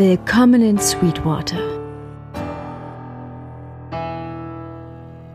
[0.00, 1.58] Willkommen in Sweetwater.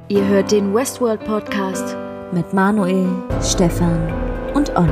[0.08, 1.96] Ihr hört den Westworld Podcast
[2.32, 3.08] mit Manuel,
[3.44, 4.12] Stefan
[4.56, 4.92] und Olli.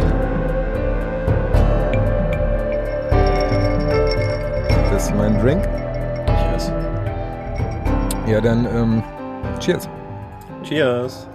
[4.91, 5.63] Das ist mein Drink.
[6.27, 6.71] Cheers.
[8.27, 9.03] Ja, dann ähm,
[9.59, 9.89] cheers.
[10.61, 11.27] Cheers.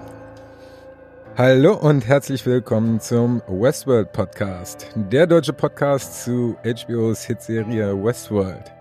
[1.38, 8.72] Hallo und herzlich willkommen zum Westworld Podcast, der deutsche Podcast zu HBOs Hitserie Westworld.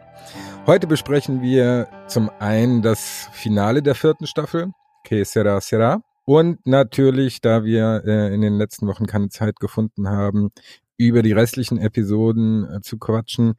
[0.65, 4.71] Heute besprechen wir zum einen das Finale der vierten Staffel,
[5.03, 10.09] Que sera sera, und natürlich, da wir äh, in den letzten Wochen keine Zeit gefunden
[10.09, 10.49] haben,
[10.97, 13.53] über die restlichen Episoden äh, zu quatschen,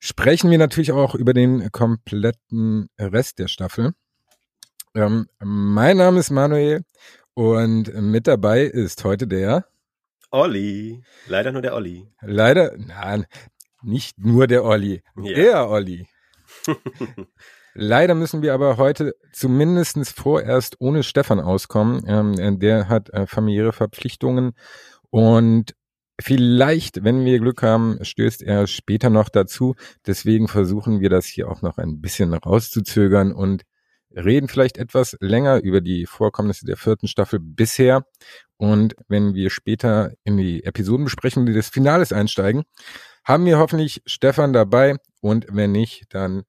[0.00, 3.92] sprechen wir natürlich auch über den kompletten Rest der Staffel.
[4.96, 6.82] Ähm, mein Name ist Manuel
[7.36, 9.66] und mit dabei ist heute der
[10.30, 11.02] Olli.
[11.28, 12.08] Leider nur der Olli.
[12.22, 13.26] leider, nein,
[13.82, 15.34] nicht nur der Olli, Ja.
[15.34, 16.08] der Olli.
[17.74, 22.02] Leider müssen wir aber heute zumindestens vorerst ohne Stefan auskommen.
[22.06, 24.52] Ähm, der hat äh, familiäre Verpflichtungen
[25.10, 25.74] und
[26.18, 29.74] vielleicht, wenn wir Glück haben, stößt er später noch dazu.
[30.06, 33.64] Deswegen versuchen wir das hier auch noch ein bisschen rauszuzögern und
[34.16, 38.06] reden vielleicht etwas länger über die Vorkommnisse der vierten Staffel bisher.
[38.56, 42.64] Und wenn wir später in die Episodenbesprechung des Finales einsteigen,
[43.24, 44.96] haben wir hoffentlich Stefan dabei.
[45.20, 46.44] Und wenn nicht, dann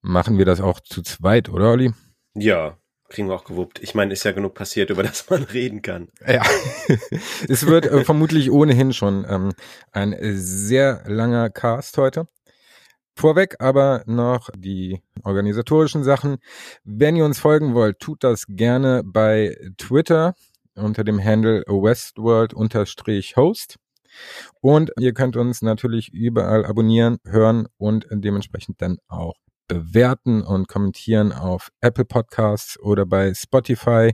[0.00, 1.92] machen wir das auch zu zweit, oder Olli?
[2.34, 3.82] Ja, kriegen wir auch gewuppt.
[3.82, 6.08] Ich meine, ist ja genug passiert, über das man reden kann.
[6.26, 6.42] Ja,
[7.48, 9.52] es wird äh, vermutlich ohnehin schon ähm,
[9.92, 12.28] ein sehr langer Cast heute.
[13.16, 16.36] Vorweg aber noch die organisatorischen Sachen.
[16.84, 20.34] Wenn ihr uns folgen wollt, tut das gerne bei Twitter
[20.74, 23.76] unter dem Handle westworld-host.
[24.60, 29.34] Und ihr könnt uns natürlich überall abonnieren, hören und dementsprechend dann auch
[29.66, 34.12] bewerten und kommentieren auf Apple Podcasts oder bei Spotify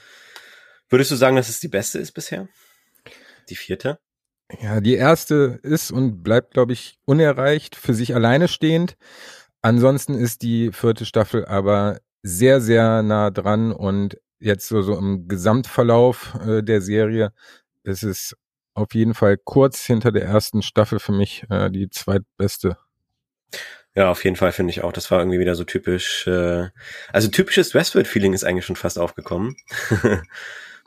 [0.88, 2.49] würdest du sagen, dass es die beste ist bisher?
[3.49, 3.99] Die vierte?
[4.60, 8.97] Ja, die erste ist und bleibt, glaube ich, unerreicht, für sich alleine stehend.
[9.62, 15.28] Ansonsten ist die vierte Staffel aber sehr, sehr nah dran und jetzt so, so im
[15.28, 17.32] Gesamtverlauf äh, der Serie
[17.84, 18.36] ist es
[18.75, 22.76] auf jeden Fall kurz hinter der ersten Staffel für mich äh, die zweitbeste.
[23.94, 24.92] Ja, auf jeden Fall finde ich auch.
[24.92, 26.69] Das war irgendwie wieder so typisch, äh,
[27.12, 29.56] also typisches Westworld-Feeling ist eigentlich schon fast aufgekommen.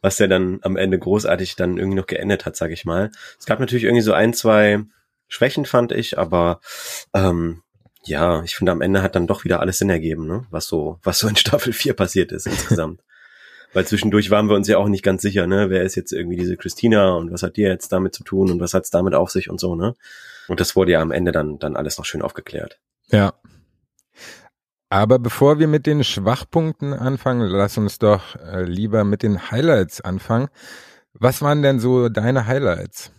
[0.01, 3.11] Was ja dann am Ende großartig dann irgendwie noch geendet hat, sag ich mal.
[3.39, 4.83] Es gab natürlich irgendwie so ein, zwei
[5.27, 6.59] Schwächen, fand ich, aber
[7.13, 7.61] ähm,
[8.03, 10.45] ja, ich finde am Ende hat dann doch wieder alles Sinn ergeben, ne?
[10.51, 13.01] Was so, was so in Staffel 4 passiert ist insgesamt.
[13.75, 15.69] Weil zwischendurch waren wir uns ja auch nicht ganz sicher, ne?
[15.69, 18.61] Wer ist jetzt irgendwie diese Christina und was hat die jetzt damit zu tun und
[18.61, 19.95] was hat's damit auf sich und so, ne?
[20.47, 22.79] Und das wurde ja am Ende dann, dann alles noch schön aufgeklärt.
[23.07, 23.33] Ja.
[24.87, 29.99] Aber bevor wir mit den Schwachpunkten anfangen, lass uns doch äh, lieber mit den Highlights
[29.99, 30.47] anfangen.
[31.11, 33.11] Was waren denn so deine Highlights?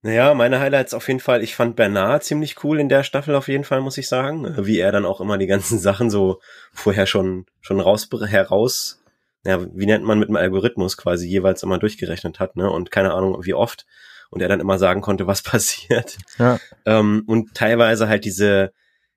[0.00, 1.42] Naja, meine Highlights auf jeden Fall.
[1.42, 4.46] Ich fand Bernard ziemlich cool in der Staffel auf jeden Fall, muss ich sagen.
[4.46, 6.40] Äh, Wie er dann auch immer die ganzen Sachen so
[6.72, 8.99] vorher schon, schon raus, heraus,
[9.44, 12.70] ja, wie nennt man mit dem Algorithmus quasi jeweils immer durchgerechnet hat, ne?
[12.70, 13.86] Und keine Ahnung, wie oft.
[14.30, 16.18] Und er dann immer sagen konnte, was passiert.
[16.38, 16.58] Ja.
[16.84, 18.72] Ähm, und teilweise halt diese,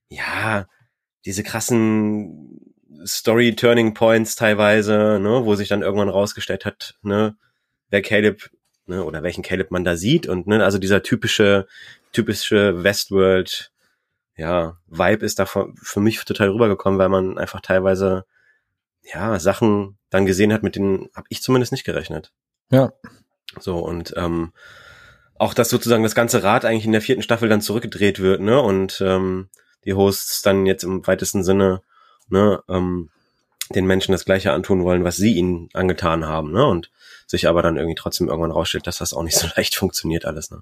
[0.09, 0.67] ja,
[1.25, 2.59] diese krassen
[3.05, 7.35] Story-Turning Points teilweise, ne, wo sich dann irgendwann rausgestellt hat, ne,
[7.89, 8.49] wer Caleb,
[8.85, 11.67] ne, oder welchen Caleb man da sieht und ne, also dieser typische,
[12.11, 13.71] typische Westworld,
[14.35, 18.25] ja, Vibe ist da für mich total rübergekommen, weil man einfach teilweise,
[19.03, 22.31] ja, Sachen dann gesehen hat, mit denen habe ich zumindest nicht gerechnet.
[22.69, 22.93] Ja.
[23.59, 24.53] So, und ähm,
[25.39, 28.61] auch, dass sozusagen das ganze Rad eigentlich in der vierten Staffel dann zurückgedreht wird, ne?
[28.61, 29.49] Und ähm,
[29.85, 31.81] die Hosts dann jetzt im weitesten Sinne,
[32.29, 33.09] ne, ähm,
[33.73, 36.65] den Menschen das Gleiche antun wollen, was sie ihnen angetan haben, ne?
[36.65, 36.91] Und
[37.25, 40.51] sich aber dann irgendwie trotzdem irgendwann rausstellt, dass das auch nicht so leicht funktioniert alles,
[40.51, 40.61] ne?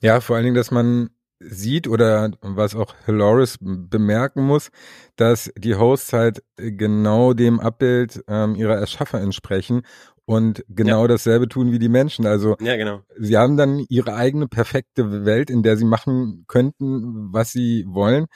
[0.00, 1.10] Ja, vor allen Dingen, dass man
[1.40, 4.70] sieht oder was auch Hilarious bemerken muss,
[5.16, 9.82] dass die Hosts halt genau dem Abbild ähm, ihrer Erschaffer entsprechen
[10.26, 11.08] und genau ja.
[11.08, 12.26] dasselbe tun wie die Menschen.
[12.26, 13.02] Also ja, genau.
[13.18, 18.26] sie haben dann ihre eigene perfekte Welt, in der sie machen könnten, was sie wollen.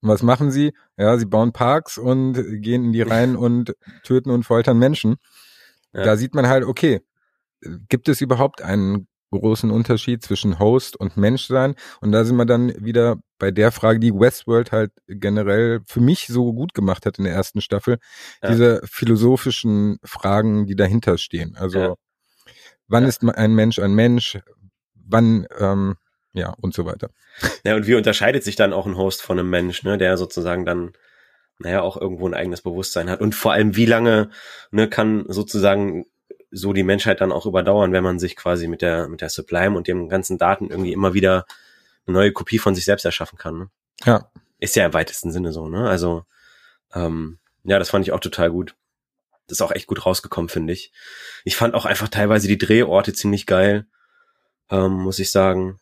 [0.00, 0.72] Und was machen sie?
[0.96, 5.16] Ja, sie bauen Parks und gehen in die Reihen und töten und foltern Menschen.
[5.92, 6.04] Ja.
[6.04, 7.00] Da sieht man halt, okay,
[7.88, 11.74] gibt es überhaupt einen großen Unterschied zwischen Host und Menschsein.
[12.00, 16.26] Und da sind wir dann wieder bei der Frage, die Westworld halt generell für mich
[16.26, 17.98] so gut gemacht hat in der ersten Staffel.
[18.42, 18.50] Ja.
[18.50, 21.56] Diese philosophischen Fragen, die dahinter stehen.
[21.56, 21.94] Also ja.
[22.88, 23.08] wann ja.
[23.08, 24.38] ist ein Mensch ein Mensch?
[24.94, 25.96] Wann, ähm,
[26.32, 27.10] ja, und so weiter.
[27.64, 30.64] Ja, und wie unterscheidet sich dann auch ein Host von einem Mensch, ne, der sozusagen
[30.64, 30.92] dann
[31.58, 33.20] naja, auch irgendwo ein eigenes Bewusstsein hat.
[33.20, 34.30] Und vor allem, wie lange
[34.70, 36.04] ne, kann sozusagen
[36.56, 39.76] so die Menschheit dann auch überdauern, wenn man sich quasi mit der, mit der Sublime
[39.76, 41.46] und dem ganzen Daten irgendwie immer wieder
[42.06, 43.58] eine neue Kopie von sich selbst erschaffen kann.
[43.58, 43.70] Ne?
[44.04, 44.30] Ja.
[44.58, 45.88] Ist ja im weitesten Sinne so, ne?
[45.88, 46.24] Also,
[46.94, 48.74] ähm, ja, das fand ich auch total gut.
[49.46, 50.92] Das ist auch echt gut rausgekommen, finde ich.
[51.44, 53.86] Ich fand auch einfach teilweise die Drehorte ziemlich geil,
[54.70, 55.78] ähm, muss ich sagen.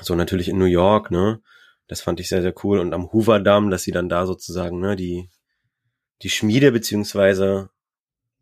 [0.00, 1.42] So natürlich in New York, ne?
[1.88, 2.78] Das fand ich sehr, sehr cool.
[2.78, 5.28] Und am Hoover Dam, dass sie dann da sozusagen, ne, die,
[6.22, 7.68] die Schmiede beziehungsweise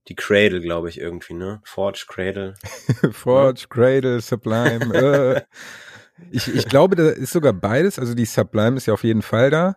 [0.09, 1.61] die Cradle, glaube ich, irgendwie, ne?
[1.65, 2.55] Forge Cradle.
[3.13, 3.67] Forge, ja.
[3.69, 4.95] Cradle, Sublime.
[4.95, 5.43] äh.
[6.31, 7.99] ich, ich glaube, da ist sogar beides.
[7.99, 9.77] Also die Sublime ist ja auf jeden Fall da.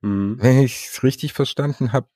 [0.00, 0.36] Mhm.
[0.40, 2.06] Wenn ich es richtig verstanden habe,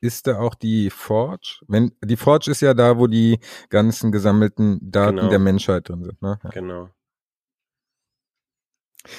[0.00, 1.60] ist da auch die Forge.
[1.68, 3.38] Wenn die Forge ist ja da, wo die
[3.70, 5.28] ganzen gesammelten Daten genau.
[5.28, 6.20] der Menschheit drin sind.
[6.20, 6.38] Ne?
[6.42, 6.50] Ja.
[6.50, 6.90] Genau.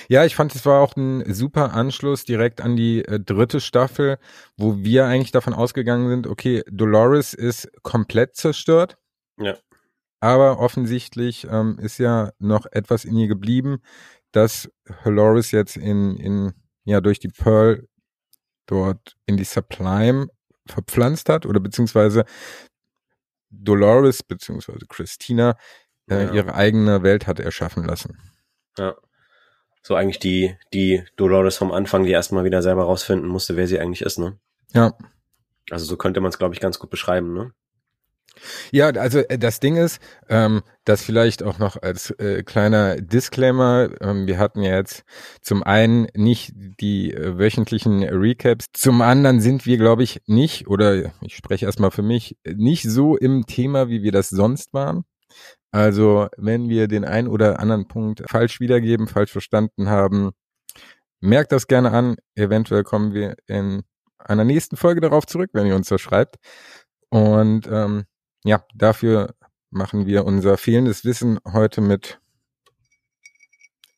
[0.07, 4.17] Ja, ich fand, es war auch ein super Anschluss direkt an die äh, dritte Staffel,
[4.57, 8.97] wo wir eigentlich davon ausgegangen sind, okay, Dolores ist komplett zerstört.
[9.37, 9.57] Ja.
[10.19, 13.81] Aber offensichtlich ähm, ist ja noch etwas in ihr geblieben,
[14.31, 14.69] dass
[15.03, 16.53] Dolores jetzt in, in,
[16.85, 17.87] ja, durch die Pearl
[18.65, 20.27] dort in die Sublime
[20.65, 22.23] verpflanzt hat oder beziehungsweise
[23.49, 25.57] Dolores beziehungsweise Christina
[26.09, 26.33] äh, ja.
[26.33, 28.17] ihre eigene Welt hat erschaffen lassen.
[28.77, 28.95] Ja
[29.83, 33.79] so eigentlich die, die Dolores vom Anfang, die erstmal wieder selber rausfinden musste, wer sie
[33.79, 34.37] eigentlich ist, ne?
[34.73, 34.93] Ja.
[35.69, 37.51] Also so könnte man es, glaube ich, ganz gut beschreiben, ne?
[38.71, 43.89] Ja, also äh, das Ding ist, ähm, das vielleicht auch noch als äh, kleiner Disclaimer,
[44.01, 45.03] ähm, wir hatten ja jetzt
[45.41, 51.13] zum einen nicht die äh, wöchentlichen Recaps, zum anderen sind wir, glaube ich, nicht, oder
[51.21, 55.05] ich spreche erstmal für mich, nicht so im Thema, wie wir das sonst waren.
[55.73, 60.29] Also, wenn wir den einen oder anderen Punkt falsch wiedergeben, falsch verstanden haben,
[61.19, 62.15] merkt das gerne an.
[62.35, 63.81] Eventuell kommen wir in
[64.19, 66.35] einer nächsten Folge darauf zurück, wenn ihr uns das schreibt.
[67.09, 68.03] Und ähm,
[68.43, 69.33] ja, dafür
[69.71, 72.19] machen wir unser fehlendes Wissen heute mit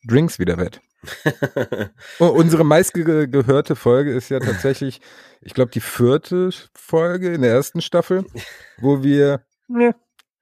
[0.08, 0.80] Drinks wieder wett.
[2.20, 5.02] oh, unsere meistgehörte Folge ist ja tatsächlich,
[5.42, 8.24] ich glaube, die vierte Folge in der ersten Staffel,
[8.78, 9.44] wo wir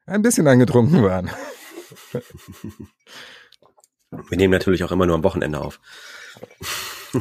[0.07, 1.31] ein bisschen angetrunken waren.
[4.29, 5.81] Wir nehmen natürlich auch immer nur am Wochenende auf.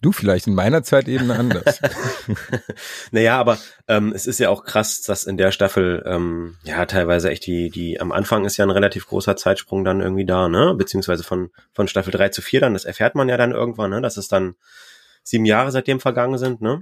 [0.00, 1.80] Du vielleicht in meiner Zeit eben anders.
[3.10, 3.58] naja, aber
[3.88, 7.68] ähm, es ist ja auch krass, dass in der Staffel ähm, ja teilweise echt die,
[7.68, 10.74] die am Anfang ist ja ein relativ großer Zeitsprung dann irgendwie da, ne?
[10.76, 14.00] Beziehungsweise von, von Staffel 3 zu 4 dann, das erfährt man ja dann irgendwann, ne?
[14.00, 14.54] Dass es dann
[15.24, 16.78] sieben Jahre seitdem vergangen sind, ne?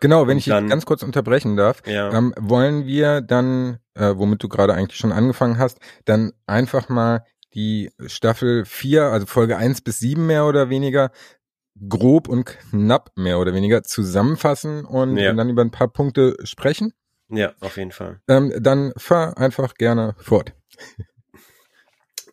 [0.00, 2.12] Genau, wenn ich dann, ganz kurz unterbrechen darf, ja.
[2.12, 7.24] ähm, wollen wir dann, äh, womit du gerade eigentlich schon angefangen hast, dann einfach mal
[7.54, 11.10] die Staffel 4, also Folge 1 bis 7 mehr oder weniger,
[11.88, 15.30] grob und knapp mehr oder weniger zusammenfassen und, ja.
[15.30, 16.92] und dann über ein paar Punkte sprechen.
[17.28, 18.20] Ja, auf jeden Fall.
[18.28, 20.52] Ähm, dann fahr einfach gerne fort.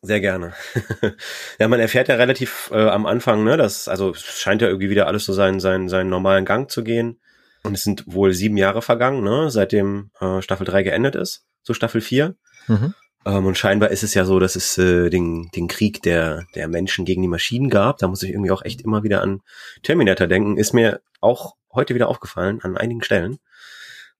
[0.03, 0.53] Sehr gerne.
[1.59, 4.89] ja, man erfährt ja relativ äh, am Anfang, ne, dass, also es scheint ja irgendwie
[4.89, 7.20] wieder alles so seinen, seinen, seinen normalen Gang zu gehen.
[7.63, 11.73] Und es sind wohl sieben Jahre vergangen, ne, seitdem äh, Staffel 3 geendet ist, so
[11.73, 12.35] Staffel 4.
[12.67, 12.93] Mhm.
[13.25, 16.67] Ähm, und scheinbar ist es ja so, dass es äh, den, den Krieg der, der
[16.67, 17.99] Menschen gegen die Maschinen gab.
[17.99, 19.41] Da muss ich irgendwie auch echt immer wieder an
[19.83, 20.57] Terminator denken.
[20.57, 23.37] Ist mir auch heute wieder aufgefallen, an einigen Stellen.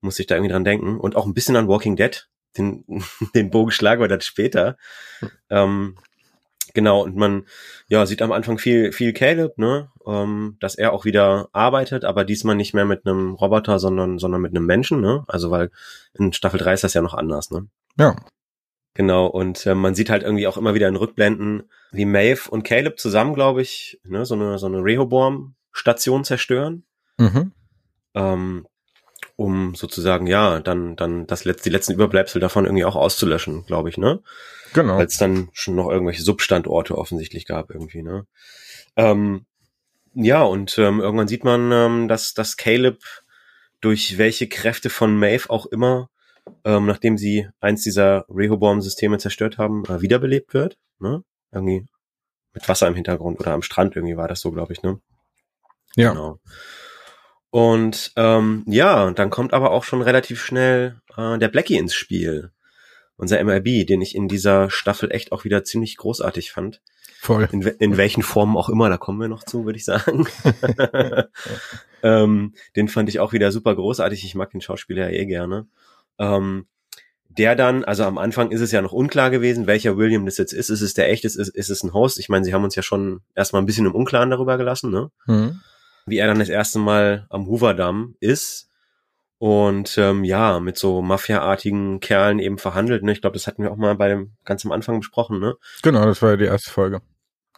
[0.00, 0.98] Muss ich da irgendwie dran denken.
[0.98, 2.28] Und auch ein bisschen an Walking Dead.
[2.56, 2.84] Den,
[3.34, 4.76] den Bogen schlagen wir dann später.
[5.20, 5.30] Mhm.
[5.50, 5.98] Ähm,
[6.74, 7.46] Genau, und man
[7.88, 9.90] ja sieht am Anfang viel, viel Caleb, ne?
[10.06, 14.40] Ähm, dass er auch wieder arbeitet, aber diesmal nicht mehr mit einem Roboter, sondern, sondern
[14.40, 15.24] mit einem Menschen, ne?
[15.28, 15.70] Also weil
[16.14, 17.66] in Staffel 3 ist das ja noch anders, ne?
[17.98, 18.16] Ja.
[18.94, 21.62] Genau, und äh, man sieht halt irgendwie auch immer wieder in Rückblenden,
[21.92, 26.84] wie Maeve und Caleb zusammen, glaube ich, ne, so eine, so eine Rehoboam-Station zerstören.
[27.16, 27.52] Mhm.
[28.14, 28.66] Ähm,
[29.36, 33.88] um sozusagen, ja, dann, dann das letzte, die letzten Überbleibsel davon irgendwie auch auszulöschen, glaube
[33.88, 34.22] ich, ne?
[34.72, 34.96] Genau.
[34.96, 38.26] Weil es dann schon noch irgendwelche Substandorte offensichtlich gab irgendwie, ne?
[38.96, 39.46] Ähm,
[40.14, 43.00] ja, und ähm, irgendwann sieht man, ähm, dass, dass Caleb
[43.80, 46.10] durch welche Kräfte von Maeve auch immer,
[46.64, 50.76] ähm, nachdem sie eins dieser Rehoboam-Systeme zerstört haben, äh, wiederbelebt wird.
[50.98, 51.22] Ne?
[51.50, 51.86] Irgendwie
[52.52, 55.00] mit Wasser im Hintergrund oder am Strand irgendwie war das so, glaube ich, ne?
[55.96, 56.10] Ja.
[56.10, 56.38] Genau.
[57.52, 62.50] Und ähm, ja, dann kommt aber auch schon relativ schnell äh, der Blackie ins Spiel.
[63.18, 66.80] Unser MLB, den ich in dieser Staffel echt auch wieder ziemlich großartig fand.
[67.20, 67.46] Voll.
[67.52, 70.26] In, in welchen Formen auch immer, da kommen wir noch zu, würde ich sagen.
[72.02, 74.24] ähm, den fand ich auch wieder super großartig.
[74.24, 75.66] Ich mag den Schauspieler ja eh gerne.
[76.18, 76.64] Ähm,
[77.28, 80.54] der dann, also am Anfang ist es ja noch unklar gewesen, welcher William das jetzt
[80.54, 80.70] ist.
[80.70, 82.18] Ist es der echte, ist, ist es ein Host?
[82.18, 85.10] Ich meine, sie haben uns ja schon erstmal ein bisschen im Unklaren darüber gelassen, ne?
[85.26, 85.60] Mhm.
[86.06, 88.68] Wie er dann das erste Mal am Hooverdamm ist
[89.38, 93.02] und ähm, ja, mit so Mafia-artigen Kerlen eben verhandelt.
[93.02, 93.12] Ne?
[93.12, 95.56] Ich glaube, das hatten wir auch mal bei dem ganz am Anfang besprochen, ne?
[95.82, 97.02] Genau, das war ja die erste Folge.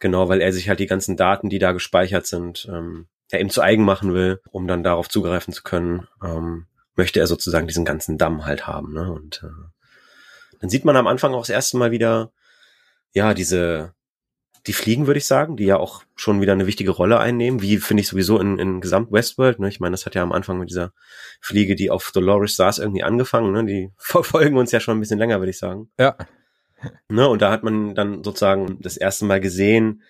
[0.01, 3.51] Genau, weil er sich halt die ganzen Daten, die da gespeichert sind, ähm, ja eben
[3.51, 6.07] zu eigen machen will, um dann darauf zugreifen zu können.
[6.23, 8.93] Ähm, möchte er sozusagen diesen ganzen Damm halt haben.
[8.93, 9.13] Ne?
[9.13, 12.33] Und äh, dann sieht man am Anfang auch das erste Mal wieder,
[13.13, 13.94] ja, diese,
[14.67, 17.77] die Fliegen, würde ich sagen, die ja auch schon wieder eine wichtige Rolle einnehmen, wie
[17.79, 19.59] finde ich sowieso in, in Gesamt Westworld.
[19.59, 19.69] Ne?
[19.69, 20.93] Ich meine, das hat ja am Anfang mit dieser
[21.41, 23.53] Fliege, die auf Dolores saß, irgendwie angefangen.
[23.53, 23.65] Ne?
[23.67, 25.91] Die verfolgen uns ja schon ein bisschen länger, würde ich sagen.
[25.99, 26.17] Ja.
[27.09, 27.29] Ne?
[27.29, 30.03] Und da hat man dann sozusagen das erste Mal gesehen,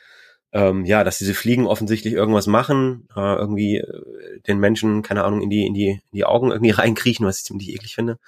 [0.53, 5.43] ähm, ja, dass diese Fliegen offensichtlich irgendwas machen, äh, irgendwie äh, den Menschen, keine Ahnung,
[5.43, 8.19] in die, in die, in die Augen irgendwie reinkriechen, was ich ziemlich eklig finde.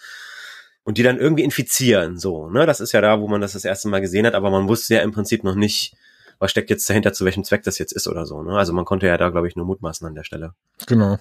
[0.83, 2.67] Und die dann irgendwie infizieren, so, ne?
[2.67, 4.95] Das ist ja da, wo man das das erste Mal gesehen hat, aber man wusste
[4.95, 5.97] ja im Prinzip noch nicht,
[6.39, 8.57] was steckt jetzt dahinter, zu welchem Zweck das jetzt ist oder so, ne?
[8.57, 10.55] Also man konnte ja da, glaube ich, nur mutmaßen an der Stelle.
[10.87, 11.19] Genau.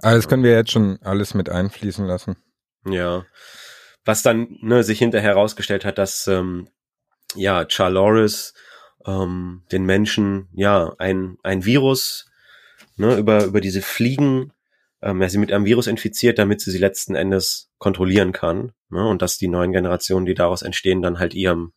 [0.00, 2.36] Das können wir jetzt schon alles mit einfließen lassen.
[2.84, 3.24] Ja.
[4.04, 6.68] Was dann ne, sich hinterher herausgestellt hat, dass ähm,
[7.34, 8.54] ja Charloris
[9.06, 12.26] ähm, den Menschen ja ein, ein Virus
[12.96, 14.52] ne, über, über diese Fliegen,
[15.02, 18.72] ähm, er sie mit einem Virus infiziert, damit sie sie letzten Endes kontrollieren kann.
[18.90, 21.72] Ne, und dass die neuen Generationen, die daraus entstehen, dann halt ihrem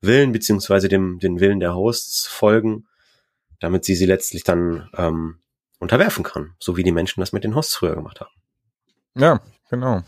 [0.00, 2.86] Willen beziehungsweise dem den Willen der Hosts folgen,
[3.60, 5.40] damit sie sie letztlich dann ähm,
[5.78, 8.30] unterwerfen kann, so wie die Menschen das mit den Hosts früher gemacht haben.
[9.16, 10.02] Ja, genau.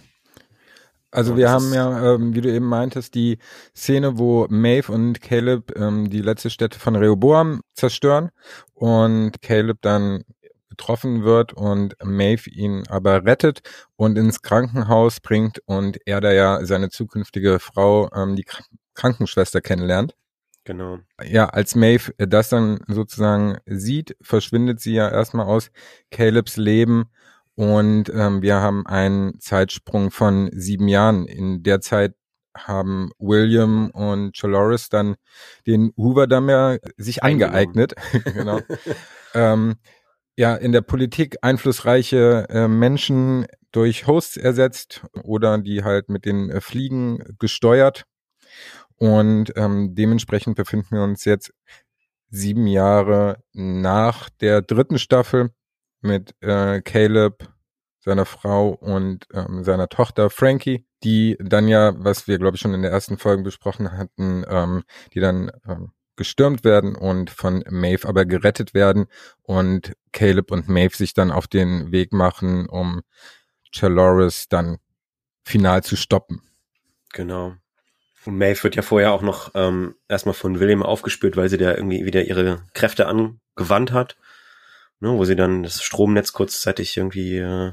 [1.10, 3.38] Also Ja, wir haben ja, ähm, wie du eben meintest, die
[3.76, 8.30] Szene, wo Maeve und Caleb ähm, die letzte Stätte von Rehoboam zerstören
[8.72, 10.24] und Caleb dann
[10.70, 13.60] getroffen wird und Maeve ihn aber rettet
[13.96, 18.44] und ins Krankenhaus bringt und er da ja seine zukünftige Frau, ähm, die
[18.94, 20.14] Krankenschwester kennenlernt.
[20.64, 20.98] Genau.
[21.24, 25.70] Ja, als Maeve das dann sozusagen sieht, verschwindet sie ja erstmal aus
[26.10, 27.06] Calebs Leben
[27.54, 31.26] und ähm, wir haben einen Zeitsprung von sieben Jahren.
[31.26, 32.14] In der Zeit
[32.56, 35.16] haben William und Chaloris dann
[35.66, 37.94] den Hoover-Damm ja sich angeeignet.
[38.24, 38.60] genau.
[39.34, 39.76] ähm,
[40.36, 46.50] ja, in der Politik einflussreiche äh, Menschen durch Hosts ersetzt oder die halt mit den
[46.50, 48.04] äh, Fliegen gesteuert.
[49.02, 51.52] Und ähm, dementsprechend befinden wir uns jetzt
[52.30, 55.50] sieben Jahre nach der dritten Staffel
[56.02, 57.48] mit äh, Caleb,
[57.98, 62.74] seiner Frau und ähm, seiner Tochter Frankie, die dann ja, was wir glaube ich schon
[62.74, 68.06] in der ersten Folge besprochen hatten, ähm, die dann ähm, gestürmt werden und von Maeve
[68.06, 69.06] aber gerettet werden
[69.42, 73.02] und Caleb und Maeve sich dann auf den Weg machen, um
[73.72, 74.78] Chaloris dann
[75.42, 76.40] final zu stoppen.
[77.12, 77.56] Genau.
[78.24, 81.74] Und Maeve wird ja vorher auch noch ähm, erstmal von William aufgespürt, weil sie da
[81.74, 84.16] irgendwie wieder ihre Kräfte angewandt hat.
[85.00, 87.72] Ne, wo sie dann das Stromnetz kurzzeitig irgendwie äh,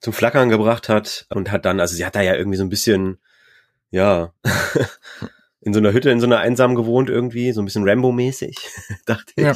[0.00, 2.68] zum Flackern gebracht hat und hat dann, also sie hat da ja irgendwie so ein
[2.68, 3.18] bisschen,
[3.92, 4.34] ja,
[5.60, 8.56] in so einer Hütte, in so einer einsamen gewohnt irgendwie, so ein bisschen Rambo-mäßig,
[9.06, 9.44] dachte ich.
[9.44, 9.54] Ja.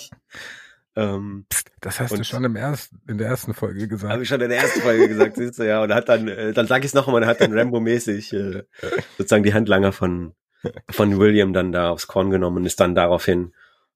[0.96, 1.46] Ähm,
[1.80, 4.22] Das hast du schon im ersten, in der ersten Folge Habe gesagt.
[4.22, 5.82] ich schon in der ersten Folge gesagt, siehst du, ja.
[5.82, 8.62] Und hat dann, äh, dann sag ich es noch einmal, er hat dann Rambo-mäßig äh,
[9.18, 10.34] sozusagen die Handlanger von,
[10.90, 13.52] von William dann da aufs Korn genommen und ist dann daraufhin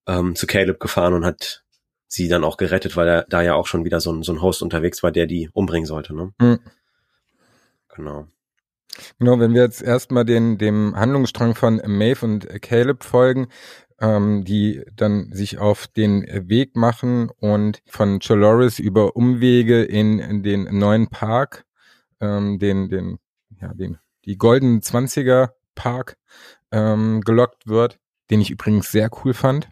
[0.06, 1.64] ähm, zu Caleb gefahren und hat
[2.06, 4.42] sie dann auch gerettet, weil er da ja auch schon wieder so ein, so ein
[4.42, 6.32] Host unterwegs war, der die umbringen sollte, ne?
[6.38, 6.58] Mhm.
[7.94, 8.26] Genau.
[9.18, 13.48] Genau, wenn wir jetzt erstmal den, dem Handlungsstrang von Maeve und Caleb folgen,
[14.00, 20.42] ähm, die dann sich auf den Weg machen und von Chaloris über Umwege in, in
[20.42, 21.64] den neuen Park,
[22.20, 23.18] ähm, den, den,
[23.60, 26.16] ja, den, die goldenen Zwanziger Park
[26.72, 27.98] ähm, gelockt wird,
[28.30, 29.68] den ich übrigens sehr cool fand.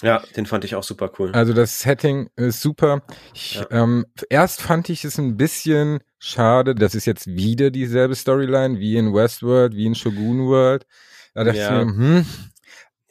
[0.00, 1.32] Ja, den fand ich auch super cool.
[1.32, 3.02] Also das Setting ist super.
[3.34, 3.66] Ich, Ja.
[3.70, 8.96] ähm, erst fand ich es ein bisschen schade, das ist jetzt wieder dieselbe Storyline wie
[8.96, 10.86] in Westworld, wie in Shogun World.
[11.34, 11.80] Da dachte Ja.
[11.80, 12.26] ich mir, hm,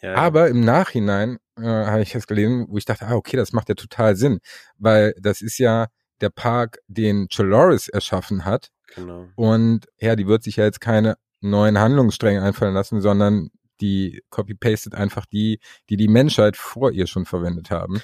[0.01, 3.54] ja, aber im Nachhinein äh, habe ich das gelesen, wo ich dachte, ah, okay, das
[3.54, 4.39] macht ja total Sinn,
[4.77, 5.88] weil das ist ja
[6.22, 8.70] der Park, den Choloris erschaffen hat.
[8.96, 9.27] genau.
[9.36, 13.50] Und ja, die wird sich ja jetzt keine neuen Handlungsstränge einfallen lassen, sondern
[13.82, 18.01] die copy-pastet einfach die, die die Menschheit vor ihr schon verwendet haben.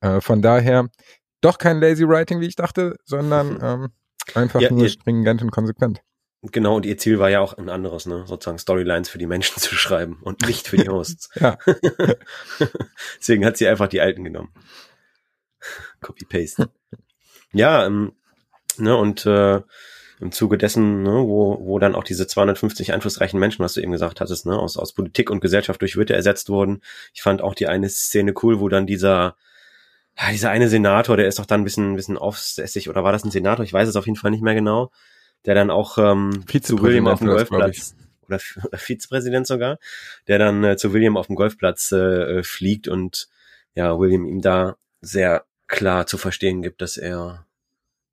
[0.00, 0.88] Äh, von daher
[1.40, 3.88] doch kein lazy writing, wie ich dachte, sondern ähm,
[4.34, 6.00] einfach Ja, nur stringent und konsequent.
[6.52, 8.24] Genau, und ihr Ziel war ja auch ein anderes, ne?
[8.26, 11.30] Sozusagen Storylines für die Menschen zu schreiben und nicht für die Hosts.
[11.40, 11.58] Ja.
[13.18, 14.52] Deswegen hat sie einfach die alten genommen.
[16.00, 16.70] Copy-Paste.
[17.52, 18.12] ja, ähm,
[18.78, 19.60] ne, und äh,
[20.20, 23.92] im Zuge dessen, ne, wo, wo dann auch diese 250 einflussreichen Menschen, was du eben
[23.92, 26.80] gesagt hattest, ne, aus, aus Politik und Gesellschaft durch Witte ersetzt wurden.
[27.12, 29.36] Ich fand auch die eine Szene cool, wo dann dieser,
[30.18, 33.12] ja, dieser eine Senator, der ist doch dann ein bisschen, ein bisschen aufsässig, oder war
[33.12, 33.64] das ein Senator?
[33.64, 34.90] Ich weiß es auf jeden Fall nicht mehr genau,
[35.44, 37.94] der dann auch ähm, zu William auf dem Golfplatz
[38.26, 39.78] oder, oder Vizepräsident sogar,
[40.26, 43.28] der dann äh, zu William auf dem Golfplatz äh, äh, fliegt und
[43.74, 47.46] ja, William ihm da sehr klar zu verstehen gibt, dass er,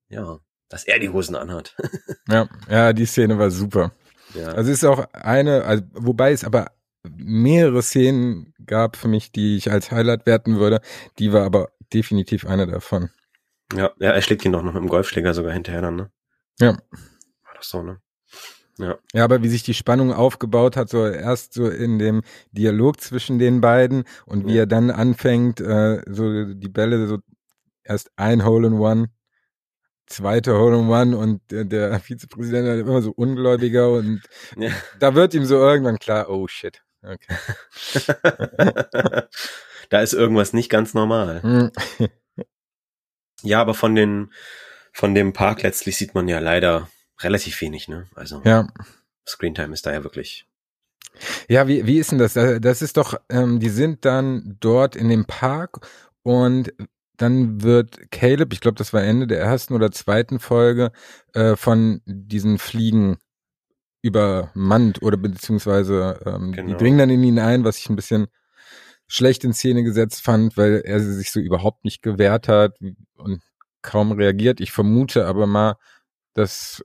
[0.08, 0.38] ja,
[0.68, 1.76] dass er die Hosen anhat.
[2.26, 3.92] Ja, ja, die Szene war super.
[4.34, 4.46] ja.
[4.46, 6.70] Also es ist auch eine, also, wobei es aber
[7.06, 10.80] mehrere Szenen gab für mich, die ich als Highlight werten würde.
[11.18, 13.10] Die war aber definitiv eine davon.
[13.74, 16.10] ja, ja, er schlägt ihn doch noch mit dem Golfschläger sogar hinterher dann, ne?
[16.58, 16.78] Ja.
[17.68, 18.00] So, ne?
[18.78, 23.38] Ja, aber wie sich die Spannung aufgebaut hat, so erst so in dem Dialog zwischen
[23.38, 24.62] den beiden und wie Ja.
[24.62, 27.18] er dann anfängt, äh, so die Bälle so
[27.84, 29.10] erst ein Hole in One,
[30.06, 34.22] zweite Hole in One und äh, der Vizepräsident ist immer so ungläubiger und
[34.56, 34.70] Ja.
[34.98, 36.82] da wird ihm so irgendwann klar, oh shit.
[37.02, 37.36] Okay.
[39.90, 41.42] da ist irgendwas nicht ganz normal.
[41.42, 41.70] Hm.
[43.42, 44.32] Ja, aber von den,
[44.94, 46.88] von dem Park letztlich sieht man ja leider
[47.24, 48.06] relativ wenig, ne?
[48.14, 48.66] Also Ja.
[49.26, 50.46] Screentime ist da ja wirklich.
[51.48, 52.34] Ja, wie, wie ist denn das?
[52.34, 55.86] Da- Das ist doch, ähm, die sind dann dort in dem Park
[56.22, 56.72] und
[57.16, 60.90] dann wird Caleb, ich glaube, das war Ende der ersten oder zweiten Folge,
[61.32, 63.18] äh, von diesen Fliegen
[64.02, 66.76] übermannt oder beziehungsweise ähm, die Genau.
[66.76, 68.26] dringen dann in ihn ein, was ich ein bisschen
[69.06, 72.76] schlecht in Szene gesetzt fand, weil er sich so überhaupt nicht gewehrt hat
[73.16, 73.40] und
[73.82, 74.60] kaum reagiert.
[74.60, 75.76] Ich vermute aber mal,
[76.34, 76.82] dass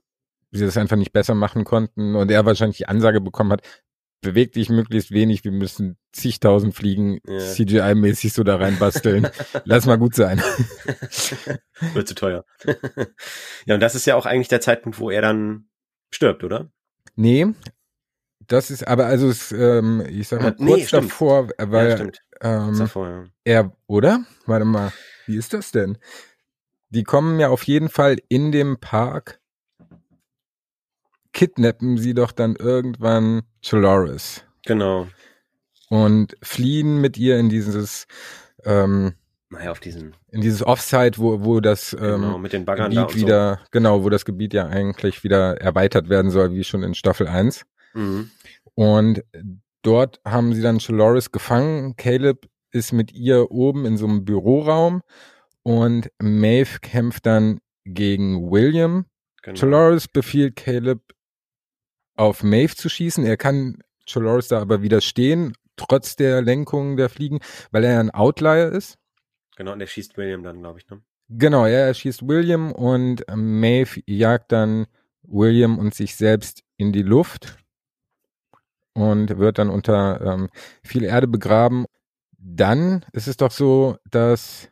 [0.50, 3.62] sie das einfach nicht besser machen konnten und er wahrscheinlich die Ansage bekommen hat,
[4.22, 7.38] beweg dich möglichst wenig, wir müssen zigtausend Fliegen Ja.
[7.38, 9.28] CGI-mäßig so da reinbasteln.
[9.64, 10.40] Lass mal gut sein.
[11.94, 12.44] Wird zu teuer.
[13.66, 15.68] ja, und das ist ja auch eigentlich der Zeitpunkt, wo er dann
[16.12, 16.70] stirbt, oder?
[17.16, 17.46] Nee,
[18.46, 22.66] das ist aber also es, ähm, ich sag mal Äh, kurz nee, davor, weil ja,
[22.68, 23.24] ähm, Davor, ja.
[23.44, 24.24] er, oder?
[24.46, 24.92] Warte mal,
[25.26, 25.98] wie ist das denn?
[26.88, 29.39] Die kommen ja auf jeden Fall in dem Park,
[31.32, 35.06] kidnappen sie doch dann irgendwann Choloris Genau.
[35.88, 38.06] und fliehen mit ihr in dieses
[38.64, 39.14] ähm,
[39.50, 43.02] Naja, auf diesen, in dieses Offsite, wo wo das genau, ähm, mit den Baggern da
[43.04, 46.94] Gebiet wieder genau, wo das Gebiet ja eigentlich wieder erweitert werden soll, wie schon in
[46.94, 47.64] Staffel 1.
[47.94, 48.00] so.
[48.00, 48.30] Mhm.
[48.74, 49.24] Und
[49.82, 51.96] dort haben sie dann Choloris gefangen.
[51.96, 55.02] Caleb ist mit ihr oben in so einem Büroraum
[55.62, 59.06] und Maeve kämpft dann gegen William.
[59.42, 59.58] Genau.
[59.58, 61.00] Choloris befiehlt Caleb
[62.20, 63.24] auf Maeve zu schießen.
[63.24, 63.78] Er kann
[64.10, 68.98] Choloris da aber widerstehen, trotz der Lenkung der Fliegen, weil er ein Outlier ist.
[69.56, 71.02] Genau, und der schießt William dann, glaube ich, ne?
[71.30, 74.86] Genau, ja, er schießt William und ähm, Maeve jagt dann
[75.22, 77.56] William und sich selbst in die Luft
[78.94, 80.48] und wird dann unter ähm,
[80.82, 81.86] viel Erde begraben.
[82.36, 84.68] Dann ist es doch so, dass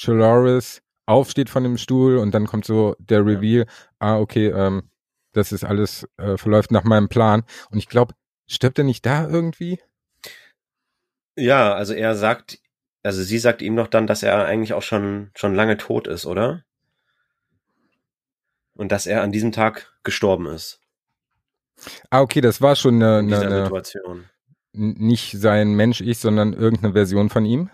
[0.00, 3.66] Choloris aufsteht von dem Stuhl und dann kommt so der Reveal,
[3.98, 4.90] ah, okay, ähm,
[5.32, 7.44] das ist alles, äh, verläuft nach meinem Plan.
[7.70, 8.14] Und ich glaube,
[8.46, 9.80] stirbt er nicht da irgendwie?
[11.36, 12.58] Ja, also er sagt,
[13.02, 16.26] also sie sagt ihm doch dann, dass er eigentlich auch schon, schon lange tot ist,
[16.26, 16.64] oder?
[18.74, 20.80] Und dass er an diesem Tag gestorben ist.
[22.10, 24.24] Ah, okay, das war schon eine, In eine, eine Situation.
[24.72, 27.70] nicht sein Mensch-Ich, sondern irgendeine Version von ihm.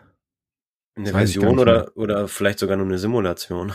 [0.96, 3.72] Eine ich Version oder, oder vielleicht sogar nur eine Simulation.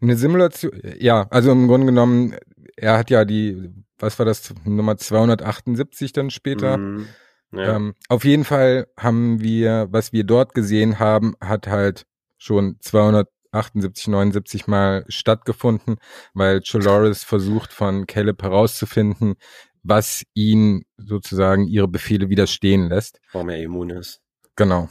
[0.00, 2.36] Eine Simulation, ja, also im Grunde genommen,
[2.76, 6.76] er hat ja die, was war das, Nummer 278 dann später.
[6.76, 7.06] Mhm.
[7.52, 7.76] Ja.
[7.76, 12.04] Ähm, auf jeden Fall haben wir, was wir dort gesehen haben, hat halt
[12.36, 15.96] schon 278, 79 Mal stattgefunden,
[16.34, 19.36] weil Choloris versucht von Caleb herauszufinden,
[19.82, 23.20] was ihn sozusagen ihre Befehle widerstehen lässt.
[23.32, 24.20] warum er immun ist.
[24.56, 24.88] Genau.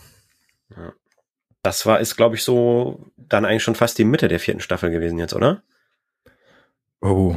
[0.75, 0.93] Ja.
[1.63, 4.89] Das war, ist, glaube ich, so dann eigentlich schon fast die Mitte der vierten Staffel
[4.89, 5.63] gewesen jetzt, oder?
[7.01, 7.35] Oh,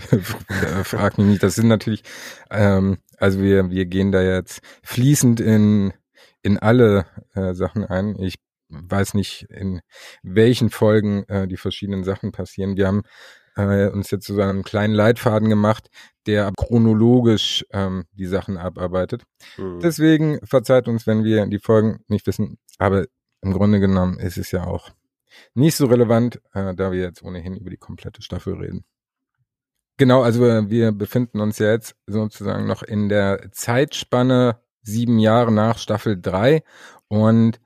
[0.84, 1.42] frag mich nicht.
[1.42, 2.02] Das sind natürlich,
[2.50, 5.92] ähm, also wir, wir gehen da jetzt fließend in,
[6.42, 8.16] in alle äh, Sachen ein.
[8.20, 8.36] Ich
[8.68, 9.80] weiß nicht, in
[10.22, 12.76] welchen Folgen äh, die verschiedenen Sachen passieren.
[12.76, 13.02] Wir haben
[13.56, 15.88] äh, uns jetzt so einen kleinen Leitfaden gemacht,
[16.26, 19.22] der chronologisch ähm, die Sachen abarbeitet.
[19.58, 19.80] Mhm.
[19.80, 22.58] Deswegen verzeiht uns, wenn wir die Folgen nicht wissen.
[22.78, 23.04] Aber
[23.42, 24.90] im Grunde genommen ist es ja auch
[25.54, 28.84] nicht so relevant, äh, da wir jetzt ohnehin über die komplette Staffel reden.
[29.98, 36.20] Genau, also wir befinden uns jetzt sozusagen noch in der Zeitspanne sieben Jahre nach Staffel
[36.20, 36.62] drei
[37.08, 37.60] und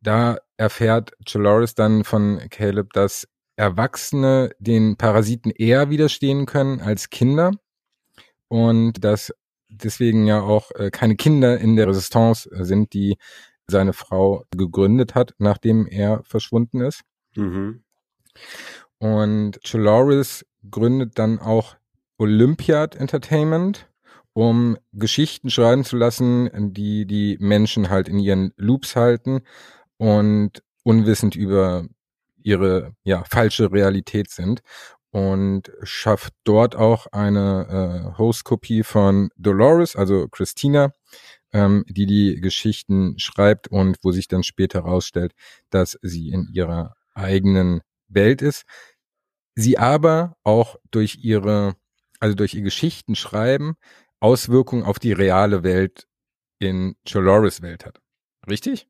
[0.00, 7.52] da erfährt Chaloris dann von Caleb, dass Erwachsene den Parasiten eher widerstehen können als Kinder
[8.48, 9.32] und dass
[9.68, 13.18] deswegen ja auch äh, keine Kinder in der Resistance sind, die
[13.70, 17.02] seine Frau gegründet hat, nachdem er verschwunden ist.
[17.36, 17.82] Mhm.
[18.98, 21.76] Und Chaloris gründet dann auch
[22.18, 23.88] Olympiad Entertainment,
[24.32, 29.40] um Geschichten schreiben zu lassen, die die Menschen halt in ihren Loops halten
[29.96, 31.86] und unwissend über
[32.42, 34.62] ihre ja falsche Realität sind
[35.10, 40.92] und schafft dort auch eine äh, Host-Kopie von Dolores, also Christina,
[41.52, 45.32] ähm, die die Geschichten schreibt und wo sich dann später herausstellt,
[45.70, 48.64] dass sie in ihrer eigenen Welt ist.
[49.54, 51.76] Sie aber auch durch ihre,
[52.20, 53.74] also durch ihr Geschichten schreiben,
[54.20, 56.06] Auswirkungen auf die reale Welt
[56.58, 58.00] in Choloris Welt hat.
[58.48, 58.88] Richtig?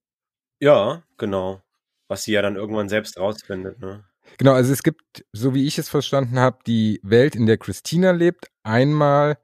[0.60, 1.62] Ja, genau.
[2.08, 4.04] Was sie ja dann irgendwann selbst rausfindet, ne?
[4.36, 8.10] Genau, also es gibt, so wie ich es verstanden habe, die Welt, in der Christina
[8.10, 9.38] lebt, einmal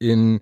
[0.00, 0.40] in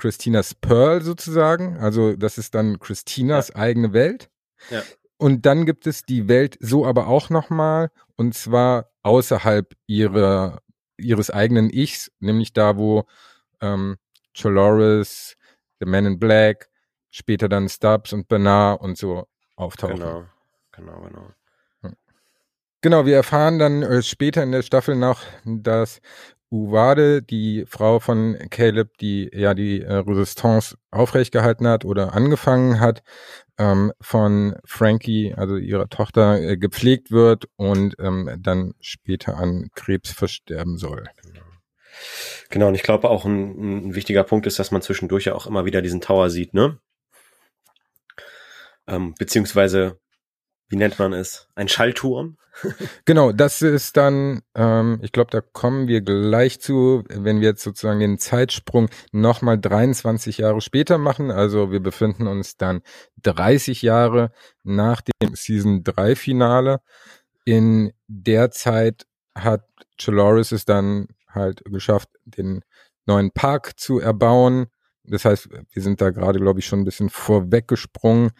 [0.00, 1.76] Christinas Pearl sozusagen.
[1.76, 3.56] Also das ist dann Christinas ja.
[3.56, 4.30] eigene Welt.
[4.70, 4.82] Ja.
[5.18, 10.62] Und dann gibt es die Welt so aber auch nochmal, und zwar außerhalb ihrer,
[10.96, 13.04] ihres eigenen Ichs, nämlich da, wo
[13.60, 13.96] ähm,
[14.40, 15.36] Choloris,
[15.78, 16.70] The Man in Black,
[17.10, 19.96] später dann Stubbs und Bernard und so auftauchen.
[19.96, 20.24] Genau,
[20.72, 21.34] genau, genau.
[22.82, 26.00] Genau, wir erfahren dann äh, später in der Staffel noch, dass
[26.50, 32.80] Uwade, die Frau von Caleb, die ja die äh, Resistance aufrecht gehalten hat oder angefangen
[32.80, 33.02] hat,
[33.58, 40.10] ähm, von Frankie, also ihrer Tochter, äh, gepflegt wird und ähm, dann später an Krebs
[40.10, 41.04] versterben soll.
[42.48, 45.46] Genau, und ich glaube auch ein, ein wichtiger Punkt ist, dass man zwischendurch ja auch
[45.46, 46.78] immer wieder diesen Tower sieht, ne?
[48.86, 50.00] Ähm, beziehungsweise,
[50.70, 51.48] wie nennt man es?
[51.56, 52.38] Ein Schallturm?
[53.04, 57.62] genau, das ist dann, ähm, ich glaube, da kommen wir gleich zu, wenn wir jetzt
[57.62, 61.32] sozusagen den Zeitsprung nochmal 23 Jahre später machen.
[61.32, 62.82] Also wir befinden uns dann
[63.22, 64.30] 30 Jahre
[64.62, 66.80] nach dem Season 3 Finale.
[67.44, 69.66] In der Zeit hat
[69.98, 72.62] Chaloris es dann halt geschafft, den
[73.06, 74.66] neuen Park zu erbauen.
[75.02, 78.30] Das heißt, wir sind da gerade, glaube ich, schon ein bisschen vorweggesprungen.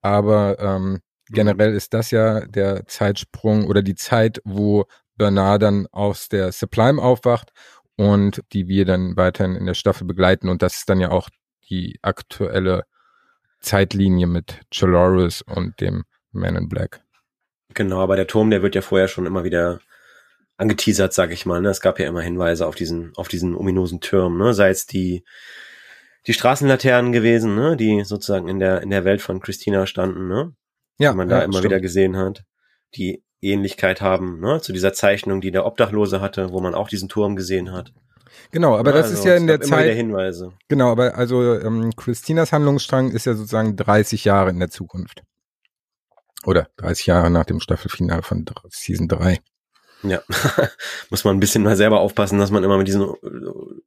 [0.00, 4.86] Aber ähm, generell ist das ja der Zeitsprung oder die Zeit, wo
[5.16, 7.52] Bernard dann aus der Sublime aufwacht
[7.96, 10.48] und die wir dann weiterhin in der Staffel begleiten.
[10.48, 11.28] Und das ist dann ja auch
[11.68, 12.84] die aktuelle
[13.60, 17.02] Zeitlinie mit Chaloris und dem Man in Black.
[17.74, 19.80] Genau, aber der Turm, der wird ja vorher schon immer wieder
[20.56, 21.60] angeteasert, sag ich mal.
[21.60, 21.68] Ne?
[21.70, 24.54] Es gab ja immer Hinweise auf diesen, auf diesen ominosen Turm, ne?
[24.54, 25.24] sei es die,
[26.26, 27.76] die Straßenlaternen gewesen, ne?
[27.76, 30.28] die sozusagen in der, in der Welt von Christina standen.
[30.28, 30.54] Ne?
[30.98, 31.64] Ja, die man da ja, immer stimmt.
[31.64, 32.44] wieder gesehen hat,
[32.94, 37.08] die Ähnlichkeit haben ne, zu dieser Zeichnung, die der Obdachlose hatte, wo man auch diesen
[37.08, 37.92] Turm gesehen hat.
[38.50, 39.94] Genau, aber ja, das also, ist ja in der Zeit.
[39.94, 40.52] Hinweise.
[40.68, 45.22] Genau, aber also ähm, Christinas Handlungsstrang ist ja sozusagen 30 Jahre in der Zukunft.
[46.44, 49.38] Oder 30 Jahre nach dem Staffelfinale von Season 3.
[50.02, 50.22] Ja,
[51.10, 53.14] muss man ein bisschen mal selber aufpassen, dass man immer mit diesen äh,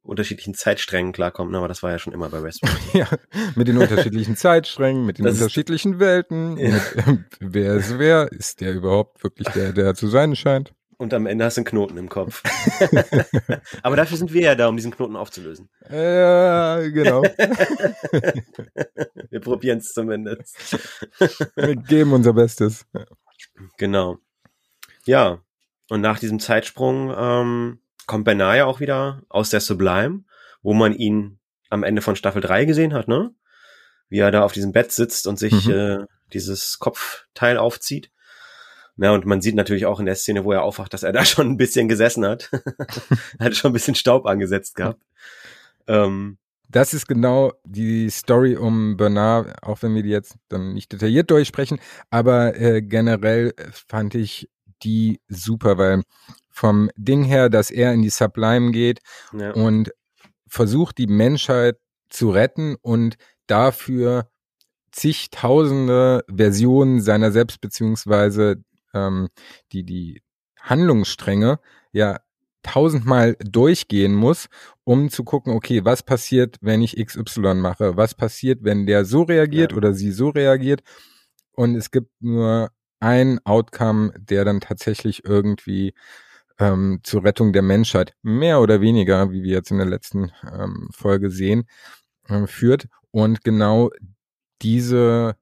[0.02, 1.52] unterschiedlichen Zeitsträngen klarkommt.
[1.52, 1.58] Ne?
[1.58, 2.76] Aber das war ja schon immer bei Westworld.
[2.92, 3.08] ja,
[3.54, 6.58] mit den unterschiedlichen Zeitsträngen, mit den das unterschiedlichen Welten.
[6.58, 6.68] Ja.
[6.68, 8.30] Mit, äh, wer ist wer?
[8.30, 10.74] Ist der überhaupt wirklich der, der zu sein scheint?
[10.98, 12.42] Und am Ende hast du einen Knoten im Kopf.
[13.82, 15.68] Aber dafür sind wir ja da, um diesen Knoten aufzulösen.
[15.90, 17.22] Ja, genau.
[19.30, 20.56] wir probieren es zumindest.
[21.56, 22.86] wir geben unser Bestes.
[23.78, 24.18] Genau.
[25.04, 25.40] Ja,
[25.88, 30.24] und nach diesem Zeitsprung ähm, kommt Benaya auch wieder aus der Sublime,
[30.62, 31.38] wo man ihn
[31.70, 33.34] am Ende von Staffel 3 gesehen hat, ne?
[34.08, 35.72] Wie er da auf diesem Bett sitzt und sich mhm.
[35.72, 35.98] äh,
[36.32, 38.10] dieses Kopfteil aufzieht.
[38.96, 41.24] Na, und man sieht natürlich auch in der Szene, wo er aufwacht, dass er da
[41.24, 42.50] schon ein bisschen gesessen hat.
[43.40, 45.02] hat schon ein bisschen Staub angesetzt gehabt.
[45.86, 50.90] Ähm, das ist genau die Story um Bernard, auch wenn wir die jetzt dann nicht
[50.90, 53.54] detailliert durchsprechen, aber äh, generell
[53.88, 54.48] fand ich
[54.82, 56.02] die super, weil
[56.50, 59.00] vom Ding her, dass er in die Sublime geht
[59.32, 59.52] ja.
[59.52, 59.92] und
[60.46, 61.76] versucht, die Menschheit
[62.08, 63.16] zu retten und
[63.46, 64.28] dafür
[64.92, 69.28] zigtausende Versionen seiner selbst beziehungsweise ähm,
[69.72, 70.22] die die
[70.60, 71.58] Handlungsstränge
[71.92, 72.20] ja
[72.62, 74.48] tausendmal durchgehen muss,
[74.84, 77.96] um zu gucken, okay, was passiert, wenn ich XY mache?
[77.96, 79.78] Was passiert, wenn der so reagiert ja.
[79.78, 80.82] oder sie so reagiert?
[81.52, 82.70] Und es gibt nur
[83.02, 85.94] ein Outcome, der dann tatsächlich irgendwie
[86.58, 90.88] ähm, zur Rettung der Menschheit mehr oder weniger, wie wir jetzt in der letzten ähm,
[90.92, 91.64] Folge sehen,
[92.28, 92.86] äh, führt.
[93.10, 93.90] Und genau
[94.62, 95.36] diese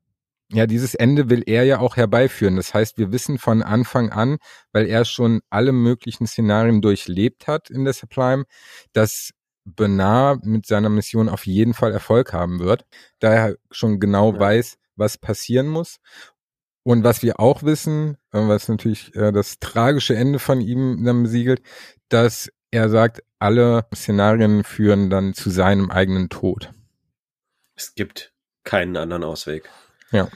[0.53, 2.57] ja, dieses Ende will er ja auch herbeiführen.
[2.57, 4.39] Das heißt, wir wissen von Anfang an,
[4.73, 8.47] weil er schon alle möglichen Szenarien durchlebt hat in der Sublime,
[8.93, 9.31] dass
[9.65, 12.85] Bernard mit seiner Mission auf jeden Fall Erfolg haben wird,
[13.21, 14.41] da er schon genau ja.
[14.41, 15.99] weiß, was passieren muss.
[16.91, 21.23] Und was wir auch wissen, äh, was natürlich äh, das tragische Ende von ihm dann
[21.23, 21.63] besiegelt,
[22.09, 26.73] dass er sagt, alle Szenarien führen dann zu seinem eigenen Tod.
[27.77, 28.33] Es gibt
[28.65, 29.71] keinen anderen Ausweg.
[30.11, 30.29] Ja.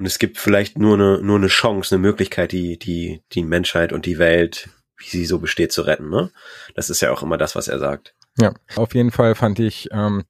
[0.00, 3.92] Und es gibt vielleicht nur eine, nur eine Chance, eine Möglichkeit, die, die, die Menschheit
[3.92, 6.10] und die Welt, wie sie so besteht, zu retten.
[6.10, 6.32] Ne?
[6.74, 8.16] Das ist ja auch immer das, was er sagt.
[8.36, 10.24] Ja, auf jeden Fall fand ich ähm,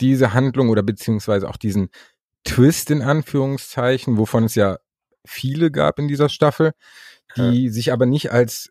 [0.00, 1.90] diese Handlung oder beziehungsweise auch diesen
[2.42, 4.80] Twist in Anführungszeichen, wovon es ja
[5.26, 6.72] viele gab in dieser Staffel,
[7.36, 7.72] die ja.
[7.72, 8.70] sich aber nicht als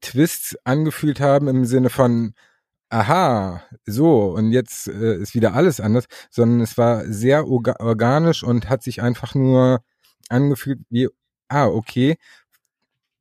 [0.00, 2.34] Twists angefühlt haben im Sinne von,
[2.90, 8.42] aha, so, und jetzt äh, ist wieder alles anders, sondern es war sehr orga organisch
[8.42, 9.82] und hat sich einfach nur
[10.28, 11.08] angefühlt wie,
[11.48, 12.16] ah, okay,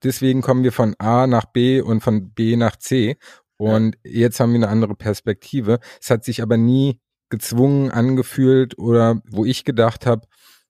[0.04, 3.18] deswegen kommen wir von A nach B und von B nach C
[3.58, 4.12] und ja.
[4.12, 5.80] jetzt haben wir eine andere Perspektive.
[6.02, 10.28] Es hat sich aber nie gezwungen angefühlt oder wo ich gedacht habe,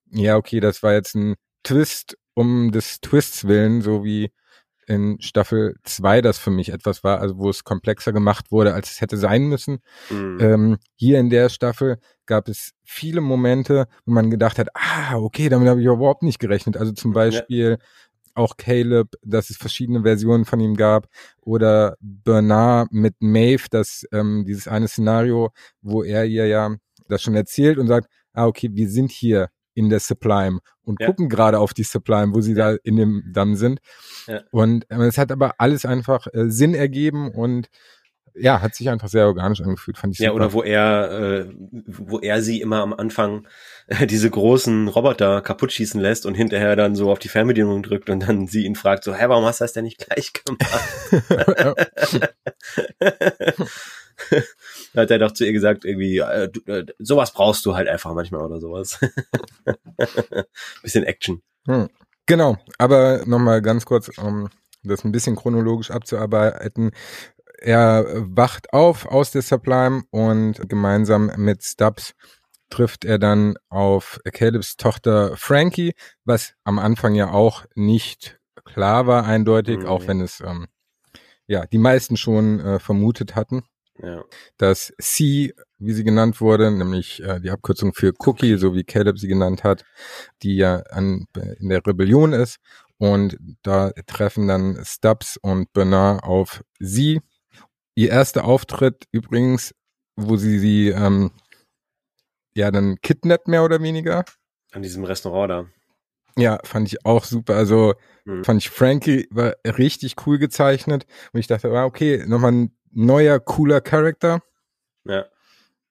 [0.10, 1.36] ja, okay, das war jetzt ein
[1.68, 4.32] Twist um des Twists willen, so wie
[4.88, 8.90] in Staffel 2 das für mich etwas war, also wo es komplexer gemacht wurde, als
[8.90, 9.80] es hätte sein müssen.
[10.10, 10.38] Mhm.
[10.40, 15.50] Ähm, hier in der Staffel gab es viele Momente, wo man gedacht hat, ah, okay,
[15.50, 16.78] damit habe ich überhaupt nicht gerechnet.
[16.78, 17.86] Also zum Beispiel ja.
[18.34, 21.08] auch Caleb, dass es verschiedene Versionen von ihm gab,
[21.42, 25.50] oder Bernard mit Maeve, dass ähm, dieses eine Szenario,
[25.82, 26.74] wo er ihr ja
[27.10, 31.06] das schon erzählt und sagt, ah, okay, wir sind hier in der Sublime und ja.
[31.06, 33.80] gucken gerade auf die Sublime, wo sie da in dem Damm sind.
[34.26, 34.42] Ja.
[34.50, 37.70] Und äh, es hat aber alles einfach äh, Sinn ergeben und
[38.40, 40.36] ja, hat sich einfach sehr organisch angefühlt, fand ich Ja, super.
[40.36, 41.54] oder wo er, äh,
[41.88, 43.48] wo er sie immer am Anfang
[43.88, 48.10] äh, diese großen Roboter kaputt schießen lässt und hinterher dann so auf die Fernbedienung drückt
[48.10, 50.82] und dann sie ihn fragt so, hä, warum hast du das denn nicht gleich gemacht?
[54.94, 57.88] da hat er doch zu ihr gesagt, irgendwie, äh, du, äh, sowas brauchst du halt
[57.88, 59.00] einfach manchmal oder sowas.
[60.82, 61.42] bisschen Action.
[61.68, 61.90] Hm.
[62.26, 64.50] Genau, aber nochmal ganz kurz, um
[64.84, 66.92] das ein bisschen chronologisch abzuarbeiten.
[67.60, 72.14] Er wacht auf aus der Sublime und gemeinsam mit Stubbs
[72.70, 75.94] trifft er dann auf Calebs Tochter Frankie,
[76.26, 79.86] was am Anfang ja auch nicht klar war, eindeutig, mhm.
[79.86, 80.68] auch wenn es ähm,
[81.48, 83.64] ja die meisten schon äh, vermutet hatten.
[84.02, 84.24] Ja.
[84.58, 89.18] Das C, wie sie genannt wurde, nämlich äh, die Abkürzung für Cookie, so wie Caleb
[89.18, 89.86] sie genannt hat,
[90.44, 91.26] die ja an,
[91.60, 92.58] in der Rebellion ist.
[93.00, 97.22] Und da treffen dann Stubbs und Bernard auf sie.
[97.96, 99.74] Ihr erster Auftritt übrigens,
[100.16, 101.32] wo sie sie ähm,
[102.56, 104.26] ja dann kidnappt, mehr oder weniger.
[104.72, 105.66] An diesem Restaurant da.
[106.38, 107.56] Ja, fand ich auch super.
[107.56, 108.44] Also hm.
[108.44, 111.06] fand ich Frankie war richtig cool gezeichnet.
[111.34, 114.42] Und ich dachte, ah, okay, nochmal ein neuer, cooler Charakter.
[115.06, 115.26] Ja.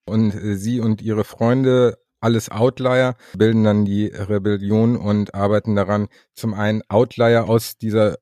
[0.04, 6.08] Und äh, sie und ihre Freunde, alles Outlier, bilden dann die Rebellion und arbeiten daran,
[6.34, 8.16] zum einen Outlier aus dieser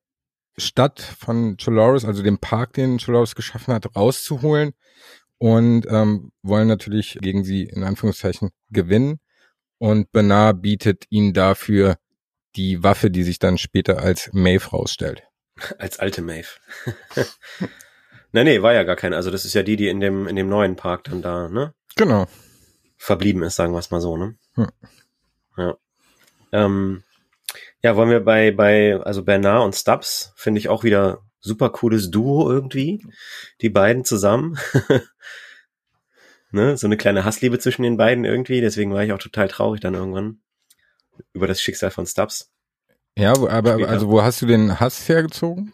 [0.56, 4.72] Stadt von Choloris, also dem Park, den Choloris geschaffen hat, rauszuholen
[5.38, 9.18] und ähm, wollen natürlich gegen sie in Anführungszeichen gewinnen.
[9.78, 11.96] Und Bernard bietet ihnen dafür
[12.54, 15.24] die Waffe, die sich dann später als Maeve rausstellt.
[15.78, 16.48] Als alte Maeve.
[18.34, 19.14] Nee, nee, war ja gar keine.
[19.14, 21.72] Also das ist ja die, die in dem, in dem neuen Park dann da, ne?
[21.94, 22.26] Genau.
[22.96, 24.34] Verblieben ist, sagen wir es mal so, ne?
[24.54, 24.68] Hm.
[25.56, 25.76] Ja.
[26.50, 27.04] Ähm,
[27.80, 32.10] ja, wollen wir bei, bei, also Bernard und Stubbs, finde ich auch wieder super cooles
[32.10, 33.06] Duo irgendwie.
[33.60, 34.58] Die beiden zusammen.
[36.50, 36.76] ne?
[36.76, 38.60] So eine kleine Hassliebe zwischen den beiden irgendwie.
[38.60, 40.40] Deswegen war ich auch total traurig dann irgendwann
[41.34, 42.50] über das Schicksal von Stubbs.
[43.16, 43.88] Ja, aber, Später.
[43.88, 45.72] also wo hast du den Hass hergezogen?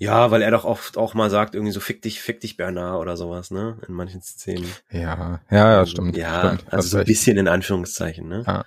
[0.00, 2.98] Ja, weil er doch oft auch mal sagt, irgendwie so fick dich, fick dich Bernard
[2.98, 3.76] oder sowas, ne?
[3.86, 4.64] In manchen Szenen.
[4.90, 6.16] Ja, ja, ja, stimmt.
[6.16, 8.42] Ja, stimmt, also so ein bisschen in Anführungszeichen, ne?
[8.46, 8.64] Ja.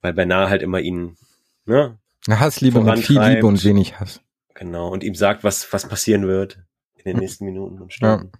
[0.00, 1.18] Weil Bernard halt immer ihn,
[1.66, 1.98] ne?
[2.26, 3.20] Hassliebe mit viel.
[3.20, 4.22] Liebe und wenig Hass.
[4.54, 4.88] Genau.
[4.88, 6.58] Und ihm sagt, was, was passieren wird
[6.96, 8.32] in den nächsten Minuten und Stunden.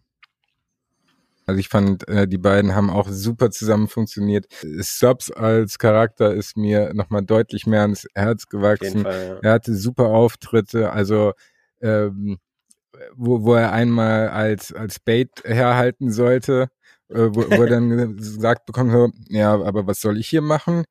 [1.44, 4.46] Also ich fand, äh, die beiden haben auch super zusammen funktioniert.
[4.62, 9.02] Subs als Charakter ist mir nochmal deutlich mehr ans Herz Auf jeden gewachsen.
[9.02, 9.38] Fall, ja.
[9.42, 11.34] Er hatte super Auftritte, also
[11.82, 12.38] ähm,
[13.14, 16.68] wo, wo er einmal als, als Bait herhalten sollte,
[17.08, 20.84] äh, wo, wo er dann gesagt bekommt, so, ja, aber was soll ich hier machen?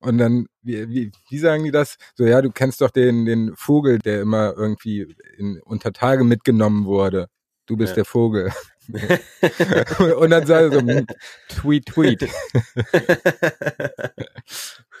[0.00, 1.96] Und dann, wie, wie, wie sagen die das?
[2.14, 6.84] So, ja, du kennst doch den, den Vogel, der immer irgendwie in, unter Tage mitgenommen
[6.84, 7.28] wurde.
[7.66, 7.96] Du bist Ja.
[7.96, 8.52] der Vogel.
[10.18, 11.06] Und dann sagt er so, hm,
[11.48, 12.28] tweet, tweet.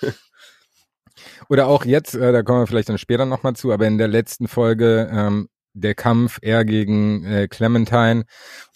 [1.48, 4.08] Oder auch jetzt, äh, da kommen wir vielleicht dann später nochmal zu, aber in der
[4.08, 8.24] letzten Folge ähm, der Kampf er gegen äh, Clementine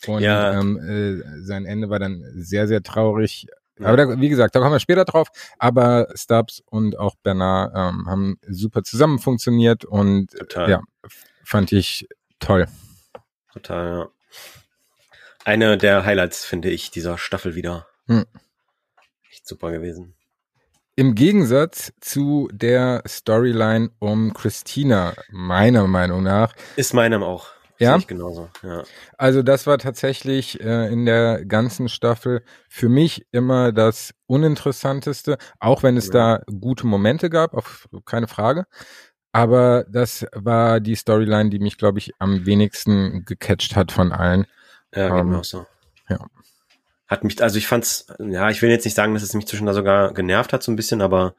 [0.07, 0.59] und Ja.
[0.59, 3.47] ähm, äh, sein Ende war dann sehr, sehr traurig.
[3.83, 5.29] Aber da, wie gesagt, da kommen wir später drauf.
[5.59, 10.69] Aber Stubbs und auch Bernard ähm, haben super zusammen funktioniert und Total.
[10.69, 10.83] ja,
[11.45, 12.07] fand ich
[12.41, 12.67] toll.
[13.55, 14.09] Total, ja.
[15.47, 17.87] Eine der Highlights, finde ich, dieser Staffel wieder.
[18.07, 18.27] Hm.
[19.31, 20.15] Echt super gewesen.
[21.01, 27.47] Im Gegensatz zu der Storyline um Christina, meiner Meinung nach, Ist meinem auch.
[27.79, 27.97] Ja?
[27.97, 28.83] Genauso, ja.
[29.17, 35.83] Also das war tatsächlich äh, in der ganzen Staffel für mich immer das Uninteressanteste, auch
[35.83, 36.37] wenn es Ja.
[36.37, 38.67] da gute Momente gab, auf keine Frage.
[39.33, 44.45] Aber das war die Storyline, die mich, glaube ich, am wenigsten gecatcht hat von allen.
[44.95, 45.65] Ja, Ähm, auch so.
[46.11, 46.19] ja.
[47.11, 49.67] Hat mich, also ich fand's, ja, ich will jetzt nicht sagen, dass es mich zwischen
[49.67, 51.35] da sogar genervt hat, so ein bisschen, aber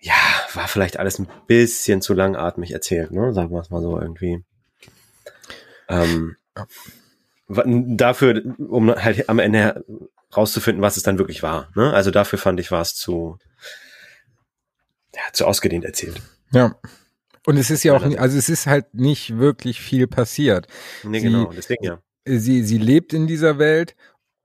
[0.00, 0.14] ja,
[0.54, 3.32] war vielleicht alles ein bisschen zu langatmig erzählt, ne?
[3.34, 4.42] Sagen wir es mal so irgendwie.
[5.88, 6.36] Ähm,
[7.48, 9.84] Dafür, um halt am Ende
[10.34, 11.68] rauszufinden, was es dann wirklich war.
[11.74, 11.92] Ne?
[11.92, 13.36] Also dafür fand ich, war es zu,
[15.14, 16.22] ja, zu ausgedehnt erzählt.
[16.52, 16.74] Ja.
[17.44, 20.66] Und es ist ja auch, also es ist halt nicht wirklich viel passiert.
[21.02, 21.98] Nee, Sie- genau, deswegen ja.
[22.24, 23.96] sie, sie lebt in dieser Welt,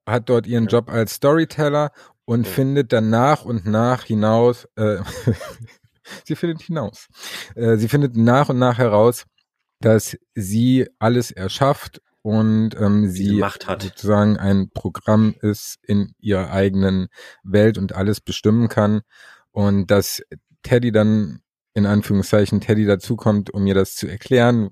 [0.08, 0.68] hat dort ihren.
[0.68, 1.92] Job als Storyteller
[2.26, 2.54] und Ja.
[2.54, 4.98] findet dann nach und nach hinaus, äh,
[6.26, 7.08] sie findet hinaus,
[7.56, 9.26] äh, sie findet nach und nach heraus,
[9.82, 13.40] dass sie alles erschafft und ähm, sie
[13.84, 17.08] sozusagen ein Programm ist in ihrer eigenen
[17.44, 19.02] Welt und alles bestimmen kann
[19.52, 20.22] und dass
[20.64, 21.42] Teddy dann
[21.74, 24.72] in Anführungszeichen Teddy dazukommt, um ihr das zu erklären.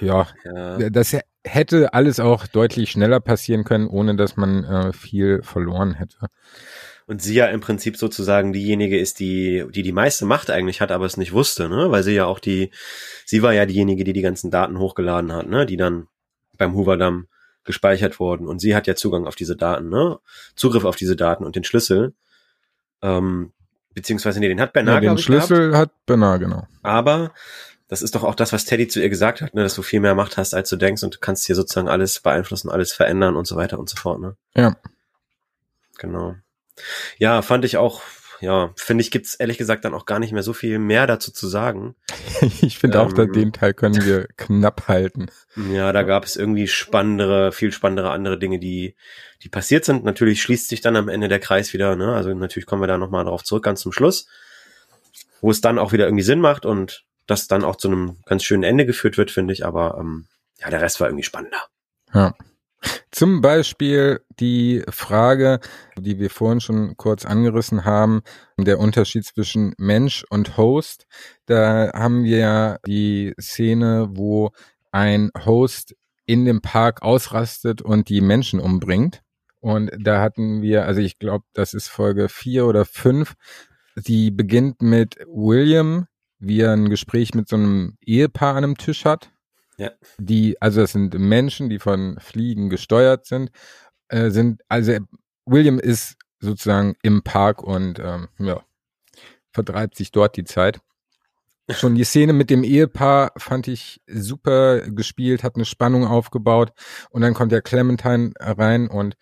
[0.00, 0.90] Ja, Ja.
[0.90, 1.16] das
[1.46, 6.16] hätte alles auch deutlich schneller passieren können, ohne dass man äh, viel verloren hätte.
[7.06, 10.90] Und sie ja im Prinzip sozusagen diejenige ist, die, die die meiste Macht eigentlich hat,
[10.90, 11.90] aber es nicht wusste, ne?
[11.92, 12.70] Weil sie ja auch die,
[13.24, 15.66] sie war ja diejenige, die die ganzen Daten hochgeladen hat, ne?
[15.66, 16.08] Die dann
[16.58, 17.28] beim Hoover-Damm
[17.62, 18.48] gespeichert wurden.
[18.48, 20.18] Und sie hat ja Zugang auf diese Daten, ne?
[20.56, 22.12] Zugriff auf diese Daten und den Schlüssel.
[23.02, 23.52] Ähm,
[23.94, 25.46] beziehungsweise, nee, den hat Ja, Bernard, den glaub ich, gehabt.
[25.46, 26.66] Schlüssel hat Bernard, genau.
[26.82, 27.32] Aber
[27.88, 29.62] das ist doch auch das, was Teddy zu ihr gesagt hat, ne?
[29.62, 32.20] Dass du viel mehr Macht hast, als du denkst und du kannst hier sozusagen alles
[32.20, 34.36] beeinflussen, alles verändern und so weiter und so fort, ne?
[34.54, 34.76] Ja.
[35.98, 36.34] Genau.
[37.18, 38.02] Ja, fand ich auch,
[38.40, 41.32] ja, finde ich, gibt's ehrlich gesagt dann auch gar nicht mehr so viel mehr dazu
[41.32, 41.94] zu sagen.
[42.60, 43.32] Ich finde auch, dass Ähm.
[43.32, 45.30] den Teil können wir knapp halten.
[45.72, 48.94] Ja, da gab es irgendwie spannendere, viel spannendere andere Dinge, die,
[49.42, 50.04] die passiert sind.
[50.04, 52.14] Natürlich schließt sich dann am Ende der Kreis wieder, ne?
[52.14, 54.28] Also natürlich kommen wir da nochmal drauf zurück, ganz zum Schluss,
[55.40, 58.44] wo es dann auch wieder irgendwie Sinn macht und das dann auch zu einem ganz
[58.44, 59.64] schönen Ende geführt wird, finde ich.
[59.64, 60.26] Aber ähm,
[60.58, 61.62] ja, der Rest war irgendwie spannender.
[62.12, 62.34] Ja.
[63.10, 65.60] Zum Beispiel die Frage,
[65.98, 68.22] die wir vorhin schon kurz angerissen haben,
[68.58, 71.06] der Unterschied zwischen Mensch und Host.
[71.46, 74.50] Da haben wir ja die Szene, wo
[74.92, 75.94] ein Host
[76.26, 79.22] in dem Park ausrastet und die Menschen umbringt.
[79.60, 83.34] Und da hatten wir, also ich glaube, das ist Folge vier oder fünf,
[83.96, 86.06] die beginnt mit William,
[86.38, 89.30] wie er ein Gespräch mit so einem Ehepaar an einem Tisch hat.
[90.18, 93.50] Die, also das sind Menschen, die von Fliegen gesteuert sind,
[94.08, 94.96] äh, sind, also
[95.44, 98.62] William ist sozusagen im Park und ähm, ja,
[99.52, 100.80] vertreibt sich dort die Zeit.
[101.70, 106.72] Schon die Szene mit dem Ehepaar fand ich super gespielt, hat eine Spannung aufgebaut.
[107.10, 109.16] Und dann kommt der Clementine rein und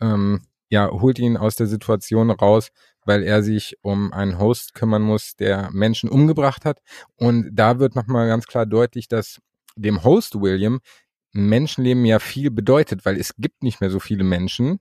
[0.00, 2.70] ähm, ja, holt ihn aus der Situation raus,
[3.04, 6.80] weil er sich um einen Host kümmern muss, der Menschen umgebracht hat.
[7.16, 9.40] Und da wird nochmal ganz klar deutlich, dass
[9.76, 10.80] dem Host William
[11.32, 14.80] Menschenleben ja viel bedeutet, weil es gibt nicht mehr so viele Menschen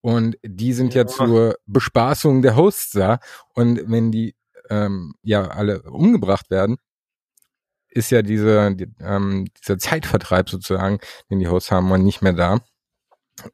[0.00, 1.06] und die sind ja, Ja.
[1.08, 3.20] zur Bespaßung der Hosts da
[3.54, 4.34] und wenn die
[4.70, 6.76] ähm, ja alle umgebracht werden,
[7.88, 10.98] ist ja diese, die, ähm, dieser Zeitvertreib sozusagen,
[11.30, 12.60] den die Hosts haben, nicht mehr da.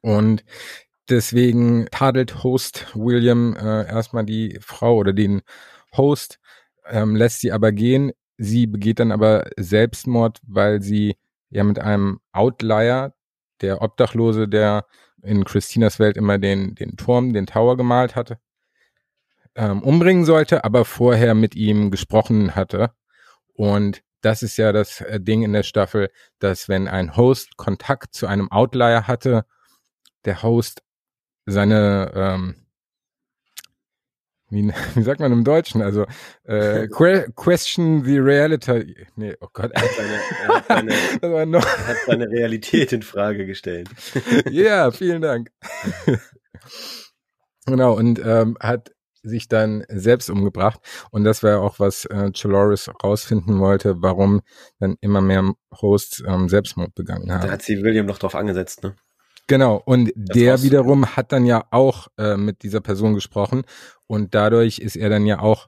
[0.01, 0.43] Und
[1.09, 5.41] deswegen tadelt Host William äh, erstmal die Frau oder den
[5.95, 6.39] Host,
[6.87, 8.11] ähm, lässt sie aber gehen.
[8.37, 11.15] Sie begeht dann aber Selbstmord, weil sie
[11.49, 13.13] ja mit einem Outlier,
[13.61, 14.85] der Obdachlose, der
[15.23, 18.37] in Christinas Welt immer den, den Turm, den Tower gemalt hatte,
[19.55, 22.91] ähm, umbringen sollte, aber vorher mit ihm gesprochen hatte.
[23.53, 28.13] Und das ist ja das äh, Ding in der Staffel, dass wenn ein Host Kontakt
[28.13, 29.45] zu einem Outlier hatte,
[30.25, 30.81] der Host
[31.45, 32.65] seine ähm,
[34.49, 35.81] wie, wie sagt man im Deutschen?
[35.81, 36.05] Also
[36.43, 38.95] äh, que question the reality.
[39.15, 39.71] Nee, oh Gott.
[39.73, 41.65] Er hat seine, er hat seine, noch.
[41.65, 43.89] hat seine Realität in Frage gestellt.
[44.49, 45.49] Ja, vielen Dank.
[47.65, 48.91] genau, und ähm, hat
[49.23, 50.79] sich dann selbst umgebracht.
[51.11, 54.41] Und das war auch, was äh, Chaloris rausfinden wollte, warum
[54.79, 57.47] dann immer mehr Hosts ähm, Selbstmord begangen haben.
[57.47, 58.95] Da hat sie William noch drauf angesetzt, ne?
[59.47, 60.63] Genau, und der war's.
[60.63, 63.63] wiederum hat dann ja auch äh, mit dieser Person gesprochen
[64.07, 65.67] und dadurch ist er dann ja auch,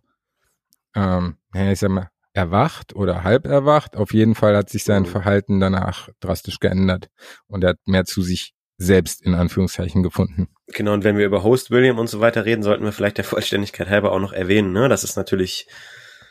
[0.95, 3.95] ähm, ich sag mal, erwacht oder halb erwacht.
[3.97, 5.07] Auf jeden Fall hat sich sein Mhm.
[5.07, 7.09] Verhalten danach drastisch geändert
[7.47, 10.47] und er hat mehr zu sich selbst in Anführungszeichen gefunden.
[10.67, 13.25] Genau, und wenn wir über Host William und so weiter reden, sollten wir vielleicht der
[13.25, 14.87] Vollständigkeit halber auch noch erwähnen, ne?
[14.89, 15.67] dass es natürlich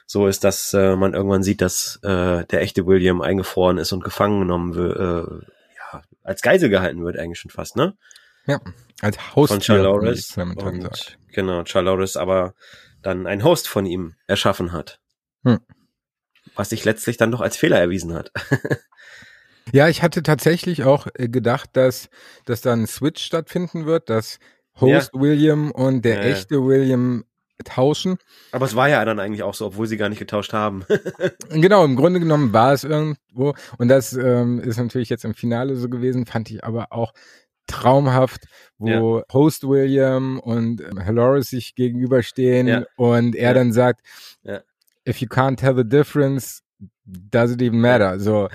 [0.07, 4.05] so ist, dass äh, man irgendwann sieht, dass äh, der echte William eingefroren ist und
[4.05, 5.47] gefangen genommen wird, äh,
[6.26, 7.96] als Geisel gehalten wird eigentlich schon fast, ne?
[8.46, 8.60] Ja,
[9.00, 10.36] als Host Von Charloris.
[10.36, 12.54] Und, genau, Charloris aber
[13.02, 15.00] dann einen Host von ihm erschaffen hat.
[15.44, 15.60] Hm.
[16.54, 18.32] Was sich letztlich dann doch als Fehler erwiesen hat.
[19.72, 22.08] Ja, ich hatte tatsächlich auch äh, gedacht, dass,
[22.44, 24.38] dass da ein Switch stattfinden wird, dass
[24.80, 26.26] Host William und der Ja, ja.
[26.28, 27.24] echte William
[27.64, 28.16] tauschen.
[28.52, 30.84] Aber es war ja dann eigentlich auch so, obwohl sie gar nicht getauscht haben.
[31.50, 33.54] Genau, im Grunde genommen war es irgendwo.
[33.78, 37.12] Und das ähm, ist natürlich jetzt im Finale so gewesen, fand ich aber auch
[37.66, 38.44] traumhaft,
[38.78, 42.84] wo Host William und ähm, sich gegenüberstehen Ja.
[42.96, 43.54] und er Ja.
[43.54, 44.00] dann sagt,
[44.42, 44.61] Ja.
[45.07, 46.62] if you can't tell the difference,
[47.04, 48.18] does it even matter?
[48.18, 48.48] So.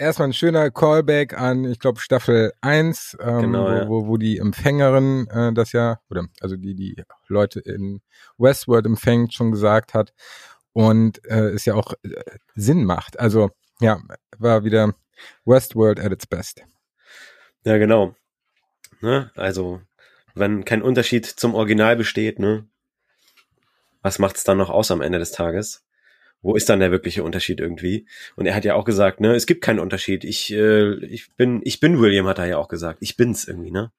[0.00, 3.88] Erstmal ein schöner Callback an, ich glaube, Staffel 1, ähm, Genau, wo, ja.
[3.88, 8.00] wo, wo die Empfängerin äh, das ja, oder also die, die Leute in
[8.38, 10.14] Westworld empfängt, schon gesagt hat.
[10.72, 12.10] Und äh, es ja auch äh,
[12.54, 13.18] Sinn macht.
[13.18, 14.00] Also ja,
[14.38, 14.94] war wieder
[15.44, 16.62] Westworld at its best.
[17.64, 18.14] Ja, genau.
[19.00, 19.32] Ne?
[19.34, 19.80] Also,
[20.34, 22.68] wenn kein Unterschied zum Original besteht, ne?
[24.02, 25.84] Was macht's dann noch aus am Ende des Tages?
[26.40, 28.06] Wo ist dann der wirkliche Unterschied irgendwie?
[28.36, 30.24] Und er hat ja auch gesagt, ne, es gibt keinen Unterschied.
[30.24, 32.98] Ich, äh, ich bin, ich bin William, hat er ja auch gesagt.
[33.02, 33.90] Ich bin's irgendwie, ne?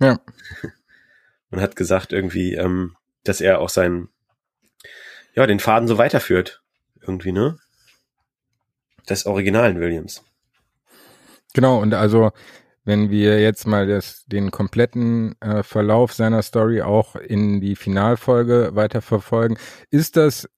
[0.00, 0.20] Ja.
[1.50, 4.08] Und hat gesagt irgendwie, ähm, dass er auch seinen,
[5.34, 6.62] ja, den Faden so weiterführt.
[7.00, 7.58] Irgendwie, ne?
[9.08, 10.24] Des originalen Williams.
[11.54, 12.32] Genau, und also
[12.84, 18.70] wenn wir jetzt mal das, den kompletten äh, Verlauf seiner Story auch in die Finalfolge
[18.74, 19.58] weiterverfolgen,
[19.90, 20.48] ist das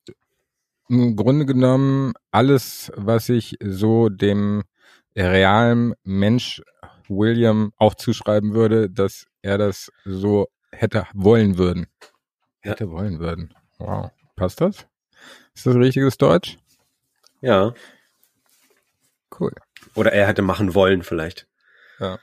[0.89, 4.65] im Grunde genommen alles, was ich so dem
[5.17, 6.63] realen Mensch
[7.09, 11.87] William auch zuschreiben würde, dass er das so hätte wollen würden.
[12.63, 12.73] Ja.
[12.73, 13.55] Hätte wollen würden.
[13.79, 14.11] Wow.
[14.37, 14.87] Passt das?
[15.55, 16.59] Ist das richtiges Deutsch?
[17.41, 17.75] Ja.
[19.39, 19.53] Cool.
[19.95, 21.47] Oder er hätte machen wollen vielleicht.
[21.99, 22.19] Ja.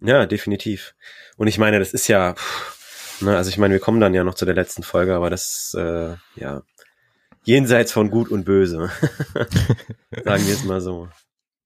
[0.00, 0.94] Ja, definitiv.
[1.36, 4.24] Und ich meine, das ist ja, pff, ne, also ich meine, wir kommen dann ja
[4.24, 6.62] noch zu der letzten Folge, aber das, äh, ja,
[7.46, 8.90] jenseits von Gut und Böse.
[10.24, 11.08] Sagen wir es mal so.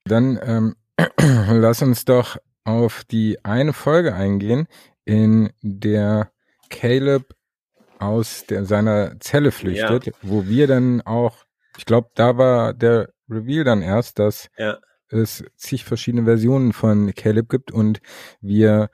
[0.04, 0.76] Dann ähm,
[1.50, 4.68] lass uns doch auf die eine Folge eingehen,
[5.04, 6.30] in der
[6.68, 7.34] Caleb
[7.98, 11.44] aus der, seiner Zelle flüchtet, wo wir dann auch,
[11.76, 14.78] ich glaube, da war der Reveal dann erst, dass Ja.
[15.08, 18.00] es zig verschiedene Versionen von Caleb gibt und
[18.40, 18.90] wir,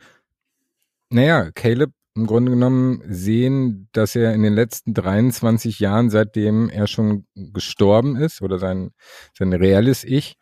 [1.11, 6.87] naja, Caleb im Grunde genommen sehen, dass er in den letzten 23 Jahren, seitdem er
[6.87, 8.91] schon gestorben ist, oder sein,
[9.37, 10.37] sein reelles Ich,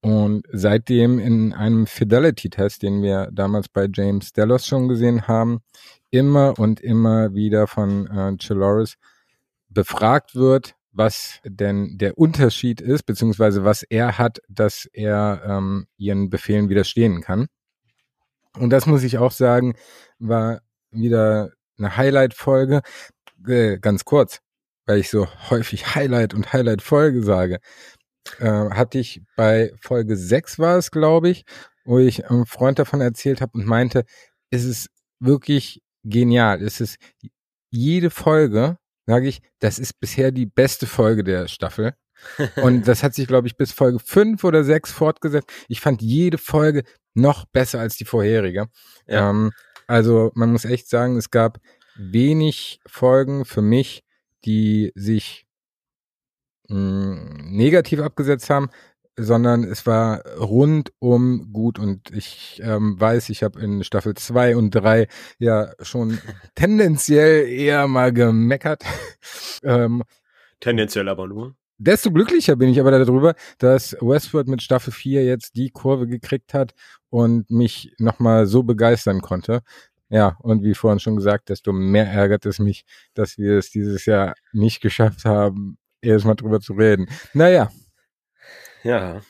[0.00, 5.60] und seitdem in einem Fidelity-Test, den wir damals bei James Delos schon gesehen haben,
[6.10, 8.96] immer und immer wieder von äh, Chiloris
[9.68, 16.30] befragt wird, was denn der Unterschied ist, beziehungsweise was er hat, dass er ähm, ihren
[16.30, 17.46] Befehlen widerstehen kann.
[18.58, 19.74] Und das muss ich auch sagen,
[20.18, 20.60] war
[20.92, 22.82] wieder eine Highlight-Folge.
[23.46, 24.40] Äh, ganz kurz,
[24.86, 27.58] weil ich so häufig Highlight und Highlight-Folge sage
[28.38, 31.44] äh, hatte ich bei Folge 6 war es, glaube ich,
[31.84, 34.04] wo ich einem Freund davon erzählt habe und meinte,
[34.50, 34.88] es ist
[35.20, 36.62] wirklich genial.
[36.62, 36.96] Es ist
[37.70, 38.76] jede Folge,
[39.06, 41.94] sage ich, das ist bisher die beste Folge der Staffel.
[42.56, 45.50] Und das hat sich, glaube ich, bis Folge fünf oder sechs fortgesetzt.
[45.68, 46.84] Ich fand jede Folge
[47.14, 48.68] noch besser als die vorherige.
[49.06, 49.30] Ja.
[49.30, 49.52] Ähm,
[49.86, 51.58] also man muss echt sagen, es gab
[51.96, 54.04] wenig Folgen für mich,
[54.44, 55.46] die sich
[56.68, 58.70] mh, negativ abgesetzt haben,
[59.16, 64.70] sondern es war rundum gut und ich ähm, weiß, ich habe in Staffel zwei und
[64.70, 65.06] drei
[65.38, 66.18] ja schon
[66.54, 68.84] tendenziell eher mal gemeckert.
[69.62, 70.02] ähm,
[70.60, 71.56] Tendenziell aber nur.
[71.82, 76.54] Desto glücklicher bin ich aber darüber, dass Westworld mit Staffel 4 jetzt die Kurve gekriegt
[76.54, 76.74] hat
[77.10, 79.60] und mich nochmal so begeistern konnte.
[80.08, 84.04] Ja, und wie vorhin schon gesagt, desto mehr ärgert es mich, dass wir es dieses
[84.06, 87.08] Jahr nicht geschafft haben, erstmal drüber zu reden.
[87.32, 87.70] Naja,
[88.84, 89.22] Ja.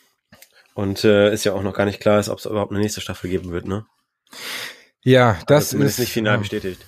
[0.74, 3.28] Und äh, ist ja auch noch gar nicht klar, ob es überhaupt eine nächste Staffel
[3.28, 3.84] geben wird, ne?
[5.02, 6.84] ja, Also das zumindest ist nicht final bestätigt.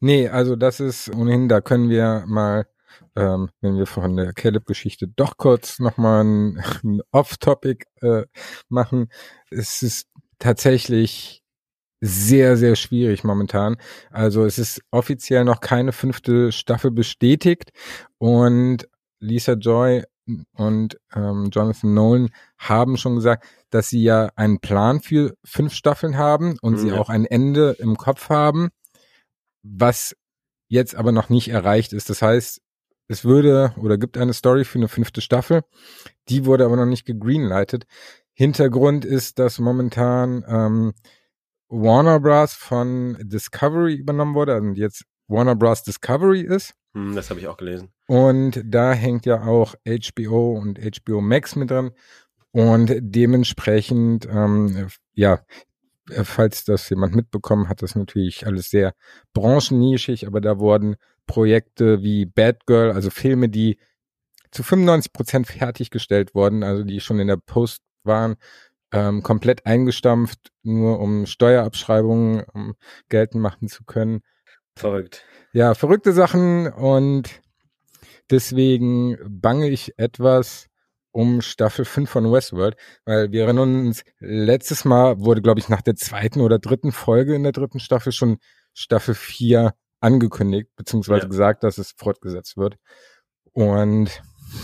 [0.00, 2.66] Nee, also das ist ohnehin, da können wir mal,
[3.16, 8.24] ähm, wenn wir von der Caleb-Geschichte doch kurz nochmal ein, ein Off-Topic äh,
[8.68, 9.08] machen.
[9.50, 10.08] Es ist
[10.38, 11.42] tatsächlich
[12.00, 13.76] sehr, sehr schwierig momentan.
[14.10, 17.70] Also es ist offiziell noch keine fünfte Staffel bestätigt
[18.18, 18.88] und
[19.20, 20.02] Lisa Joy
[20.54, 26.16] und ähm, Jonathan Nolan haben schon gesagt, dass sie ja einen Plan für fünf Staffeln
[26.16, 28.70] haben und Mhm, sie auch ein Ende im Kopf haben
[29.62, 30.16] was
[30.68, 32.10] jetzt aber noch nicht erreicht ist.
[32.10, 32.60] Das heißt,
[33.08, 35.62] es würde oder gibt eine Story für eine fünfte Staffel,
[36.28, 37.84] die wurde aber noch nicht gegreenlightet.
[38.32, 40.92] Hintergrund ist, dass momentan ähm,
[41.68, 42.54] Warner Bros.
[42.54, 45.82] von Discovery übernommen wurde, also jetzt Warner Bros.
[45.82, 46.74] Discovery ist.
[46.94, 47.92] Hm, das habe ich auch gelesen.
[48.06, 51.92] Und da hängt ja auch HBO und HBO Max mit dran.
[52.50, 55.40] Und dementsprechend, ähm, ja,
[56.24, 58.94] falls das jemand mitbekommen hat, das natürlich alles sehr
[59.32, 60.96] branchennischig, aber da wurden
[61.26, 63.78] Projekte wie Bad Girl, also Filme, die
[64.50, 68.36] zu 95 Prozent fertiggestellt wurden, also die schon in der Post waren,
[68.92, 72.74] ähm, komplett eingestampft, nur um Steuerabschreibungen um
[73.08, 74.20] geltend machen zu können
[74.76, 75.24] Verrückt.
[75.52, 77.40] ja, verrückte Sachen und
[78.30, 80.68] deswegen bange ich etwas
[81.12, 85.82] um Staffel 5 von Westworld, weil wir erinnern uns, letztes Mal wurde, glaube ich, nach
[85.82, 88.38] der zweiten oder dritten Folge in der dritten Staffel schon
[88.72, 91.28] Staffel 4 angekündigt, beziehungsweise Ja.
[91.28, 92.76] gesagt, dass es fortgesetzt wird.
[93.52, 94.22] Und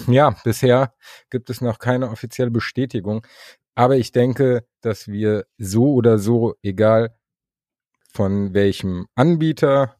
[0.08, 0.94] ja, bisher
[1.30, 3.26] gibt es noch keine offizielle Bestätigung.
[3.74, 7.16] Aber ich denke, dass wir so oder so, egal
[8.12, 9.96] von welchem Anbieter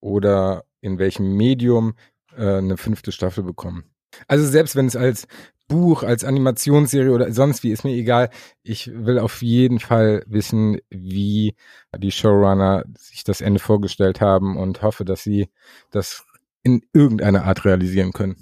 [0.00, 1.94] oder in welchem Medium
[2.36, 3.84] äh, eine fünfte Staffel bekommen.
[4.28, 5.26] Also selbst wenn es als
[5.68, 8.30] Buch, als Animationsserie oder sonst wie, ist mir egal.
[8.64, 11.54] Ich will auf jeden Fall wissen, wie
[11.96, 15.48] die Showrunner sich das Ende vorgestellt haben und hoffe, dass sie
[15.92, 16.24] das
[16.64, 18.36] in irgendeiner Art realisieren können.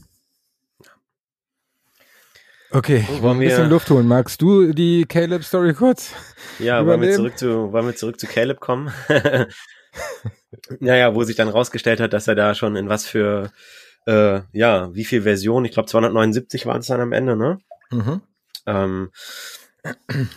[2.71, 4.07] Okay, ich Wollen ein bisschen wir- Luft holen.
[4.07, 6.13] Magst du die Caleb-Story kurz?
[6.59, 8.93] Ja, wollen wir zurück zu, wollen wir zurück zu Caleb kommen?
[10.81, 13.51] naja, wo sich dann rausgestellt hat, dass er da schon in was für,
[14.07, 17.59] äh, ja, wie viel Versionen, ich glaube 279 waren es dann am Ende, ne?
[17.91, 18.23] Mhm.
[18.67, 19.11] Ähm,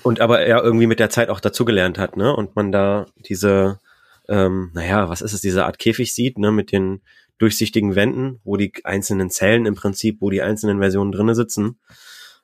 [0.04, 2.36] und aber er irgendwie mit der Zeit auch dazugelernt hat, ne?
[2.36, 3.80] Und man da diese,
[4.28, 6.52] ähm, naja, was ist es, diese Art Käfig sieht, ne?
[6.52, 7.02] Mit den
[7.38, 11.80] durchsichtigen Wänden, wo die einzelnen Zellen im Prinzip, wo die einzelnen Versionen drinnen sitzen,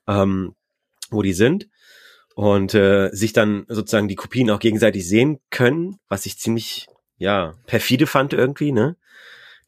[0.08, 0.56] ähm,
[1.12, 1.70] wo die sind.
[2.36, 6.88] Und äh, sich dann sozusagen die Kopien auch gegenseitig sehen können, was ich ziemlich,
[7.18, 8.96] ja, perfide fand irgendwie, ne?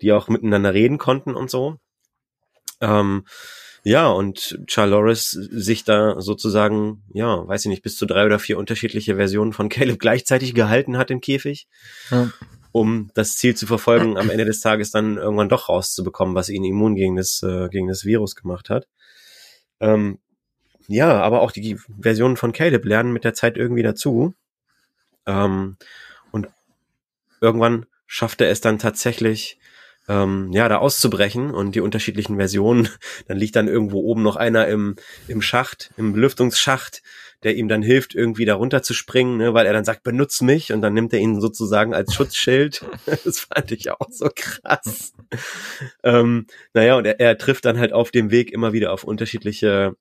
[0.02, 1.78] Die auch miteinander reden konnten und so.
[2.82, 3.26] Ähm,
[3.84, 8.58] ja, und Charloris sich da sozusagen, ja, weiß ich nicht, bis zu drei oder vier
[8.58, 11.68] unterschiedliche Versionen von Caleb gleichzeitig gehalten hat im Käfig,
[12.12, 12.32] Ja.
[12.72, 16.66] um das Ziel zu verfolgen, am Ende des Tages dann irgendwann doch rauszubekommen, was ihn
[16.66, 18.88] immun gegen das, äh, gegen das Virus gemacht hat.
[19.80, 20.20] Ähm,
[20.88, 24.34] ja, aber auch die Versionen von Caleb lernen mit der Zeit irgendwie dazu.
[25.26, 25.78] Ähm,
[26.32, 26.48] und
[27.42, 29.59] irgendwann schafft er es dann tatsächlich,
[30.10, 32.90] ähm, ja, da auszubrechen und die unterschiedlichen Versionen,
[33.28, 34.96] dann liegt dann irgendwo oben noch einer im,
[35.28, 37.04] im Schacht, im Belüftungsschacht,
[37.44, 40.42] der ihm dann hilft, irgendwie da runter zu springen, ne, weil er dann sagt, benutz
[40.42, 42.84] mich und dann nimmt er ihn sozusagen als Schutzschild.
[43.24, 45.14] das fand ich auch so krass.
[46.04, 49.96] ähm, naja, und er, er trifft dann halt auf dem Weg immer wieder auf unterschiedliche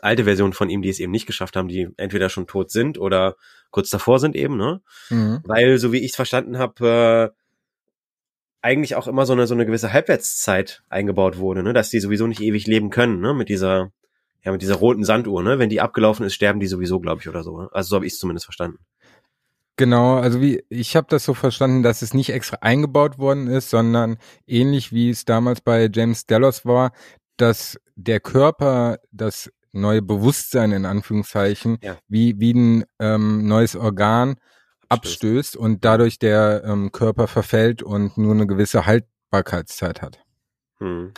[0.00, 2.98] alte Versionen von ihm, die es eben nicht geschafft haben, die entweder schon tot sind
[2.98, 3.36] oder
[3.70, 4.80] kurz davor sind eben, ne?
[5.10, 5.40] Mhm.
[5.44, 7.39] weil so wie ich es verstanden habe, äh,
[8.62, 12.26] eigentlich auch immer so eine so eine gewisse Halbwertszeit eingebaut wurde, ne, dass die sowieso
[12.26, 13.90] nicht ewig leben können, ne, mit dieser
[14.44, 17.28] ja mit dieser roten Sanduhr, ne, wenn die abgelaufen ist, sterben die sowieso, glaube ich,
[17.28, 17.60] oder so.
[17.60, 17.68] ne?
[17.72, 18.78] Also so habe ich es zumindest verstanden.
[19.76, 23.70] Genau, also wie ich habe das so verstanden, dass es nicht extra eingebaut worden ist,
[23.70, 26.92] sondern ähnlich wie es damals bei James Delos war,
[27.38, 31.96] dass der Körper das neue Bewusstsein in Anführungszeichen Ja.
[32.08, 34.36] wie, wie ein ähm, neues Organ
[34.90, 40.18] abstößt und dadurch der ähm, Körper verfällt und nur eine gewisse Haltbarkeitszeit hat.
[40.78, 41.12] Hm.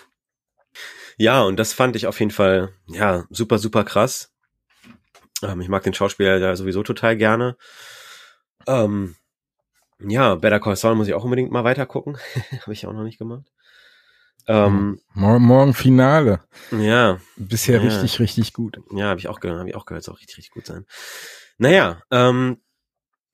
[1.16, 4.32] Ja, und das fand ich auf jeden Fall, ja, super, super krass.
[5.42, 7.56] Ähm, ich mag den Schauspieler da sowieso total gerne.
[8.66, 9.16] Ähm,
[10.00, 12.18] ja, Better Call Saul muss ich auch unbedingt mal weiter gucken.
[12.62, 13.44] Habe ich auch noch nicht gemacht.
[14.48, 16.40] Ähm, Morgen, morgen Finale.
[16.72, 17.84] ja, Bisher Ja.
[17.84, 18.78] richtig, richtig gut.
[18.92, 20.84] ja, habe ich auch gehört, habe ich auch gehört, soll richtig, richtig gut sein.
[21.58, 22.60] Naja, ähm,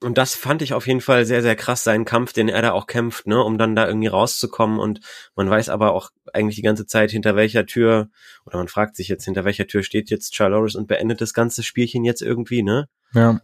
[0.01, 2.73] und das fand ich auf jeden Fall sehr, sehr krass, seinen Kampf, den er da
[2.73, 5.01] auch kämpft, ne, um dann da irgendwie rauszukommen und
[5.35, 8.09] man weiß aber auch eigentlich die ganze Zeit, hinter welcher Tür,
[8.47, 11.63] oder man fragt sich jetzt, hinter welcher Tür steht jetzt Charloris und beendet das ganze
[11.63, 12.89] Spielchen jetzt irgendwie, ne?
[13.13, 13.41] Ja.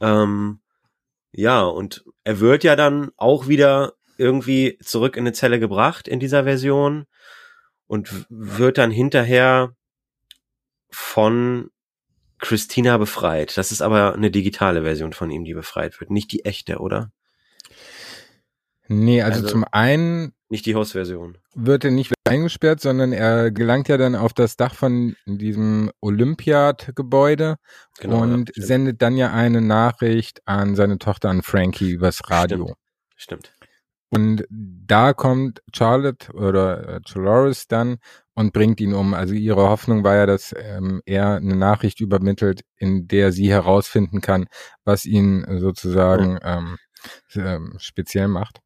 [0.00, 0.60] Ähm,
[1.32, 6.20] ja, und er wird ja dann auch wieder irgendwie zurück in eine Zelle gebracht in
[6.20, 7.06] dieser Version
[7.86, 9.74] und wird dann hinterher
[10.90, 11.70] von
[12.40, 13.56] Christina befreit.
[13.56, 17.10] Das ist aber eine digitale Version von ihm, die befreit wird, nicht die echte, oder?
[18.88, 21.38] Nee, also, Also- zum einen Nicht die Host-Version.
[21.54, 27.56] wird er nicht eingesperrt, sondern er gelangt ja dann auf das Dach von diesem Olympiad-Gebäude
[28.00, 28.22] Genau.
[28.22, 28.66] und ja, stimmt.
[28.66, 32.74] sendet dann ja eine Nachricht an seine Tochter, an Frankie, übers Radio.
[33.16, 33.54] Stimmt.
[34.12, 37.98] Und da kommt Charlotte oder äh, Dolores dann
[38.40, 39.14] und bringt ihn um.
[39.14, 44.20] Also ihre Hoffnung war ja, dass ähm, er eine Nachricht übermittelt, in der sie herausfinden
[44.20, 44.46] kann,
[44.84, 46.78] was ihn sozusagen ähm,
[47.34, 48.60] ähm, speziell macht.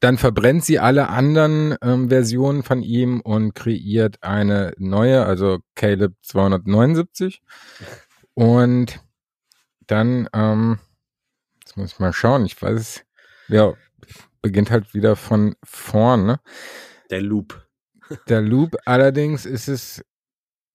[0.00, 6.14] Dann verbrennt sie alle anderen ähm, Versionen von ihm und kreiert eine neue, also Caleb
[6.22, 7.42] 279.
[8.34, 8.98] Und
[9.86, 10.78] dann, ähm,
[11.60, 13.04] jetzt muss ich mal schauen, ich weiß
[13.48, 13.74] ja,
[14.40, 16.40] beginnt halt wieder von vorn, ne?
[17.10, 17.62] Der Loop.
[18.28, 20.02] Der Loop allerdings ist es,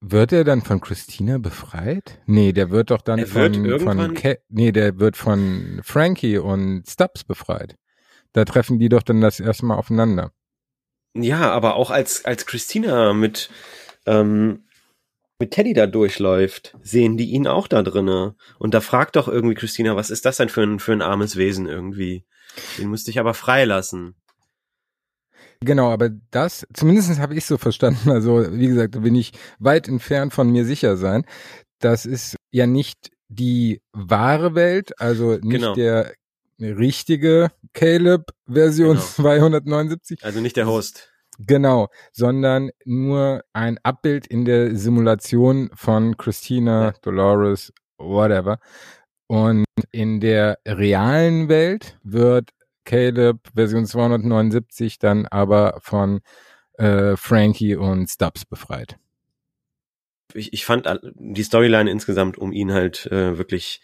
[0.02, 2.20] wird er dann von Christina befreit?
[2.26, 6.84] Nee, der wird doch dann Er von, von Ke nee, der wird von Frankie und
[6.88, 7.76] Stubbs befreit.
[8.34, 10.32] Da treffen die doch dann das erste Mal aufeinander.
[11.16, 13.50] Ja, aber auch als, als Christina mit,
[14.06, 14.66] ähm,
[15.40, 18.36] mit Teddy da durchläuft, sehen die ihn auch da drinne.
[18.60, 21.36] Und da fragt doch irgendwie Christina, was ist das denn für ein, für ein armes
[21.36, 22.26] Wesen irgendwie?
[22.78, 24.16] Den musste ich aber freilassen.
[25.62, 29.88] Genau, aber das, zumindest habe ich so verstanden, also wie gesagt, da bin ich weit
[29.88, 31.26] entfernt von mir sicher sein.
[31.80, 35.74] Das ist ja nicht die wahre Welt, also nicht Genau.
[35.76, 36.14] der
[36.60, 39.02] richtige Caleb-Version Genau.
[39.16, 41.12] 279, Also nicht der Host.
[41.40, 46.94] Genau, sondern nur ein Abbild in der Simulation von Christina, Ja.
[47.04, 48.60] Dolores, whatever.
[49.28, 52.52] Und in der realen Welt wird
[52.88, 56.22] Caleb Version 279 dann aber von
[56.78, 58.98] äh, Frankie und Stubbs befreit.
[60.34, 63.82] Ich, ich fand die Storyline insgesamt um ihn halt äh, wirklich,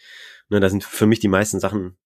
[0.48, 1.98] ne, da sind für mich die meisten Sachen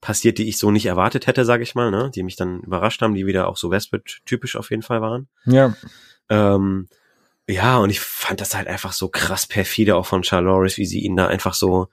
[0.00, 3.02] passiert, die ich so nicht erwartet hätte, sage ich mal, ne, die mich dann überrascht
[3.02, 5.28] haben, die wieder auch so Westwood-typisch auf jeden Fall waren.
[5.44, 5.76] Ja,
[6.30, 6.88] Ähm,
[7.48, 11.00] ja, und ich fand das halt einfach so krass perfide auch von Charloris, wie sie
[11.00, 11.88] ihn da einfach so,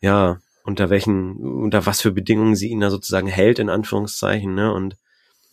[0.00, 4.72] ja, unter welchen, unter was für Bedingungen sie ihn da sozusagen hält, in Anführungszeichen, ne?
[4.72, 4.96] Und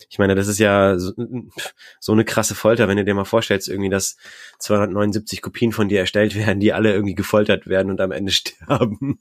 [0.08, 1.12] ich meine, das ist ja so,
[2.00, 4.16] so eine krasse Folter, wenn du dir mal vorstellst, irgendwie, dass
[4.58, 9.20] 279 Kopien von dir erstellt werden, die alle irgendwie gefoltert werden und am Ende sterben.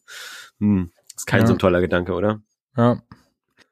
[0.59, 1.47] Hm, ist kein Ja.
[1.47, 2.41] so ein toller Gedanke, oder?
[2.77, 3.01] ja.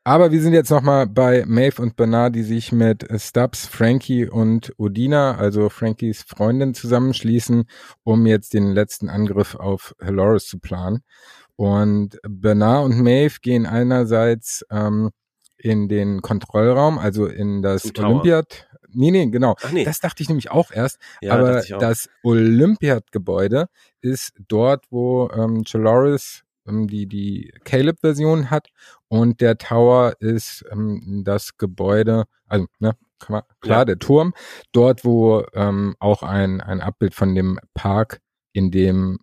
[0.03, 4.71] Aber wir sind jetzt nochmal bei Maeve und Bernard, die sich mit Stubbs, Frankie und
[4.77, 7.65] Odina, also Frankies Freundin, zusammenschließen,
[8.05, 11.03] um jetzt den letzten Angriff auf Dolores zu planen.
[11.57, 15.09] Und Bernard und Maeve gehen einerseits ähm,
[15.57, 17.83] in den Kontrollraum, also in das.
[17.97, 18.67] Olympiad.
[18.89, 19.55] Nee, nee, genau.
[19.61, 20.97] Ach nee, Das dachte ich nämlich auch erst.
[21.21, 21.79] ja, aber dachte ich auch.
[21.79, 23.67] das Olympiad-Gebäude
[24.01, 28.69] ist dort, wo ähm, Chaloris ähm, die, die Caleb-Version hat
[29.07, 33.85] und der Tower ist ähm, das Gebäude, also ne, klar, Ja.
[33.85, 34.33] der Turm,
[34.71, 38.19] dort, wo ähm, auch ein, ein Abbild von dem Park,
[38.53, 39.19] in dem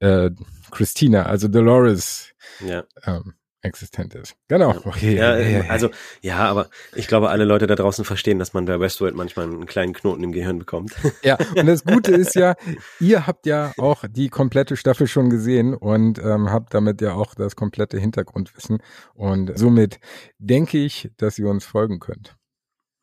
[0.00, 0.30] äh,
[0.70, 2.84] Christina, also Dolores, ja.
[3.04, 3.34] ähm,
[3.66, 4.36] existent ist.
[4.48, 4.72] Genau.
[4.72, 4.80] Ja.
[4.84, 5.68] Okay, Ja, ja.
[5.68, 5.90] also,
[6.22, 9.66] ja, aber ich glaube, alle Leute da draußen verstehen, dass man bei Westworld manchmal einen
[9.66, 10.94] kleinen Knoten im Gehirn bekommt.
[11.22, 12.54] Ja, und das Gute ist ja,
[13.00, 17.34] ihr habt ja auch die komplette Staffel schon gesehen und ähm, habt damit ja auch
[17.34, 18.78] das komplette Hintergrundwissen.
[19.14, 19.98] Und somit
[20.38, 22.36] denke ich, dass ihr uns folgen könnt.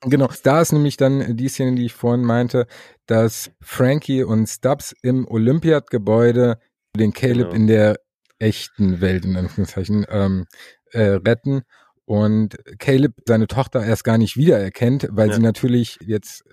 [0.06, 2.68] Genau, da ist nämlich dann die Szene, die ich vorhin meinte,
[3.06, 6.60] dass Frankie und Stubbs im Olympiad-Gebäude
[6.97, 7.51] den Caleb Genau.
[7.56, 7.97] in der
[8.39, 10.45] echten Welt, in Anführungszeichen, ähm,
[10.91, 11.62] äh, retten
[12.06, 15.36] und Caleb seine Tochter erst gar nicht wiedererkennt, weil Ja.
[15.36, 16.43] sie natürlich jetzt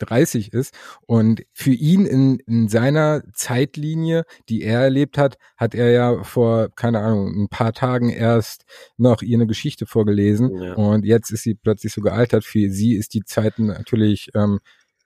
[0.00, 0.74] 30 ist.
[1.06, 6.68] Und für ihn in, in seiner Zeitlinie, die er erlebt hat, hat er ja vor,
[6.74, 8.64] keine Ahnung, ein paar Tagen erst
[8.96, 10.62] noch ihr eine Geschichte vorgelesen.
[10.62, 10.74] Ja.
[10.74, 12.44] Und jetzt ist sie plötzlich so gealtert.
[12.44, 14.60] Für sie ist die Zeit natürlich ähm,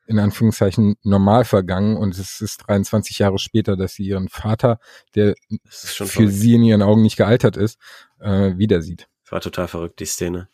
[0.07, 4.79] in Anführungszeichen normal vergangen und es ist 23 Jahre später, dass sie ihren Vater,
[5.15, 5.35] der
[5.69, 6.33] für verrückt.
[6.33, 7.79] sie in ihren Augen nicht gealtert ist,
[8.21, 9.09] äh, wieder sieht.
[9.25, 10.49] Das war total verrückt, die Szene.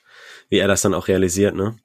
[0.48, 1.76] Wie er das dann auch realisiert, ne?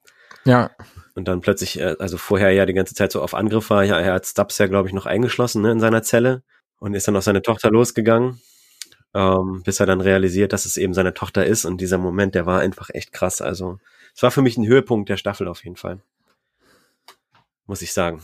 [0.45, 0.71] Ja.
[1.15, 3.99] Und dann plötzlich, äh, also vorher ja die ganze Zeit so auf Angriff war, ja,
[3.99, 6.43] er hat Stubbs ja, glaube ich, noch eingeschlossen, ne, in seiner Zelle
[6.79, 8.41] und ist dann auf seine Tochter losgegangen,
[9.13, 12.45] ähm, bis er dann realisiert, dass es eben seine Tochter ist und dieser Moment, der
[12.45, 13.41] war einfach echt krass.
[13.41, 13.79] Also
[14.15, 15.99] es war für mich ein Höhepunkt der Staffel auf jeden Fall
[17.67, 18.21] muss ich sagen.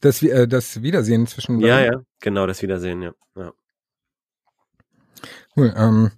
[0.00, 3.14] Das, äh, das Wiedersehen zwischen Ja, ja, genau, das Wiedersehen, ja.
[3.36, 3.52] ja.
[5.56, 6.10] Cool, ähm,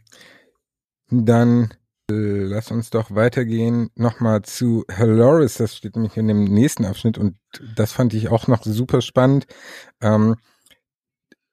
[1.10, 1.72] dann
[2.08, 7.36] lass uns doch weitergehen nochmal zu Haloris, das steht nämlich in dem nächsten Abschnitt und
[7.74, 9.46] das fand ich auch noch super spannend.
[10.00, 10.36] Ähm,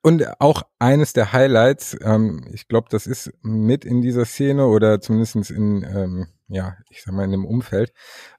[0.01, 4.99] und auch eines der Highlights, ähm, ich glaube, das ist mit in dieser Szene oder
[4.99, 7.93] zumindestens in, ähm, ja, ich sag mal, in dem Umfeld,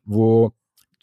[0.05, 0.53] wo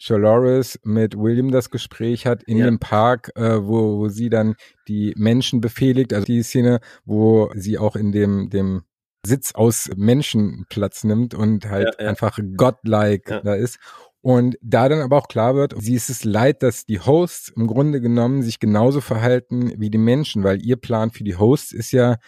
[0.06, 2.64] Dolores mit William das Gespräch hat in ja.
[2.64, 4.54] dem Park, äh, wo, wo sie dann
[4.88, 8.82] die Menschen befehligt, also die Szene, wo sie auch in dem, dem
[9.24, 12.10] Sitz aus Menschen Platz nimmt und halt ja, ja.
[12.10, 13.78] einfach godlike da ist.
[14.20, 17.66] Und da dann aber auch klar wird, sie ist es leid, dass die Hosts im
[17.66, 21.90] Grunde genommen sich genauso verhalten wie die Menschen, weil ihr Plan für die Hosts ist
[21.90, 22.18] ja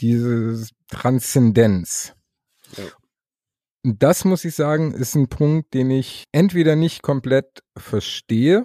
[0.00, 2.14] diese Transzendenz.
[2.76, 2.84] Ja
[3.94, 8.64] das muss ich sagen, ist ein Punkt, den ich entweder nicht komplett verstehe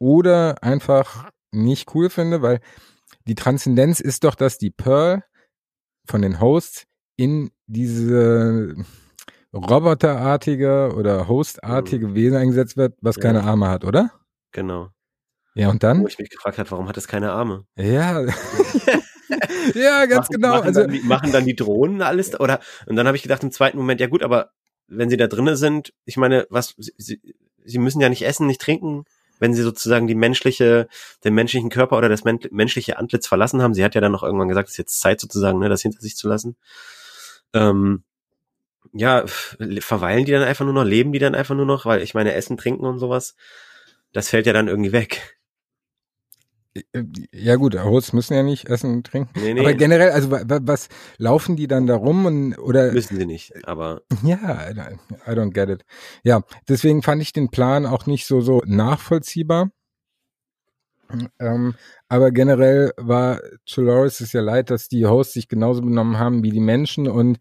[0.00, 2.60] oder einfach nicht cool finde, weil
[3.28, 5.22] die Transzendenz ist doch, dass die Pearl
[6.06, 6.86] von den Hosts
[7.16, 8.74] in diese
[9.52, 12.14] roboterartige oder hostartige mhm.
[12.14, 13.22] Wesen eingesetzt wird, was ja.
[13.22, 14.10] keine Arme hat, oder?
[14.52, 14.90] Genau.
[15.54, 16.02] Ja, und dann?
[16.02, 17.64] Wo ich mich gefragt habe, warum hat es keine Arme?
[17.76, 18.20] Ja.
[19.74, 20.48] ja, ganz machen, genau.
[20.48, 23.44] Machen, also, dann die, machen dann die Drohnen alles oder und dann habe ich gedacht
[23.44, 24.50] im zweiten Moment, ja gut, aber
[24.88, 27.20] wenn sie da drinnen sind, ich meine, was sie,
[27.64, 29.04] sie müssen ja nicht essen, nicht trinken,
[29.38, 30.88] wenn sie sozusagen die menschliche,
[31.24, 33.74] den menschlichen Körper oder das men menschliche Antlitz verlassen haben.
[33.74, 36.00] Sie hat ja dann noch irgendwann gesagt, es ist jetzt Zeit sozusagen, ne, das hinter
[36.00, 36.56] sich zu lassen.
[37.52, 38.04] Ähm,
[38.92, 42.14] ja, verweilen die dann einfach nur noch, leben die dann einfach nur noch, weil ich
[42.14, 43.34] meine, Essen, Trinken und sowas,
[44.12, 45.33] das fällt ja dann irgendwie weg.
[47.32, 49.30] Ja gut, Hosts müssen ja nicht essen und trinken.
[49.40, 49.60] Nee, nee.
[49.60, 54.02] Aber generell, also was laufen die dann da rum und oder müssen sie nicht, aber
[54.24, 55.84] ja, I don't get it.
[56.24, 59.70] Ja, deswegen fand ich den Plan auch nicht so so nachvollziehbar.
[61.38, 61.74] Ähm,
[62.08, 63.40] aber generell war
[63.72, 67.38] Dolores es ja leid, dass die Hosts sich genauso benommen haben wie die Menschen und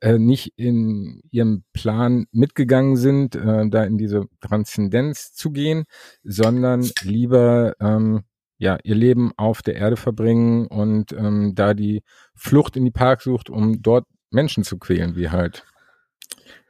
[0.00, 5.84] äh, nicht in ihrem Plan mitgegangen sind, äh, da in diese Transzendenz zu gehen,
[6.22, 8.24] sondern lieber ähm,
[8.64, 12.02] ja, ihr Leben auf der Erde verbringen und ähm, da die
[12.34, 15.66] Flucht in die Park sucht, um dort Menschen zu quälen, wie halt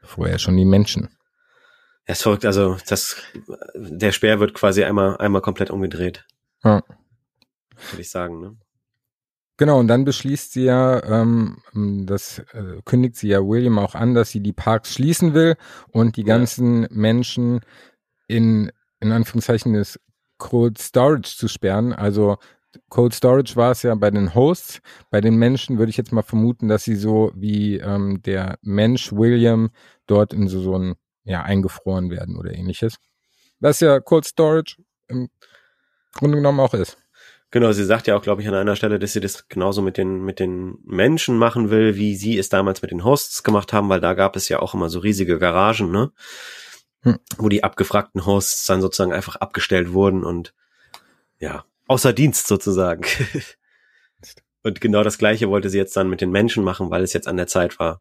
[0.03, 1.09] vorher schon die Menschen.
[2.09, 3.16] Ja, ist verrückt, also das,
[3.76, 6.26] der Speer wird quasi einmal, einmal komplett umgedreht.
[6.64, 6.82] Ja.
[7.90, 8.57] Würde ich sagen, ne?
[9.57, 11.59] Genau, und dann beschließt sie ja, ähm,
[12.07, 15.55] das äh, kündigt sie ja William auch an, dass sie die Parks schließen will
[15.92, 16.88] und die ganzen ja.
[16.90, 17.61] Menschen
[18.26, 20.01] in, in Anführungszeichen des
[20.39, 21.93] Cold Storage zu sperren.
[21.93, 22.37] Also
[22.89, 24.80] Cold Storage war es ja bei den Hosts.
[25.11, 29.12] Bei den Menschen würde ich jetzt mal vermuten, dass sie so wie ähm, der Mensch
[29.12, 29.70] William
[30.07, 32.97] dort in so, so ein, ja, eingefroren werden oder ähnliches.
[33.61, 34.76] Was ja Cold Storage
[35.09, 35.28] im
[36.12, 36.99] Grunde genommen auch ist.
[37.51, 39.97] Genau, sie sagt ja auch, glaube ich, an einer Stelle, dass sie das genauso mit
[39.97, 43.89] den, mit den Menschen machen will, wie sie es damals mit den Hosts gemacht haben,
[43.89, 46.11] weil da gab es ja auch immer so riesige Garagen, ne?
[47.05, 47.18] Hm.
[47.38, 50.55] wo die abgefragten Hosts dann sozusagen einfach abgestellt wurden und
[51.38, 53.05] ja, außer Dienst sozusagen.
[54.62, 57.28] und genau das Gleiche wollte sie jetzt dann mit den Menschen machen, weil es jetzt
[57.28, 58.00] an der Zeit war,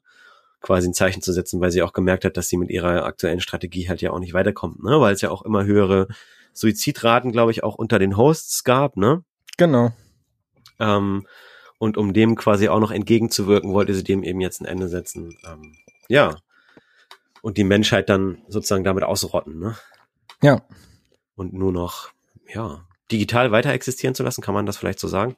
[0.61, 3.41] quasi ein Zeichen zu setzen, weil sie auch gemerkt hat, dass sie mit ihrer aktuellen
[3.41, 4.99] Strategie halt ja auch nicht weiterkommt, ne?
[5.01, 6.07] Weil es ja auch immer höhere
[6.53, 9.23] Suizidraten, glaube ich, auch unter den Hosts gab, ne?
[9.57, 9.91] Genau.
[10.79, 11.27] Ähm,
[11.79, 15.37] und um dem quasi auch noch entgegenzuwirken, wollte sie dem eben jetzt ein Ende setzen.
[15.45, 15.75] Ähm,
[16.07, 16.37] ja,
[17.43, 19.75] und die Menschheit dann sozusagen damit ausrotten, ne?
[20.41, 20.61] Ja.
[21.35, 22.09] Und nur noch,
[22.51, 25.35] ja, digital weiter existieren zu lassen, kann man das vielleicht so sagen?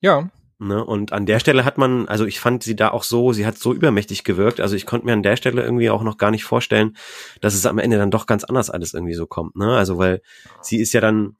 [0.00, 0.28] Ja.
[0.58, 0.84] Ne?
[0.84, 3.56] Und an der Stelle hat man, also ich fand sie da auch so, sie hat
[3.58, 6.44] so übermächtig gewirkt, also ich konnte mir an der Stelle irgendwie auch noch gar nicht
[6.44, 6.96] vorstellen,
[7.40, 9.76] dass es am Ende dann doch ganz anders alles irgendwie so kommt, ne?
[9.76, 10.20] Also weil
[10.60, 11.36] sie ist ja dann,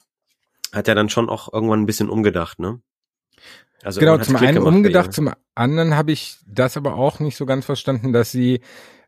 [0.73, 2.81] hat ja dann schon auch irgendwann ein bisschen umgedacht, ne?
[3.83, 7.67] Also genau, zum einen umgedacht, zum anderen habe ich das aber auch nicht so ganz
[7.67, 8.63] verstanden, dass sie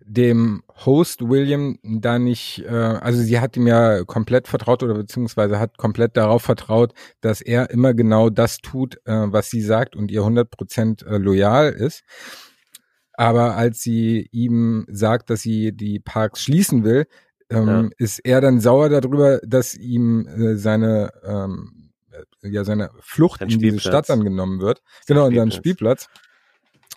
[0.09, 5.59] dem Host William da nicht, äh, also sie hat ihm ja komplett vertraut oder beziehungsweise
[5.59, 10.13] hat komplett darauf vertraut, dass er immer genau das tut, äh, was sie sagt und
[10.13, 12.05] ihr 100% äh, loyal ist.
[13.15, 17.07] Aber als sie ihm sagt, dass sie die Parks schließen will,
[17.51, 17.89] ähm, ja.
[17.99, 21.91] ist er dann sauer darüber, dass ihm äh, seine ähm,
[22.43, 24.83] äh, ja seine Flucht in diese Stadt dann genommen wird.
[25.07, 26.09] Genau, in seinem Spielplatz.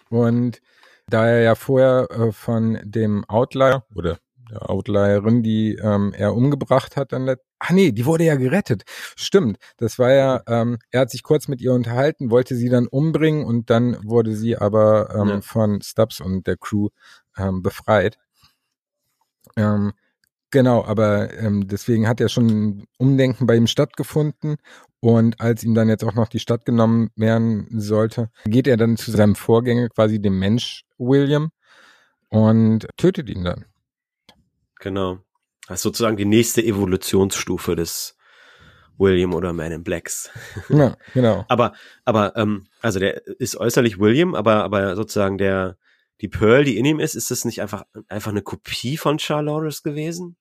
[0.09, 0.61] Und
[1.09, 4.17] da er ja vorher äh, von dem Outlier oder
[4.49, 8.83] der Outlierin, die ähm, er umgebracht hat, dann Ach nee, die wurde ja gerettet.
[9.15, 9.57] Stimmt.
[9.77, 13.45] Das war ja, ähm, er hat sich kurz mit ihr unterhalten, wollte sie dann umbringen
[13.45, 15.41] und dann wurde sie aber ähm, ja.
[15.41, 16.87] von Stubbs und der Crew
[17.37, 18.17] ähm, befreit.
[19.57, 19.91] Ähm,
[20.51, 24.57] genau, aber ähm, deswegen hat er schon ein Umdenken bei ihm stattgefunden
[24.99, 28.97] und als ihm dann jetzt auch noch die Stadt genommen werden sollte, geht er dann
[28.97, 31.51] zu seinem Vorgänger, quasi dem Mensch William,
[32.29, 33.65] und tötet ihn dann.
[34.79, 35.19] Genau.
[35.67, 38.15] Das ist sozusagen die nächste Evolutionsstufe des
[38.97, 40.29] William oder Man in Blacks.
[40.69, 41.45] Ja, genau.
[41.47, 41.73] aber,
[42.05, 45.77] aber, ähm, also der ist äußerlich William, aber, aber sozusagen der,
[46.21, 49.83] die Pearl, die in ihm ist, ist das nicht einfach, einfach eine Kopie von Charloris
[49.83, 50.35] gewesen?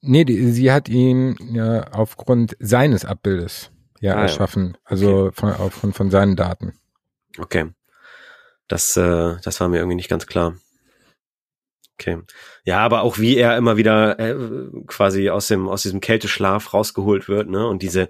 [0.00, 3.70] Nee, die, sie hat ihn ja aufgrund seines Abbildes
[4.00, 4.76] ja ah, erschaffen.
[4.84, 5.34] Also okay.
[5.34, 6.78] von, auf, von, von seinen Daten.
[7.38, 7.70] Okay.
[8.68, 10.56] Das, äh, das war mir irgendwie nicht ganz klar.
[11.98, 12.20] Okay.
[12.64, 14.36] Ja, aber auch wie er immer wieder äh,
[14.86, 17.66] quasi aus dem aus diesem Kälteschlaf rausgeholt wird, ne?
[17.68, 18.08] Und diese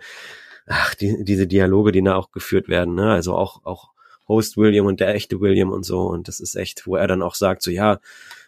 [0.66, 3.12] ach, die, diese Dialoge, die da auch geführt werden, ne?
[3.12, 3.93] Also auch auch
[4.29, 7.22] Host William und der echte William und so und das ist echt, wo er dann
[7.22, 8.01] auch sagt so ja,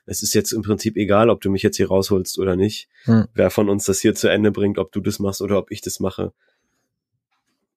[0.07, 2.89] es ist jetzt im Prinzip egal, ob du mich jetzt hier rausholst oder nicht.
[3.05, 3.27] Hm.
[3.35, 5.81] Wer von uns das hier zu Ende bringt, ob du das machst oder ob ich
[5.81, 6.33] das mache.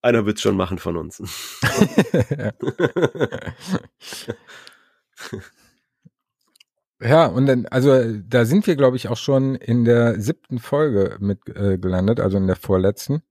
[0.02, 1.22] Einer wird's schon machen von uns.
[7.02, 11.16] Ja, und dann, also da sind wir, glaube ich, auch schon in der siebten Folge
[11.20, 13.24] mit äh, gelandet, also in der vorletzten.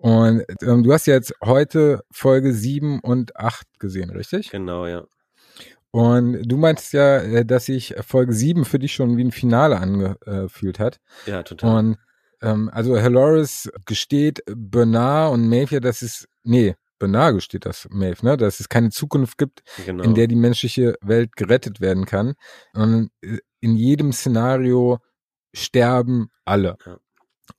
[0.00, 4.50] Und ähm, du hast jetzt heute Folge sieben und acht gesehen, richtig?
[4.50, 5.04] Genau, ja.
[5.90, 9.78] Und du meintest ja, äh, dass sich Folge sieben für dich schon wie ein Finale
[9.78, 11.00] angefühlt hat.
[11.26, 11.78] Ja, total.
[11.78, 11.98] Und
[12.40, 18.36] ähm, also Haloris gesteht Bernard und Mayfair, dass es, nee, Benage steht das, Maeve, ne?
[18.36, 20.04] dass es keine Zukunft gibt, genau.
[20.04, 22.34] in der die menschliche Welt gerettet werden kann.
[22.72, 24.98] Und äh, in jedem Szenario
[25.52, 26.76] sterben alle.
[26.86, 26.98] Ja.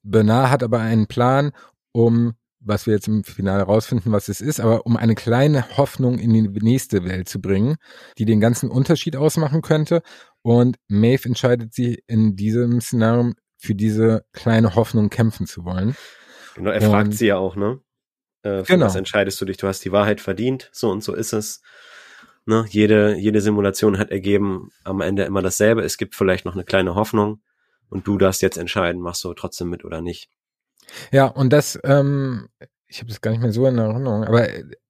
[0.04, 1.52] Bernard hat aber einen Plan,
[1.92, 6.20] um, was wir jetzt im Finale rausfinden, was es ist, aber um eine kleine Hoffnung
[6.20, 7.78] in die nächste Welt zu bringen,
[8.18, 10.02] die den ganzen Unterschied ausmachen könnte.
[10.44, 15.96] Und Maeve entscheidet sich in diesem Szenario für diese kleine Hoffnung kämpfen zu wollen.
[16.56, 17.80] Genau, er und, fragt sie ja auch, ne?
[18.44, 18.88] Äh, für genau.
[18.88, 19.58] was entscheidest du dich?
[19.58, 21.62] Du hast die Wahrheit verdient, so und so ist es.
[22.46, 22.66] Ne?
[22.70, 25.84] Jede, jede Simulation hat ergeben am Ende immer dasselbe.
[25.84, 27.42] Es gibt vielleicht noch eine kleine Hoffnung
[27.90, 30.30] und du darfst jetzt entscheiden, machst du trotzdem mit oder nicht.
[31.12, 32.48] Ja, und das, ähm,
[32.88, 34.48] ich habe das gar nicht mehr so in Erinnerung, aber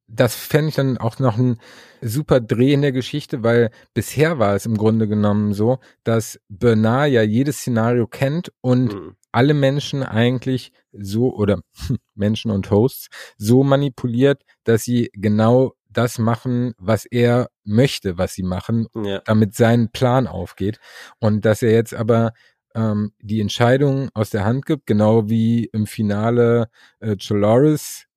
[0.07, 1.57] das fände ich dann auch noch ein
[2.01, 7.11] super Dreh in der Geschichte, weil bisher war es im Grunde genommen so, dass Bernard
[7.11, 11.61] ja jedes Szenario kennt und mhm alle Menschen eigentlich so oder
[12.15, 18.43] Menschen und Hosts so manipuliert, dass sie genau das machen, was er möchte, was sie
[18.43, 19.19] machen, ja.
[19.25, 20.79] damit sein Plan aufgeht.
[21.19, 22.31] Und dass er jetzt aber
[22.75, 26.69] ähm, die Entscheidung aus der Hand gibt, genau wie im Finale
[26.99, 28.07] äh, Dolores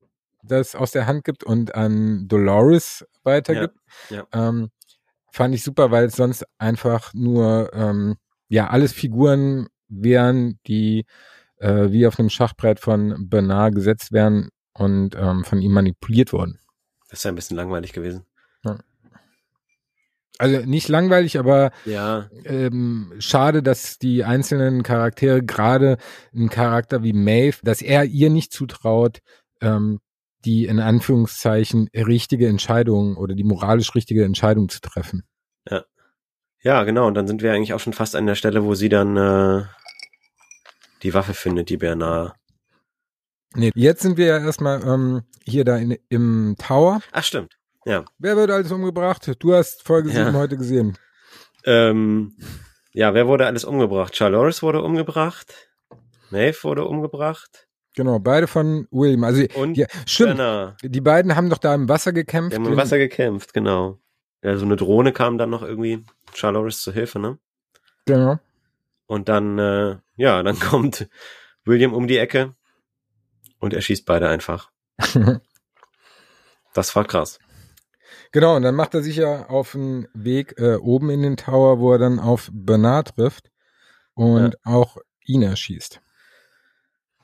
[0.46, 3.76] das aus der Hand gibt und an Dolores weitergibt.
[4.10, 4.26] Ja.
[4.32, 4.48] Ja.
[4.48, 4.70] Ähm,
[5.32, 8.16] fand ich super, weil es sonst einfach nur ähm,
[8.48, 11.06] ja alles Figuren wären, die
[11.58, 16.58] äh, wie auf einem Schachbrett von Bernard gesetzt wären und ähm, von ihm manipuliert wurden.
[17.08, 18.24] Das ist ja ein bisschen langweilig gewesen.
[20.38, 22.28] Also nicht langweilig, aber ja.
[22.44, 25.98] ähm, schade, dass die einzelnen Charaktere, gerade
[26.34, 29.20] ein Charakter wie Maeve, dass er ihr nicht zutraut,
[29.60, 30.00] ähm,
[30.44, 35.22] die in Anführungszeichen richtige Entscheidung oder die moralisch richtige Entscheidung zu treffen.
[35.70, 35.84] Ja.
[36.62, 37.06] Ja, genau.
[37.06, 39.64] Und dann sind wir eigentlich auch schon fast an der Stelle, wo sie dann äh,
[41.02, 42.34] die Waffe findet, die Bernard.
[43.54, 47.00] Nee, jetzt sind wir ja erstmal ähm, hier da in, im Tower.
[47.12, 47.56] Ach, stimmt.
[47.84, 48.04] Ja.
[48.18, 49.30] Wer wird alles umgebracht?
[49.38, 50.32] Du hast Folge 7 ja.
[50.32, 50.96] heute gesehen.
[51.64, 52.36] Ähm,
[52.92, 54.16] ja, wer wurde alles umgebracht?
[54.16, 55.70] Charloris wurde umgebracht.
[56.30, 57.68] Maeve wurde umgebracht.
[57.94, 59.24] Genau, beide von William.
[59.24, 60.36] Also, und ja, stimmt.
[60.36, 60.80] Bernard.
[60.82, 62.52] Die beiden haben doch da im Wasser gekämpft.
[62.52, 64.00] Die haben im Wasser gekämpft, genau.
[64.42, 66.04] Ja, so eine Drohne kam dann noch irgendwie
[66.34, 67.38] Charloris zur Hilfe, ne?
[68.04, 68.38] Genau.
[69.06, 71.08] Und dann, äh, ja, dann kommt
[71.64, 72.54] William um die Ecke
[73.58, 74.70] und er schießt beide einfach.
[76.74, 77.38] das war krass.
[78.34, 81.78] Genau, und dann macht er sich ja auf den Weg äh, oben in den Tower,
[81.78, 83.52] wo er dann auf Bernard trifft
[84.14, 86.00] und auch ihn erschießt.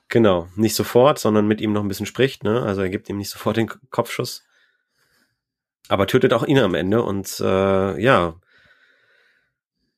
[0.08, 2.62] Genau, nicht sofort, sondern mit ihm noch ein bisschen spricht, ne?
[2.62, 4.44] Also er gibt ihm nicht sofort den Kopfschuss.
[5.88, 8.36] Aber tötet auch ihn am Ende und äh, ja,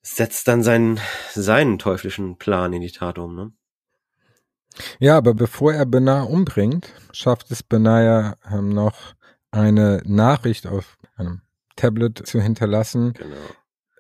[0.01, 0.99] setzt dann seinen,
[1.35, 3.53] seinen teuflischen Plan in die Tat um, ne?
[4.99, 9.13] Ja, aber bevor er Bernard umbringt, schafft es Bernard ja ähm, noch
[9.51, 11.43] eine Nachricht auf einem
[11.77, 13.14] Tablet zu hinterlassen.
[13.14, 13.37] Genau.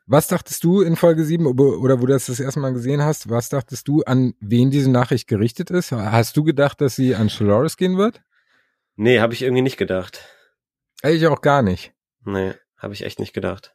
[0.06, 3.30] Was dachtest du in Folge 7 oder wo du das das erste Mal gesehen hast,
[3.30, 5.92] was dachtest du, an wen diese Nachricht gerichtet ist?
[5.92, 8.20] Hast du gedacht, dass sie an Dolores gehen wird?
[8.96, 10.24] Nee, habe ich irgendwie nicht gedacht.
[11.02, 11.92] Ich auch gar nicht.
[12.24, 13.74] Nee, habe ich echt nicht gedacht.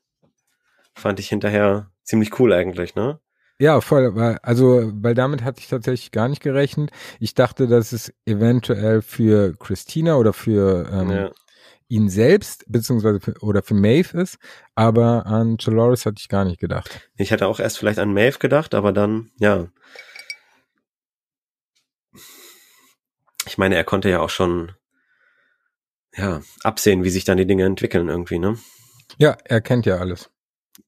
[0.93, 3.19] Fand ich hinterher ziemlich cool eigentlich, ne?
[3.59, 6.91] Ja, voll, weil, also, weil damit hatte ich tatsächlich gar nicht gerechnet.
[7.19, 11.31] Ich dachte, dass es eventuell für Christina oder für ähm, ja.
[11.89, 14.37] Ihn selbst, beziehungsweise für, oder für Maeve ist,
[14.75, 17.09] aber an Dolores hatte ich gar nicht gedacht.
[17.15, 19.67] Ich hatte auch erst vielleicht an Maeve gedacht, aber dann, ja.
[23.45, 24.73] Ich meine, er konnte ja auch schon,
[26.15, 28.57] ja, absehen, wie sich dann die Dinge entwickeln irgendwie, ne?
[29.17, 30.29] Ja, er kennt ja alles.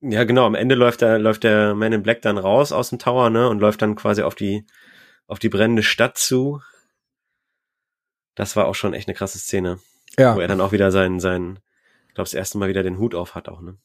[0.01, 0.45] Ja, genau.
[0.45, 3.47] Am Ende läuft der, läuft der Man in Black dann raus aus dem Tower, ne,
[3.49, 4.65] und läuft dann quasi auf die,
[5.27, 6.61] auf die brennende Stadt zu.
[8.35, 9.79] Das war auch schon echt eine krasse Szene,
[10.19, 11.59] Ja, wo er dann auch wieder sein, sein,
[12.07, 13.77] ich glaube, das erste Mal wieder den Hut auf hat auch, ne?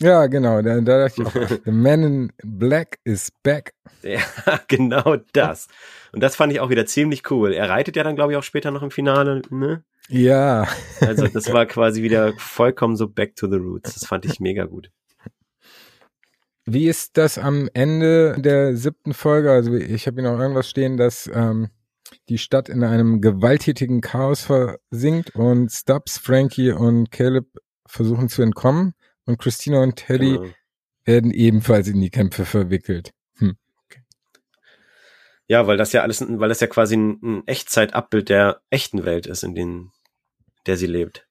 [0.00, 0.62] ja, genau.
[0.62, 1.32] Da, da dachte ich auch,
[1.64, 3.74] The Man in Black is back.
[4.02, 4.20] Ja,
[4.68, 5.68] genau das.
[6.12, 7.52] Und das fand ich auch wieder ziemlich cool.
[7.52, 9.84] Er reitet ja dann, glaube ich, auch später noch im Finale, ne?
[10.08, 10.66] Ja,
[11.00, 13.94] Also das war quasi wieder vollkommen so back to the roots.
[13.94, 14.90] Das fand ich mega gut.
[16.64, 19.50] Wie ist das am Ende der siebten Folge?
[19.50, 21.68] Also ich habe hier noch irgendwas stehen, dass ähm,
[22.30, 27.46] die Stadt in einem gewalttätigen Chaos versinkt und Stubbs, Frankie und Caleb
[27.86, 28.94] versuchen zu entkommen
[29.26, 30.48] und Christina und Teddy Genau.
[31.04, 33.10] werden ebenfalls in die Kämpfe verwickelt.
[33.38, 33.56] Hm.
[35.48, 39.26] Ja, weil das ja alles, weil das ja quasi ein, ein Echtzeitabbild der echten Welt
[39.26, 39.90] ist, in den,
[40.66, 41.26] der sie lebt.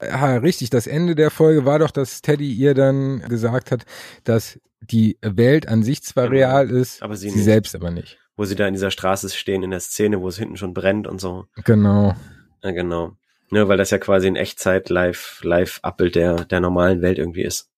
[0.00, 0.70] Ja, richtig.
[0.70, 3.84] Das Ende der Folge war doch, dass Teddy ihr dann gesagt hat,
[4.24, 6.36] dass die Welt an sich zwar Genau.
[6.36, 8.18] real ist, Aber sie sie selbst aber nicht.
[8.36, 11.06] Wo sie da in dieser Straße stehen, in der Szene, wo es hinten schon brennt
[11.06, 11.46] und so.
[11.64, 12.14] Genau.
[12.62, 13.12] Ja, genau.
[13.50, 17.42] Ne, weil das ja quasi ein Echtzeit live live Abbild der der normalen Welt irgendwie
[17.42, 17.68] ist.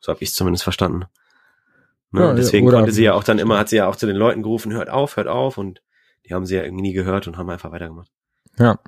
[0.00, 1.04] So habe ich zumindest verstanden.
[2.12, 4.06] Ne, Ja, und deswegen konnte sie ja auch dann immer hat sie ja auch zu
[4.06, 5.82] den Leuten gerufen, hört auf, hört auf und
[6.24, 8.10] die haben sie ja irgendwie nie gehört und haben einfach weitergemacht.
[8.58, 8.78] Ja.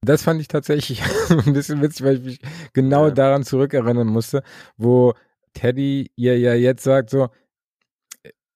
[0.00, 1.02] Das fand ich tatsächlich
[1.46, 2.40] ein bisschen witzig, weil ich mich
[2.72, 3.10] genau Ja.
[3.12, 4.42] daran zurückerinnern musste,
[4.76, 5.14] wo
[5.54, 7.28] Teddy ihr ja jetzt sagt so,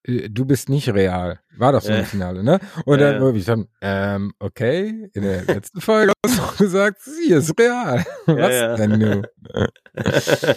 [0.05, 1.39] du bist nicht real.
[1.57, 1.99] War doch so Ja.
[1.99, 2.59] im Finale, ne?
[2.85, 3.27] Und Ja, dann ja.
[3.27, 7.57] habe ich dann, ähm, okay, in der letzten Folge hast du auch gesagt, sie ist
[7.59, 8.05] real.
[8.25, 8.75] Was ja.
[8.75, 9.27] denn nun?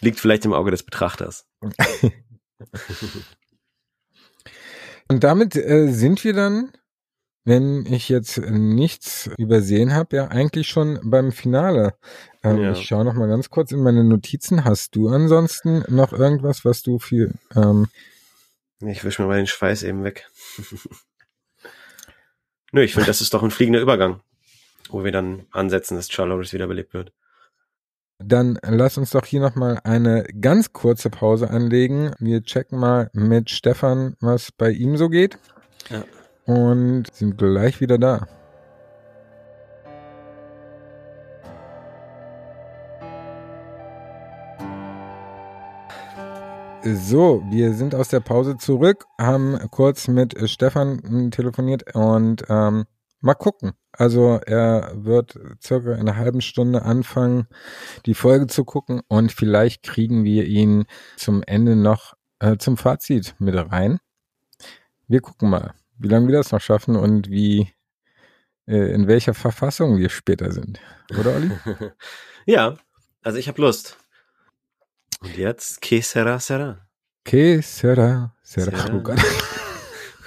[0.00, 1.46] Liegt vielleicht im Auge des Betrachters.
[5.08, 6.70] Und damit äh, sind wir dann,
[7.44, 11.94] wenn ich jetzt nichts übersehen habe, ja eigentlich schon beim Finale.
[12.44, 12.72] Ähm, Ja.
[12.72, 14.64] Ich schaue noch mal ganz kurz in meine Notizen.
[14.64, 17.32] Hast du ansonsten noch irgendwas, was du viel...
[17.56, 17.88] Ähm,
[18.80, 20.30] Ich wisch mir mal den Schweiß eben weg.
[22.72, 24.22] Nö, ich finde, das ist doch ein fliegender Übergang,
[24.88, 27.12] wo wir dann ansetzen, dass Charlotte wiederbelebt wird.
[28.18, 32.12] dann lass uns doch hier noch mal eine ganz kurze Pause anlegen.
[32.18, 35.38] Wir checken mal mit Stefan, was bei ihm so geht.
[35.88, 36.04] Ja.
[36.44, 38.28] Und sind gleich wieder da.
[46.82, 52.44] So, wir sind aus der Pause zurück, haben kurz mit äh, Stefan m, telefoniert und
[52.48, 52.86] ähm,
[53.20, 53.72] mal gucken.
[53.92, 57.48] Also er wird circa in einer halben Stunde anfangen,
[58.06, 63.34] die Folge zu gucken und vielleicht kriegen wir ihn zum Ende noch äh, zum Fazit
[63.38, 63.98] mit rein.
[65.06, 67.74] Wir gucken mal, wie lange wir das noch schaffen und wie
[68.66, 70.80] äh, in welcher Verfassung wir später sind.
[71.18, 71.50] Oder Olli?
[72.46, 72.78] ja,
[73.22, 73.99] also ich habe Lust.
[75.20, 76.88] Und jetzt, que sera, sera.
[77.24, 78.76] Que sera, sera.
[78.76, 78.94] Sera.
[78.94, 79.18] Oh Gott.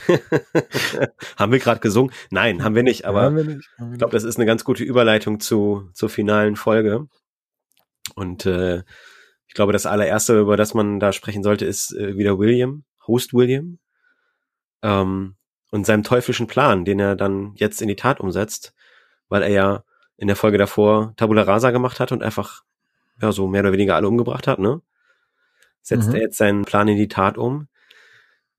[1.37, 2.13] haben wir gerade gesungen?
[2.29, 4.63] Nein, haben wir nicht, aber Haben wir nicht, wir ich glaube, das ist eine ganz
[4.63, 7.07] gute Überleitung zu, zur finalen Folge.
[8.15, 8.83] Und äh,
[9.47, 13.33] ich glaube, das allererste, über das man da sprechen sollte, ist äh, wieder William, Host
[13.33, 13.79] William.
[14.81, 15.35] Ähm,
[15.71, 18.75] und seinem teuflischen Plan, den er dann jetzt in die Tat umsetzt,
[19.27, 19.83] weil er ja
[20.17, 22.63] in der Folge davor Tabula Rasa gemacht hat und einfach
[23.23, 24.81] ja so mehr oder weniger alle umgebracht hat, ne?
[25.81, 26.15] Setzt Mhm.
[26.15, 27.67] er jetzt seinen Plan in die Tat um,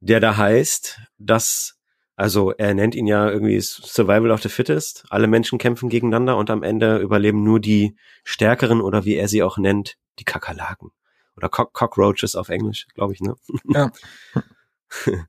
[0.01, 1.79] der da heißt, dass
[2.17, 5.05] Also er nennt ihn ja irgendwie Survival of the Fittest.
[5.11, 9.43] Alle Menschen kämpfen gegeneinander und am Ende überleben nur die Stärkeren oder wie er sie
[9.43, 10.93] auch nennt, die Kakerlaken.
[11.37, 13.35] Oder Cock Cockroaches auf Englisch, glaube ich, ne?
[13.67, 13.91] Ja.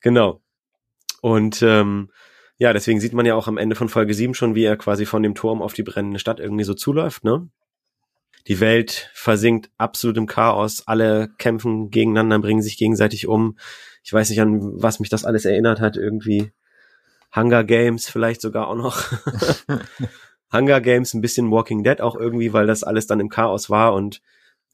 [0.00, 0.42] genau.
[1.22, 2.10] Und ähm,
[2.58, 5.06] ja, deswegen sieht man ja auch am Ende von Folge 7 schon, wie er quasi
[5.06, 7.48] von dem Turm auf die brennende Stadt irgendwie so zuläuft, ne?
[8.46, 13.58] Die Welt versinkt absolut im Chaos, alle kämpfen gegeneinander, bringen sich gegenseitig um.
[14.02, 16.52] Ich weiß nicht, an was mich das alles erinnert hat, irgendwie
[17.34, 19.04] Hunger Games vielleicht sogar auch noch.
[20.52, 23.94] Hunger Games, ein bisschen Walking Dead auch irgendwie, weil das alles dann im Chaos war
[23.94, 24.20] und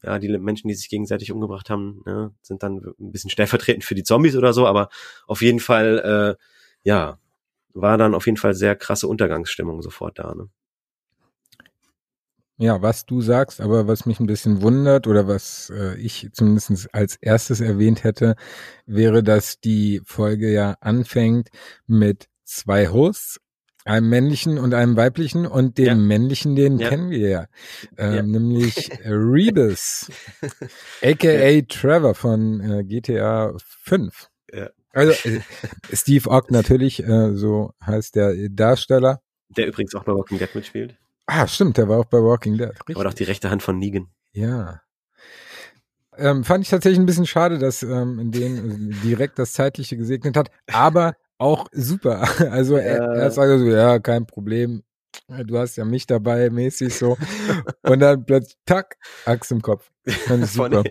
[0.03, 3.95] ja, die Menschen, die sich gegenseitig umgebracht haben, ja, sind dann ein bisschen stellvertretend für
[3.95, 4.89] die Zombies oder so, aber
[5.27, 6.43] auf jeden Fall, äh,
[6.83, 7.19] ja,
[7.73, 10.33] war dann auf jeden Fall sehr krasse Untergangsstimmung sofort da.
[10.33, 10.49] Ne?
[12.59, 16.89] Ja, was du sagst, aber was mich ein bisschen wundert oder was äh, ich zumindest
[16.91, 18.35] als erstes erwähnt hätte,
[18.87, 21.49] wäre, dass die Folge ja anfängt
[21.85, 23.39] mit zwei Hosts,
[23.85, 25.95] einem männlichen und einem weiblichen und den ja.
[25.95, 26.89] männlichen, den ja.
[26.89, 27.45] kennen wir ja,
[27.95, 28.23] äh, ja.
[28.23, 30.11] nämlich Rebus,
[31.03, 33.53] aka Trevor von äh, GTA
[33.83, 34.29] 5.
[34.51, 34.69] Ja.
[34.93, 35.41] Also äh,
[35.93, 39.21] Steve Ogg natürlich, äh, so heißt der Darsteller.
[39.49, 40.97] Der übrigens auch bei Walking Dead mitspielt.
[41.27, 42.69] Ah, stimmt, der war auch bei Walking Dead.
[42.69, 42.95] Richtig.
[42.95, 44.07] Aber doch die rechte Hand von Negan.
[44.31, 44.81] Ja.
[46.17, 50.35] Ähm, fand ich tatsächlich ein bisschen schade, dass ähm, in denen direkt das Zeitliche gesegnet
[50.35, 52.27] hat, aber auch super.
[52.51, 54.83] Also er, er sagt so, ja, kein Problem.
[55.45, 57.17] Du hast ja mich dabei, mäßig so.
[57.83, 59.91] Und dann plötzlich, tack, Axt im Kopf.
[60.45, 60.83] super.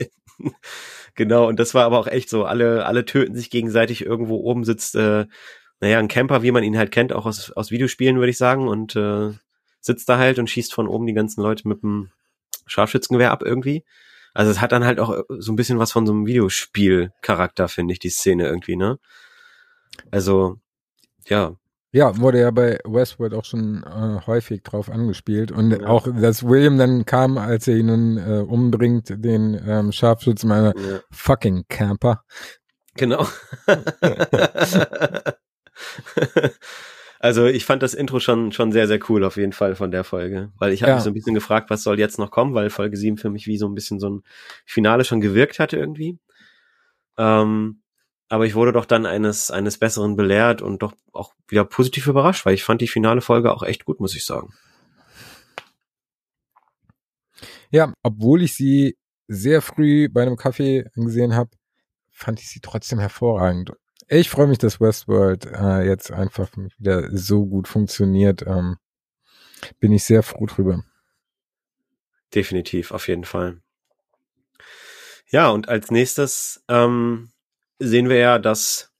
[1.14, 2.45] genau, und das war aber auch echt so.
[2.45, 4.05] Alle, alle töten sich gegenseitig.
[4.05, 5.26] Irgendwo oben sitzt, äh,
[5.80, 8.68] naja, ein Camper, wie man ihn halt kennt, auch aus, aus Videospielen, würde ich sagen.
[8.68, 9.32] Und äh,
[9.87, 12.11] sitzt da halt und schießt von oben die ganzen Leute mit dem
[12.66, 13.84] Scharfschützengewehr ab irgendwie.
[14.34, 17.68] Also es hat dann halt auch äh, so ein bisschen was von so einem Videospiel-Charakter,
[17.68, 18.99] finde ich, die Szene irgendwie, ne?
[20.11, 20.59] Also,
[21.26, 21.55] ja.
[21.93, 25.53] Ja, wurde ja bei Westworld auch schon äh, häufig drauf angespielt.
[25.53, 25.87] Und ja.
[25.87, 31.01] auch, dass William dann kam, als er ihn äh, umbringt, den ähm, Scharfschützen, meiner ja.
[31.12, 32.24] fucking Camper.
[32.97, 33.26] Genau.
[37.18, 40.04] Also ich fand das Intro schon, schon sehr, sehr cool auf jeden Fall von der
[40.04, 40.52] Folge.
[40.58, 40.96] Weil ich habe ja.
[40.96, 43.46] mich so ein bisschen gefragt, was soll jetzt noch kommen, weil Folge 7 für mich
[43.46, 44.22] wie so ein bisschen so ein
[44.64, 46.18] Finale schon gewirkt hatte irgendwie.
[47.16, 47.80] Ähm,
[48.28, 52.44] aber ich wurde doch dann eines, eines Besseren belehrt und doch auch wieder positiv überrascht,
[52.44, 54.52] weil ich fand die finale Folge auch echt gut, muss ich sagen.
[57.70, 58.96] Ja, obwohl ich sie
[59.28, 61.50] sehr früh bei einem Kaffee gesehen habe,
[62.10, 63.72] fand ich sie trotzdem hervorragend.
[64.09, 66.48] Ich freue mich, dass Westworld äh, jetzt einfach
[66.78, 68.42] wieder so gut funktioniert.
[68.46, 68.76] Ähm,
[69.80, 70.84] bin ich sehr froh drüber.
[72.34, 73.61] Definitiv, auf jeden Fall.
[75.28, 77.32] Ja, und als nächstes ähm,
[77.80, 78.92] sehen wir ja, dass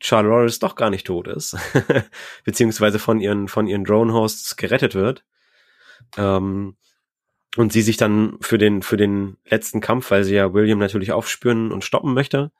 [0.00, 1.56] Charlotte doch gar nicht tot ist,
[2.44, 5.24] beziehungsweise von ihren von ihren Drone-Hosts gerettet wird.
[6.16, 6.76] Ähm,
[7.56, 11.12] und sie sich dann für den für den letzten Kampf, weil sie ja William natürlich
[11.12, 12.52] aufspüren und stoppen möchte,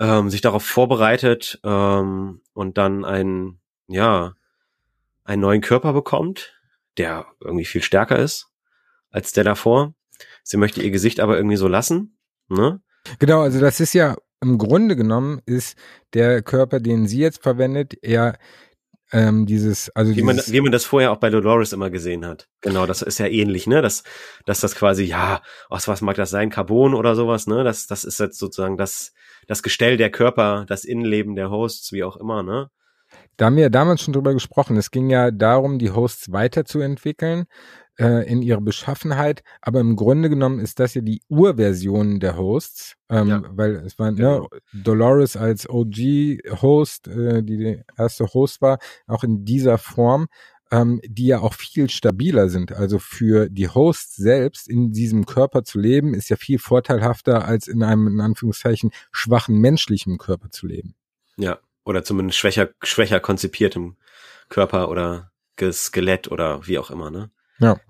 [0.00, 4.34] ähm, sich darauf vorbereitet ähm, und dann einen, ja,
[5.24, 6.54] einen neuen Körper bekommt,
[6.96, 8.48] der irgendwie viel stärker ist
[9.10, 9.94] als der davor.
[10.42, 12.18] Sie möchte ihr Gesicht aber irgendwie so lassen.
[12.48, 12.80] Ne?
[13.18, 15.76] Genau, also das ist ja im Grunde genommen ist
[16.14, 18.38] der Körper, den sie jetzt verwendet, eher
[19.12, 22.48] ähm, dieses, also wie man, wie man das vorher auch bei Dolores immer gesehen hat.
[22.60, 23.80] Genau, das ist ja ähnlich, ne?
[23.80, 24.02] Dass,
[24.44, 27.64] dass das quasi, ja, aus was mag das sein, Carbon oder sowas, ne?
[27.64, 29.12] Das, das ist jetzt sozusagen das,
[29.46, 32.70] das Gestell der Körper, das Innenleben der Hosts, wie auch immer, ne?
[33.38, 34.76] Da haben wir ja damals schon drüber gesprochen.
[34.76, 37.46] Es ging ja darum, die Hosts weiterzuentwickeln
[37.98, 42.94] äh, in ihrer Beschaffenheit, aber im Grunde genommen ist das ja die Urversion der Hosts,
[43.08, 43.42] ähm, ja.
[43.50, 44.48] weil es war ne, genau.
[44.72, 50.28] Dolores als OG-Host, äh, die der erste Host war, auch in dieser Form,
[50.70, 52.72] ähm, die ja auch viel stabiler sind.
[52.72, 57.68] Also für die Hosts selbst in diesem Körper zu leben, ist ja viel vorteilhafter als
[57.68, 60.94] in einem in Anführungszeichen schwachen menschlichen Körper zu leben.
[61.36, 63.96] Ja, oder zumindest schwächer schwächer konzipiertem
[64.48, 65.30] Körper oder
[65.72, 67.30] Skelett oder wie auch immer, ne?
[67.58, 67.80] Ja.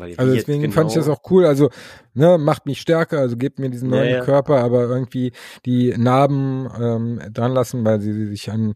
[0.00, 1.46] Also deswegen genau fand ich das genau auch cool.
[1.46, 1.70] Also,
[2.14, 4.24] ne, macht mich stärker, also gebt mir diesen neuen ja, ja.
[4.24, 5.32] Körper, aber irgendwie
[5.64, 8.74] die Narben ähm, dran lassen, weil sie sich an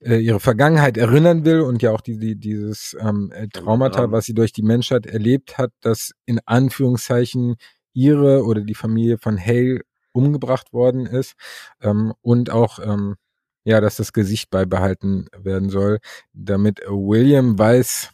[0.00, 4.26] äh, ihre Vergangenheit erinnern will und ja auch die, die, dieses ähm, äh, Traumata, was
[4.26, 7.56] sie durch die Menschheit erlebt hat, dass in Anführungszeichen
[7.92, 9.80] ihre oder die Familie von Hale
[10.12, 11.34] umgebracht worden ist
[11.80, 13.16] ähm, und auch ähm,
[13.64, 15.98] ja, dass das Gesicht beibehalten werden soll,
[16.32, 18.10] damit William weiß,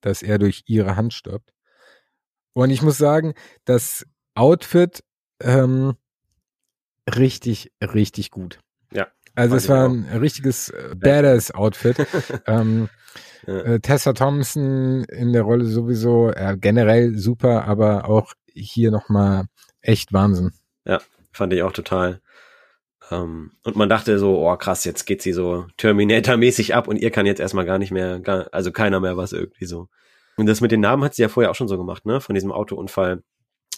[0.00, 1.52] dass er durch ihre Hand stirbt.
[2.56, 3.34] Und ich muss sagen,
[3.66, 5.04] das Outfit
[5.42, 5.92] ähm,
[7.14, 8.60] richtig, richtig gut.
[8.90, 9.08] Ja.
[9.34, 12.06] Also es war ein richtiges äh, Badass-Outfit.
[12.46, 12.88] ähm,
[13.46, 13.58] Ja.
[13.60, 19.44] äh, Tessa Thompson in der Rolle sowieso äh, generell super, aber auch hier nochmal
[19.82, 20.52] echt Wahnsinn.
[21.32, 22.22] Fand ich auch total.
[23.10, 27.10] Ähm, und man dachte so, oh krass, jetzt geht sie so Terminator-mäßig ab und ihr
[27.10, 29.88] kann jetzt erstmal gar nicht mehr, gar, also keiner mehr was irgendwie so.
[30.36, 32.20] Und das mit den Namen hat sie ja vorher auch schon so gemacht, ne?
[32.20, 33.22] Von diesem Autounfall.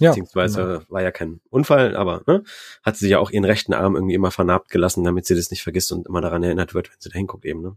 [0.01, 0.81] Ja, Beziehungsweise genau.
[0.91, 2.45] war ja kein Unfall, aber ne,
[2.85, 5.65] hat sie ja auch ihren rechten Arm irgendwie immer vernarbt gelassen, damit sie das nicht
[5.65, 7.77] vergisst und immer daran erinnert wird, wenn sie da hinguckt eben, ne?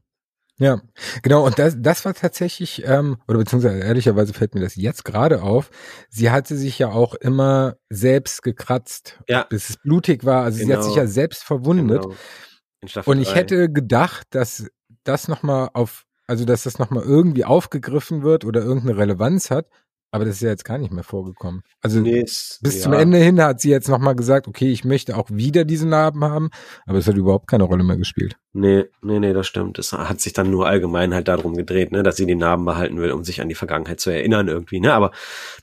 [0.58, 0.80] Ja,
[1.24, 1.44] genau.
[1.44, 5.72] Und das, das war tatsächlich, ähm, oder beziehungsweise ehrlicherweise fällt mir das jetzt gerade auf.
[6.10, 9.44] Sie hatte sich ja auch immer selbst gekratzt, Ja.
[9.50, 10.44] bis es blutig war.
[10.44, 10.84] Also sie hat Genau.
[10.84, 12.04] sich ja selbst verwundet.
[12.04, 13.04] Genau.
[13.06, 13.36] Und ich drei.
[13.36, 14.68] hätte gedacht, dass
[15.04, 19.68] das nochmal auf, also dass das nochmal irgendwie aufgegriffen wird oder irgendeine Relevanz hat.
[20.14, 21.62] Aber das ist ja jetzt gar nicht mehr vorgekommen.
[21.82, 22.82] Also nee, es- bis ja.
[22.82, 26.26] zum Ende hin hat sie jetzt nochmal gesagt, okay, ich möchte auch wieder diese Narben
[26.26, 26.50] haben.
[26.86, 28.36] Aber es hat überhaupt keine Rolle mehr gespielt.
[28.52, 29.80] Nee, nee, nee, das stimmt.
[29.80, 32.98] Es hat sich dann nur allgemein halt darum gedreht, ne, dass sie die Narben behalten
[33.00, 34.94] will, um sich an die Vergangenheit zu erinnern irgendwie, ne?
[34.94, 35.12] Aber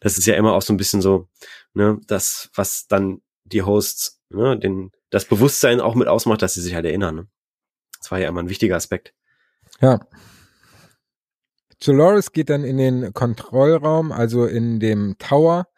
[0.00, 1.28] das ist ja immer auch so ein bisschen so,
[1.74, 6.62] ne, das, was dann die Hosts, ne, den, das Bewusstsein auch mit ausmacht, dass sie
[6.62, 7.26] sich halt erinnern, ne?
[8.00, 9.12] Das war ja immer ein wichtiger Aspekt.
[9.82, 10.00] Ja.
[11.84, 15.68] Dolores geht dann in den Kontrollraum, also in dem Tower,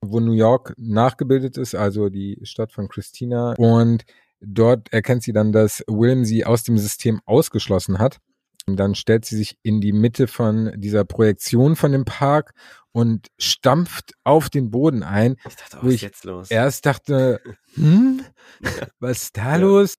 [0.00, 3.54] wo New York nachgebildet ist, also die Stadt von Christina.
[3.58, 4.04] Und
[4.40, 8.18] dort erkennt sie dann, dass Willem sie aus dem System ausgeschlossen hat.
[8.66, 12.52] Und dann stellt sie sich in die Mitte von dieser Projektion von dem Park
[12.92, 15.36] und stampft auf den Boden ein.
[15.46, 16.50] Ich dachte, oh, was ist jetzt los?
[16.50, 17.40] Erst dachte,
[17.74, 18.22] hm,
[18.98, 19.56] was ist da Ja.
[19.56, 19.94] los?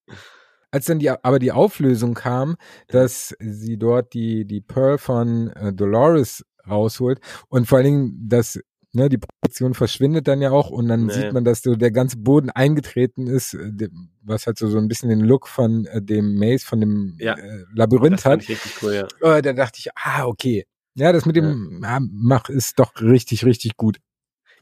[0.71, 2.55] Als dann die, aber die Auflösung kam,
[2.87, 7.19] dass sie dort die, die Pearl von äh, Dolores rausholt
[7.49, 8.59] und vor allen Dingen, dass
[8.93, 11.13] ne, die Projektion verschwindet dann ja auch und dann Nee.
[11.13, 13.89] sieht man, dass so der ganze Boden eingetreten ist, äh,
[14.21, 17.33] was halt so, so ein bisschen den Look von äh, dem Maze, von dem Ja.
[17.35, 18.43] äh, Labyrinth hat.
[18.81, 19.07] cool, ja.
[19.21, 20.65] Oh, da dachte ich, ah, okay.
[20.93, 21.99] Ja, das mit dem ja.
[22.01, 23.97] Mach ist doch richtig, richtig gut.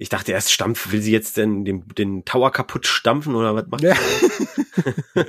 [0.01, 3.67] Ich dachte erst, stampf, will sie jetzt denn den, den Tower kaputt stampfen oder was
[3.67, 3.93] macht Ja.
[3.95, 5.26] sie?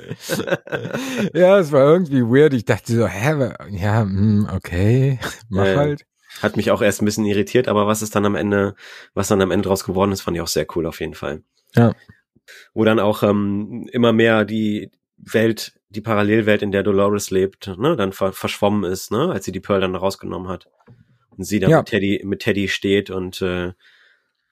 [1.33, 2.53] ja, es war irgendwie weird.
[2.53, 5.19] Ich dachte so, hä, ja, hm, okay,
[5.49, 5.75] mach ja.
[5.75, 6.05] halt.
[6.41, 8.75] Hat mich auch erst ein bisschen irritiert, aber was ist dann am Ende,
[9.13, 11.43] was dann am Ende draus geworden ist, fand ich auch sehr cool auf jeden Fall.
[11.75, 11.93] Ja.
[12.73, 17.97] Wo dann auch ähm, immer mehr die Welt, die Parallelwelt, in der Dolores lebt, ne,
[17.97, 20.69] dann ver verschwommen ist, ne, als sie die Pearl dann rausgenommen hat.
[21.37, 21.77] Und sie dann Ja.
[21.79, 23.73] mit Teddy, mit Teddy steht und äh,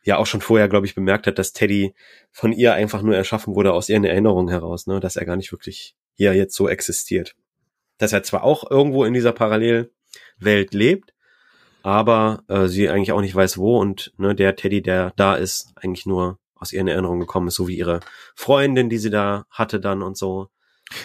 [0.10, 1.94] ja auch schon vorher, glaube ich, bemerkt hat, dass Teddy
[2.32, 5.52] von ihr einfach nur erschaffen wurde aus ihren Erinnerungen heraus, ne, dass er gar nicht
[5.52, 7.36] wirklich hier jetzt so existiert.
[7.98, 11.14] Dass er zwar auch irgendwo in dieser Parallelwelt lebt,
[11.84, 15.72] aber äh, sie eigentlich auch nicht weiß wo und ne, der Teddy, der da ist,
[15.76, 18.00] eigentlich nur aus ihren Erinnerungen gekommen ist, so wie ihre
[18.36, 20.50] Freundin, die sie da hatte dann und so.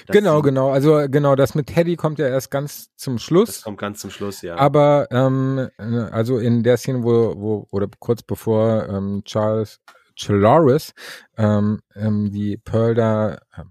[0.09, 0.71] Genau, genau.
[0.71, 3.63] Also genau, das mit Teddy kommt ja erst ganz zum Das Schluss.
[3.63, 4.57] kommt ganz zum Schluss, ja.
[4.57, 9.81] Aber ähm, äh, also in der Szene, wo, wo oder kurz bevor ähm, Charles
[10.17, 10.93] Chaloris
[11.37, 13.65] ähm, ähm, die Pearl da äh,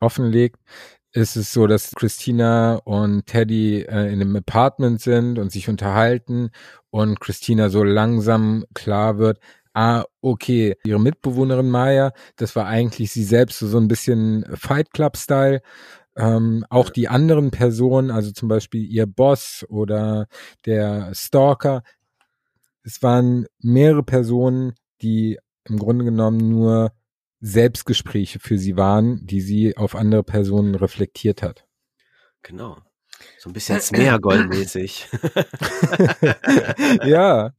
[0.00, 0.56] offenlegt,
[1.12, 6.50] ist es so, dass Christina und Teddy äh, in einem Apartment sind und sich unterhalten
[6.90, 9.40] und Christina so langsam klar wird,
[9.74, 14.92] ah, okay, ihre Mitbewohnerin Maya, das war eigentlich sie selbst so, so ein bisschen Fight
[14.92, 15.62] Club-Style.
[16.16, 20.26] Ähm, auch die anderen Personen, also zum Beispiel ihr Boss oder
[20.66, 21.82] der Stalker,
[22.82, 26.92] es waren mehrere Personen, die im Grunde genommen nur
[27.40, 31.66] Selbstgespräche für sie waren, die sie auf andere Personen reflektiert hat.
[32.42, 32.78] genau.
[33.38, 35.08] So ein bisschen Smeagol-mäßig.
[37.04, 37.52] ja,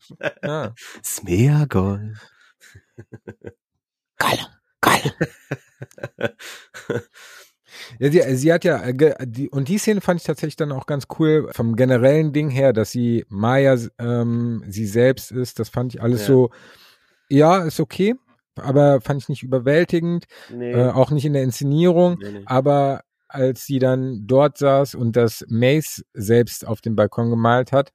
[0.43, 0.73] ja.
[1.03, 2.13] Smeagol.
[4.17, 4.39] Geil,
[4.81, 5.13] geil.
[7.99, 10.85] Ja, sie, sie hat ja, äh, die, und die Szene fand ich tatsächlich dann auch
[10.85, 15.59] ganz cool vom generellen Ding her, dass sie Maya ähm, sie selbst ist.
[15.59, 16.27] Das fand ich alles Ja.
[16.27, 16.49] so,
[17.29, 18.15] ja, ist okay,
[18.55, 20.71] aber fand ich nicht überwältigend, Nee.
[20.73, 22.17] äh, auch nicht in der Inszenierung.
[22.19, 22.43] nee, nee.
[22.45, 23.01] Aber
[23.33, 27.91] als sie dann dort saß und das Mace selbst auf dem Balkon gemalt hat,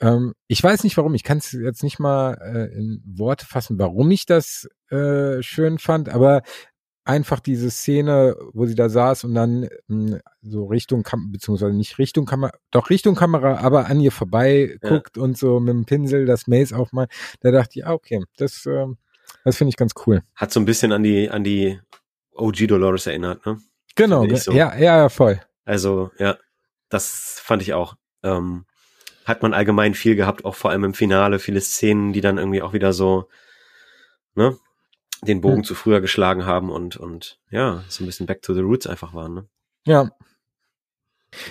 [0.00, 3.78] ähm, ich weiß nicht warum, ich kann es jetzt nicht mal äh, in Worte fassen,
[3.78, 6.42] warum ich das äh, schön fand, aber
[7.04, 11.98] einfach diese Szene, wo sie da saß und dann mh, so Richtung Kamera, beziehungsweise nicht
[11.98, 14.88] Richtung Kamera, doch Richtung Kamera, aber an ihr vorbei Ja.
[14.88, 17.10] guckt und so mit dem Pinsel das Maze aufmalt,
[17.40, 18.98] da dachte ich, ah, okay, das, ähm,
[19.44, 20.22] das finde ich ganz cool.
[20.36, 21.80] Hat so ein bisschen an die, an die
[22.34, 23.58] OG Dolores erinnert, ne?
[23.94, 24.52] Genau, so.
[24.52, 25.40] ja, ja, ja, voll.
[25.64, 26.36] Also, ja,
[26.88, 27.94] das fand ich auch.
[28.22, 28.64] Ähm,
[29.24, 32.62] hat man allgemein viel gehabt, auch vor allem im Finale, viele Szenen, die dann irgendwie
[32.62, 33.28] auch wieder so,
[34.34, 34.56] ne,
[35.22, 35.64] den Bogen Hm.
[35.64, 39.14] zu früher geschlagen haben und, und ja, so ein bisschen back to the roots einfach
[39.14, 39.48] waren, ne?
[39.86, 40.10] Ja.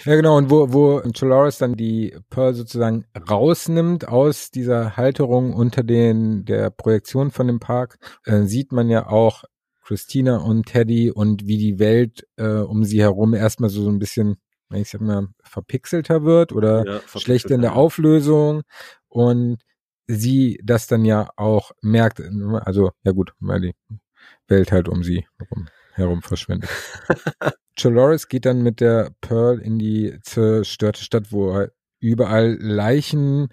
[0.05, 0.38] Ja, genau.
[0.38, 6.69] Und wo, wo Dolores dann die Pearl sozusagen rausnimmt aus dieser Halterung unter den, der
[6.69, 9.43] Projektion von dem Park, äh, sieht man ja auch
[9.91, 13.99] Christina und Teddy und wie die Welt äh, um sie herum erstmal so, so ein
[13.99, 14.38] bisschen,
[14.73, 17.76] ich sag mal, verpixelter wird oder Ja, schlechter in der.
[17.76, 18.61] Auflösung
[19.09, 19.57] und
[20.07, 23.76] sie das dann ja auch merkt, also ja gut, weil die
[24.47, 26.69] Welt halt um sie herum, herum verschwindet.
[27.84, 33.49] Dolores geht dann mit der Pearl in die zerstörte Stadt, wo halt überall Leichen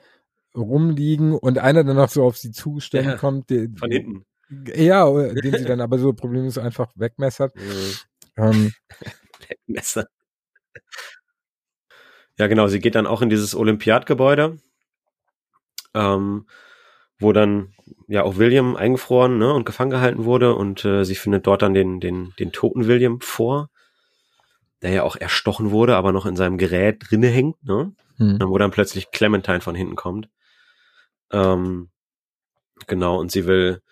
[0.54, 4.24] rumliegen und einer dann noch so auf sie zustellen Ja, kommt, der, Von hinten.
[4.48, 7.52] Ja, den sie dann aber so problemlos einfach wegmessert.
[8.40, 8.72] Ähm,
[9.66, 10.06] Messer.
[12.38, 14.58] Ja, genau, sie geht dann auch in dieses Olympiadgebäude,
[15.94, 16.46] ähm,
[17.18, 17.74] wo dann
[18.06, 21.74] ja auch William eingefroren ne, und gefangen gehalten wurde und äh, sie findet dort dann
[21.74, 23.70] den, den, den toten William vor,
[24.82, 27.92] der ja auch erstochen wurde, aber noch in seinem Gerät drinne hängt, ne?
[28.18, 28.38] hm.
[28.40, 30.28] wo dann plötzlich Clementine von hinten kommt.
[31.32, 31.90] Ähm,
[32.86, 33.82] genau, und sie will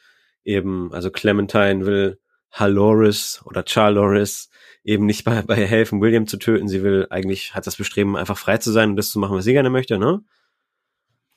[0.46, 2.18] eben, also Clementine will
[2.50, 4.48] Haloris oder Charloris
[4.84, 6.68] eben nicht bei, bei helfen, William zu töten.
[6.68, 9.44] Sie will eigentlich, hat das Bestreben, einfach frei zu sein und das zu machen, was
[9.44, 10.22] sie gerne möchte, ne?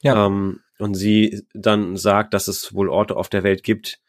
[0.02, 0.27] Ja.
[0.27, 3.99] Ähm, und sie dann sagt, dass es wohl Orte auf der Welt gibt,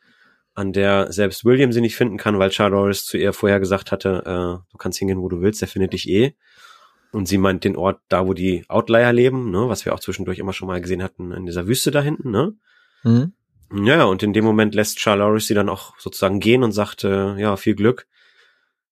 [0.54, 4.22] an der selbst William sie nicht finden kann, weil Charloris zu ihr vorher gesagt hatte,
[4.24, 6.36] äh, du kannst hingehen, wo du willst, der findet dich eh.
[7.12, 10.38] Und sie meint den Ort da, wo die Outlier leben, ne, was wir auch zwischendurch
[10.38, 12.54] immer schon mal gesehen hatten, in dieser Wüste da hinten, ne?
[13.02, 13.32] Hm.
[13.72, 17.36] Ja, und in dem Moment lässt Charloris sie dann auch sozusagen gehen und sagt, äh,
[17.36, 18.06] ja, viel Glück.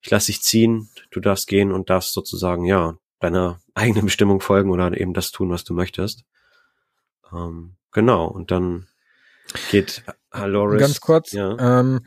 [0.00, 4.70] Ich lass dich ziehen, du darfst gehen und darfst sozusagen, ja, deiner eigenen Bestimmung folgen
[4.70, 6.24] oder eben das tun, was du möchtest.
[7.32, 8.86] Ähm, genau, und dann
[9.70, 10.80] geht Haloris.
[10.80, 11.56] Ganz kurz, Ja.
[11.80, 12.00] ähm,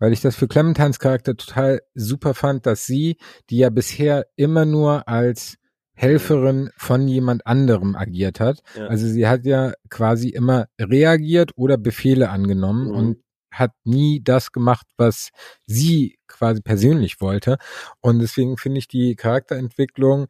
[0.00, 3.18] weil ich das für Clementines Charakter total super fand, dass sie,
[3.50, 5.58] die ja bisher immer nur als
[5.98, 8.62] Helferin von jemand anderem agiert hat.
[8.76, 8.86] Ja.
[8.86, 12.94] Also sie hat ja quasi immer reagiert oder Befehle angenommen Mhm.
[12.94, 15.30] und hat nie das gemacht, was
[15.66, 17.56] sie quasi persönlich wollte.
[18.00, 20.28] Und deswegen finde ich die Charakterentwicklung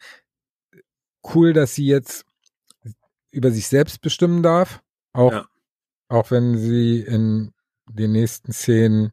[1.34, 2.24] cool, dass sie jetzt
[3.30, 4.80] über sich selbst bestimmen darf.
[5.12, 5.46] Auch, Ja.
[6.08, 7.52] auch wenn sie in
[7.90, 9.10] den nächsten Szenen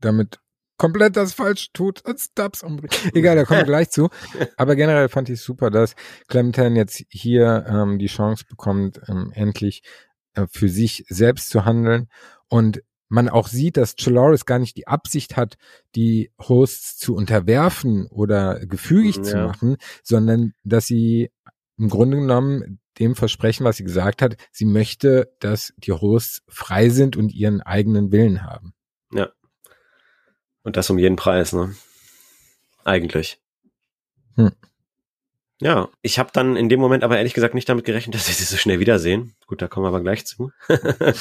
[0.00, 0.38] damit
[0.78, 2.96] komplett das falsch tut und Stubbs umbringt.
[3.14, 4.08] Egal, da kommen wir gleich zu.
[4.56, 5.94] Aber generell fand ich super, dass
[6.28, 9.82] Clementine jetzt hier ähm, die Chance bekommt, ähm, endlich
[10.34, 12.08] äh, für sich selbst zu handeln
[12.48, 15.56] und man auch sieht, dass Chaloris gar nicht die Absicht hat,
[15.94, 19.46] die Hosts zu unterwerfen oder gefügig zu Ja.
[19.46, 21.30] machen, sondern dass sie
[21.78, 26.88] im Grunde genommen dem Versprechen, was sie gesagt hat, sie möchte, dass die Hosts frei
[26.90, 28.74] sind und ihren eigenen Willen haben.
[30.68, 31.74] Und das um jeden Preis, ne?
[32.84, 33.38] Eigentlich.
[34.36, 34.52] Hm.
[35.62, 38.34] Ja, ich habe dann in dem Moment aber ehrlich gesagt nicht damit gerechnet, dass wir
[38.34, 39.34] sie so schnell wiedersehen.
[39.46, 40.52] Gut, da kommen wir aber gleich zu.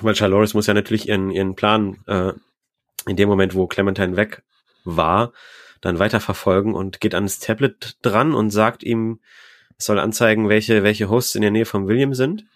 [0.00, 2.32] Weil Charloris muss ja natürlich ihren, ihren Plan äh,
[3.06, 4.42] in dem Moment, wo Clementine weg
[4.84, 5.34] war,
[5.82, 9.20] dann weiterverfolgen und geht ans Tablet dran und sagt ihm,
[9.76, 12.46] es soll anzeigen, welche, welche Hosts in der Nähe von William sind.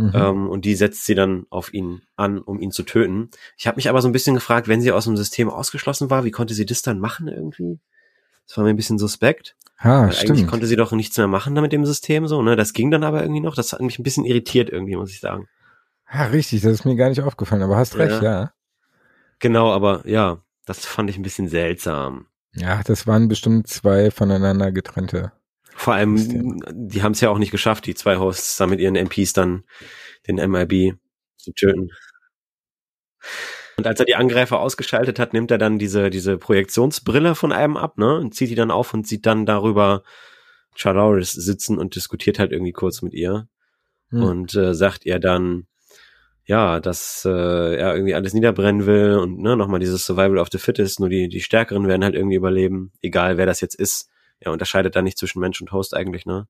[0.00, 0.12] Mhm.
[0.14, 3.30] Ähm, und die setzt sie dann auf ihn an, um ihn zu töten.
[3.58, 6.24] Ich habe mich aber so ein bisschen gefragt, wenn sie aus dem System ausgeschlossen war,
[6.24, 7.78] wie konnte sie das dann machen irgendwie?
[8.46, 9.56] Das war mir ein bisschen suspekt.
[9.78, 10.48] ah, Weil eigentlich stimmt.
[10.48, 12.56] konnte sie doch nichts mehr machen da mit dem System so, ne?
[12.56, 13.54] Das ging dann aber irgendwie noch.
[13.54, 15.48] Das hat mich ein bisschen irritiert irgendwie, muss ich sagen.
[16.12, 18.52] Ja, richtig, das ist mir gar nicht aufgefallen, aber hast recht, ja.
[19.38, 22.26] Genau, aber ja, das fand ich ein bisschen seltsam.
[22.54, 25.32] Ja, das waren bestimmt zwei voneinander getrennte.
[25.80, 28.96] Vor allem, die haben es ja auch nicht geschafft, die zwei Hosts da mit ihren
[28.96, 29.64] MPs dann
[30.28, 30.98] den MIB
[31.38, 31.88] zu töten.
[33.78, 37.78] Und als er die Angreifer ausgeschaltet hat, nimmt er dann diese, diese Projektionsbrille von einem
[37.78, 38.18] ab, ne?
[38.18, 40.02] Und zieht die dann auf und sieht dann darüber
[40.74, 43.48] Charloris sitzen und diskutiert halt irgendwie kurz mit ihr.
[44.10, 44.22] Hm.
[44.22, 45.66] Und äh, sagt ihr dann,
[46.44, 47.30] ja, dass äh,
[47.76, 51.30] er irgendwie alles niederbrennen will und ne, nochmal dieses Survival of the Fittest, nur die,
[51.30, 54.10] die Stärkeren werden halt irgendwie überleben, egal wer das jetzt ist.
[54.40, 56.48] Er unterscheidet da nicht zwischen Mensch und Host eigentlich, ne?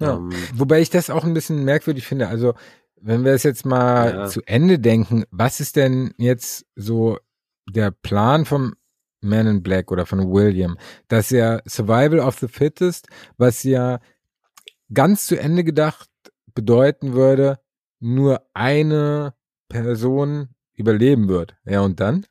[0.00, 0.14] Ja.
[0.14, 2.28] Ähm, Wobei ich das auch ein bisschen merkwürdig finde.
[2.28, 2.54] Also,
[3.00, 4.26] wenn wir es jetzt mal Ja.
[4.26, 7.18] zu Ende denken, was ist denn jetzt so
[7.68, 8.74] der Plan vom
[9.20, 10.78] Man in Black oder von William?
[11.08, 14.00] Dass ja Survival of the Fittest, was ja
[14.92, 16.08] ganz zu Ende gedacht
[16.54, 17.58] bedeuten würde,
[17.98, 19.34] nur eine
[19.68, 21.56] Person überleben wird.
[21.64, 22.26] Ja, und dann?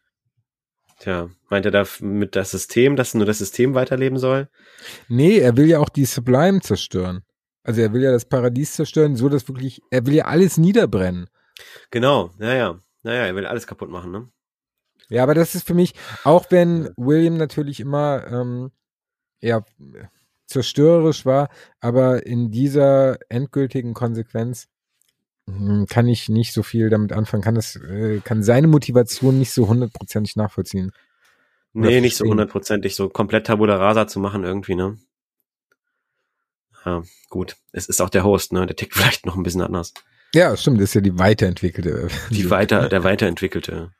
[1.06, 4.49] Tja, meint er da mit das System, dass nur das System weiterleben soll?
[5.07, 7.23] Nee, er will ja auch die Sublime zerstören.
[7.64, 11.30] Also er will ja das Paradies zerstören, so dass wirklich, er will ja alles niederbrennen.
[11.91, 14.30] Genau, naja, naja, er will alles kaputt machen, ne?
[15.10, 18.72] Ja, aber das ist für mich, auch wenn William natürlich immer ähm,
[19.40, 19.64] ja,
[20.48, 21.49] zerstörerisch war,
[21.80, 24.68] aber in dieser endgültigen Konsequenz
[25.89, 29.67] kann ich nicht so viel damit anfangen, kann das, äh, kann seine Motivation nicht so
[29.67, 30.91] hundertprozentig nachvollziehen.
[31.73, 34.97] Nee, nicht so hundertprozentig, so komplett Tabula Rasa zu machen irgendwie, ne?
[36.85, 37.57] Ja, gut.
[37.73, 38.65] Es ist auch der Host, ne?
[38.65, 39.93] Der tickt vielleicht noch ein bisschen anders.
[40.34, 42.07] Ja, stimmt, das ist ja die weiterentwickelte.
[42.30, 43.91] Die weiter, der weiterentwickelte,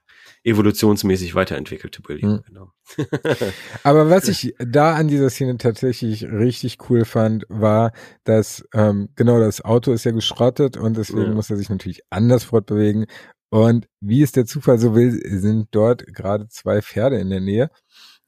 [0.46, 2.44] evolutionsmäßig weiterentwickelte William, hm.
[2.48, 2.72] genau.
[3.84, 7.92] Aber was ich da an dieser Szene tatsächlich richtig cool fand, war,
[8.24, 11.34] dass ähm, genau das Auto ist ja geschrottet und deswegen ja.
[11.34, 13.06] muss er sich natürlich anders fortbewegen.
[13.50, 17.70] Und wie es der Zufall so will, sind dort gerade zwei Pferde in der Nähe.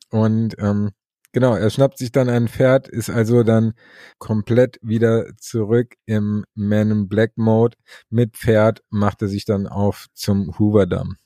[0.10, 0.92] Und ähm,
[1.34, 3.74] Genau, er schnappt sich dann ein Pferd, ist also dann
[4.18, 7.78] komplett wieder zurück im Man in Black Mode.
[8.10, 11.18] Mit Pferd macht er sich dann auf zum Hoover Damm.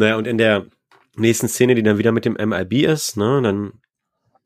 [0.00, 0.64] Naja, und in der
[1.16, 3.74] nächsten Szene, die dann wieder mit dem MIB ist, ne, dann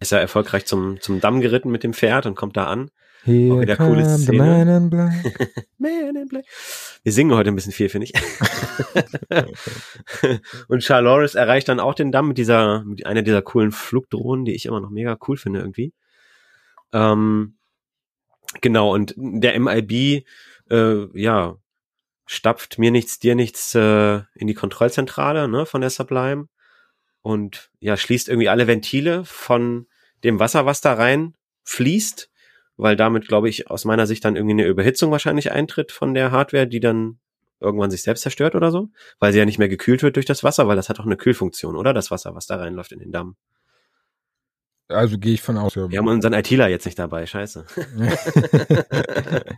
[0.00, 2.90] ist er erfolgreich zum, zum Damm geritten mit dem Pferd und kommt da an.
[3.22, 4.38] Here Auch wieder coole Szene.
[4.38, 5.12] Man in Black.
[5.78, 6.44] man in Black.
[7.04, 8.12] Wir singen heute ein bisschen viel, finde ich.
[10.68, 14.54] und Charles erreicht dann auch den Damm mit dieser, mit einer dieser coolen Flugdrohnen, die
[14.54, 15.92] ich immer noch mega cool finde irgendwie.
[16.92, 17.58] Ähm,
[18.60, 20.24] genau, und der MIB,
[20.68, 21.56] äh, ja,
[22.26, 26.48] stapft mir nichts, dir nichts äh, in die Kontrollzentrale ne, von der Sublime
[27.22, 29.86] und ja, schließt irgendwie alle Ventile von
[30.22, 31.34] dem Wasser, was da rein
[31.64, 32.30] fließt
[32.76, 36.30] weil damit, glaube ich, aus meiner Sicht dann irgendwie eine Überhitzung wahrscheinlich eintritt von der
[36.30, 37.18] Hardware, die dann
[37.60, 38.90] irgendwann sich selbst zerstört oder so,
[39.20, 41.16] weil sie ja nicht mehr gekühlt wird durch das Wasser, weil das hat auch eine
[41.16, 41.94] Kühlfunktion, oder?
[41.94, 43.36] Das Wasser, was da reinläuft in den Damm.
[44.88, 45.74] Also gehe ich von aus.
[45.74, 45.90] Ja.
[45.90, 47.64] Wir haben unseren ITler jetzt nicht dabei, scheiße.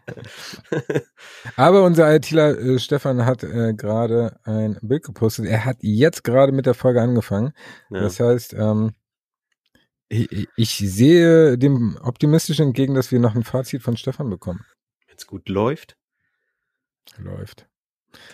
[1.56, 5.46] Aber unser ITler äh, Stefan hat äh, gerade ein Bild gepostet.
[5.46, 7.52] Er hat jetzt gerade mit der Folge angefangen.
[7.90, 8.02] Ja.
[8.02, 8.92] Das heißt, ähm,
[10.08, 14.64] ich, ich sehe dem optimistisch entgegen, dass wir noch ein Fazit von Stefan bekommen.
[15.08, 15.96] Wenn es gut läuft.
[17.18, 17.66] Läuft.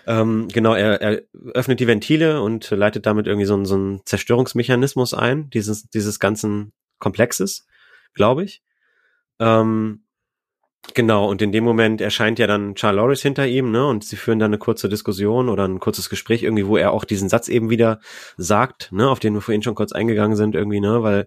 [0.06, 1.22] Ähm, genau, er, er
[1.54, 6.72] öffnet die Ventile und leitet damit irgendwie so, so einen Zerstörungsmechanismus ein, dieses, dieses ganzen
[7.02, 7.66] Komplexes,
[8.14, 8.62] glaube ich.
[9.40, 10.04] Ähm,
[10.94, 14.16] genau, und in dem Moment erscheint ja dann Charles Loris hinter ihm, ne, und sie
[14.16, 17.48] führen dann eine kurze Diskussion oder ein kurzes Gespräch irgendwie, wo er auch diesen Satz
[17.48, 18.00] eben wieder
[18.36, 21.26] sagt, ne, auf den wir vorhin schon kurz eingegangen sind irgendwie, ne, weil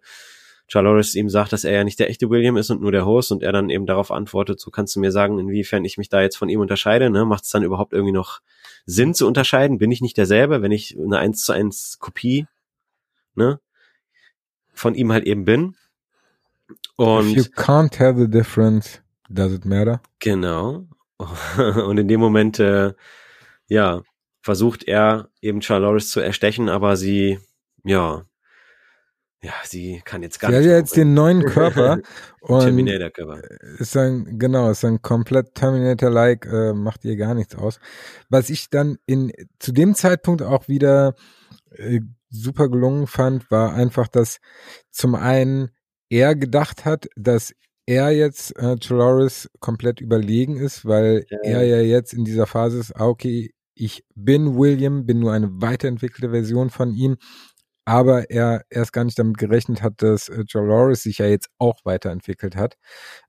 [0.67, 3.31] Charloris ihm sagt, dass er ja nicht der echte William ist und nur der Host
[3.31, 6.21] und er dann eben darauf antwortet, so kannst du mir sagen, inwiefern ich mich da
[6.21, 7.25] jetzt von ihm unterscheide, ne?
[7.25, 8.39] Macht es dann überhaupt irgendwie noch
[8.85, 9.77] Sinn zu unterscheiden?
[9.77, 12.47] Bin ich nicht derselbe, wenn ich eine eins zu eins Kopie,
[13.35, 13.59] ne?
[14.75, 15.75] Von ihm halt eben bin.
[16.95, 20.01] Und If you can't tell the difference, does it matter?
[20.19, 20.85] Genau.
[21.57, 22.93] Und in dem Moment, äh,
[23.67, 24.01] ja,
[24.41, 27.39] versucht er eben Charloris zu erstechen, aber sie,
[27.83, 28.25] ja,
[29.45, 30.63] ja, sie kann jetzt gar sie nicht.
[30.63, 31.99] Sie hat ja jetzt den neuen Körper.
[32.41, 33.41] und Terminator-Körper.
[33.77, 37.79] Ist ein, genau, ist ein komplett Terminator-like, äh, macht ihr gar nichts aus.
[38.29, 41.13] Was ich dann in, zu dem Zeitpunkt auch wieder
[41.77, 44.39] äh, super gelungen fand, war einfach, dass
[44.91, 45.69] zum einen
[46.09, 47.53] er gedacht hat, dass
[47.85, 51.39] er jetzt äh, Choloris komplett überlegen ist, weil ja.
[51.43, 55.49] er ja jetzt in dieser Phase ist, ah, okay, ich bin William, bin nur eine
[55.61, 57.17] weiterentwickelte Version von ihm
[57.85, 61.49] aber er erst gar nicht damit gerechnet hat, dass äh, Joe Loris sich ja jetzt
[61.59, 62.75] auch weiterentwickelt hat.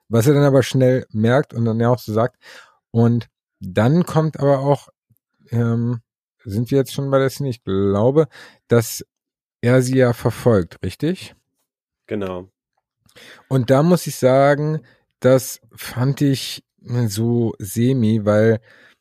[0.09, 2.37] Was er dann aber schnell merkt und dann ja auch so sagt.
[2.91, 3.29] Und
[3.61, 4.89] dann kommt aber auch,
[5.51, 6.01] ähm,
[6.47, 7.51] sind wir jetzt schon bei der Szene?
[7.51, 8.29] Ich glaube,
[8.69, 9.05] dass
[9.61, 11.35] er sie ja verfolgt, richtig?
[12.07, 12.49] Genau.
[13.49, 14.83] Und da muss ich sagen,
[15.21, 16.65] das fand ich
[17.07, 18.61] so semi, weil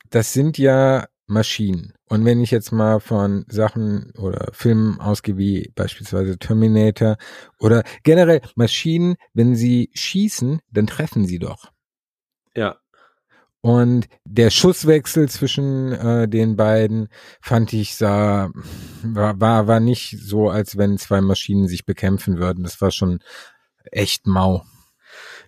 [0.09, 1.93] das sind ja Maschinen.
[2.07, 7.17] Und wenn ich jetzt mal von Sachen oder Filmen ausgehe, wie beispielsweise Terminator
[7.59, 11.71] oder generell Maschinen, wenn sie schießen, dann treffen sie doch.
[12.55, 12.79] Ja.
[13.65, 17.09] Und der Schusswechsel zwischen äh, den beiden
[17.41, 18.51] fand ich sah
[19.01, 22.63] war, war war nicht so, als wenn zwei Maschinen sich bekämpfen würden.
[22.63, 23.21] Das war schon
[23.91, 24.63] echt mau.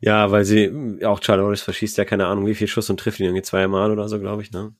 [0.02, 3.28] Ja, weil sie auch Charles verschießt ja keine Ahnung, wie viel Schuss und trifft ihn
[3.28, 4.74] irgendwie zweimal oder so, glaube ich, ne?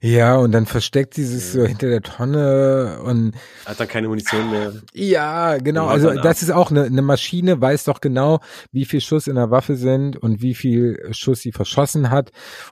[0.00, 3.34] Ja, und dann versteckt sie sich so hinter der Tonne und
[3.64, 4.72] hat dann keine Munition mehr.
[4.92, 5.86] Ja, genau.
[5.86, 8.40] Also das ist auch eine, eine Maschine, weiß doch genau,
[8.72, 12.30] wie viel Schuss in der Waffe sind und wie viel Schuss sie verschossen hat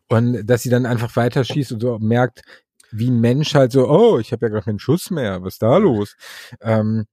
[0.08, 2.42] und dass sie dann einfach weiter schießt und so merkt,
[2.90, 5.62] wie ein Mensch halt so, oh, ich habe ja gar keinen Schuss mehr, was ist
[5.62, 6.16] da los?
[6.60, 7.06] Ähm,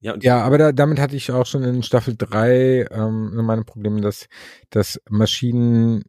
[0.00, 4.00] ja, ja, aber da, damit hatte ich auch schon in Staffel drei ähm, meine Probleme,
[4.00, 4.26] dass,
[4.70, 6.04] dass Maschinen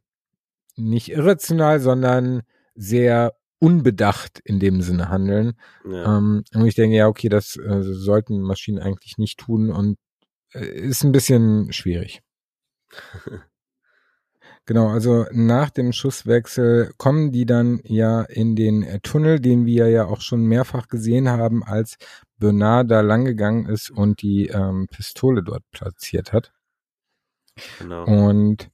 [0.76, 2.42] nicht irrational, sondern
[2.74, 5.52] sehr unbedacht in dem Sinne handeln.
[5.84, 6.18] Ja.
[6.18, 9.98] Ähm, und ich denke, ja, okay, das äh, sollten Maschinen eigentlich nicht tun und
[10.54, 12.22] äh, ist ein bisschen schwierig.
[14.66, 19.88] Genau, also nach dem Schusswechsel kommen die dann ja in den äh, Tunnel, den wir
[19.88, 21.96] ja auch schon mehrfach gesehen haben, als
[22.38, 26.52] Bernard da langgegangen ist und die ähm, Pistole dort platziert hat.
[27.80, 28.04] genau.
[28.04, 28.70] Und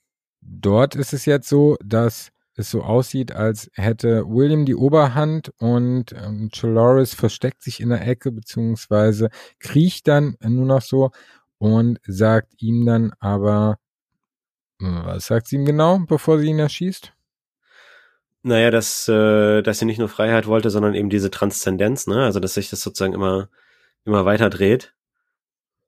[0.48, 6.12] dort ist es jetzt so, dass es so aussieht, als hätte William die Oberhand und
[6.12, 9.28] ähm, Chaloris versteckt sich in der Ecke, beziehungsweise
[9.58, 11.10] kriecht dann nur noch so
[11.58, 13.76] und sagt ihm dann aber,
[14.78, 17.12] was sagt sie ihm genau, bevor sie ihn erschießt?
[18.42, 22.24] Naja, dass, äh, dass sie nicht nur Freiheit wollte, sondern eben diese Transzendenz, ne?
[22.24, 23.48] Also dass sich das sozusagen immer,
[24.04, 24.94] immer weiter dreht.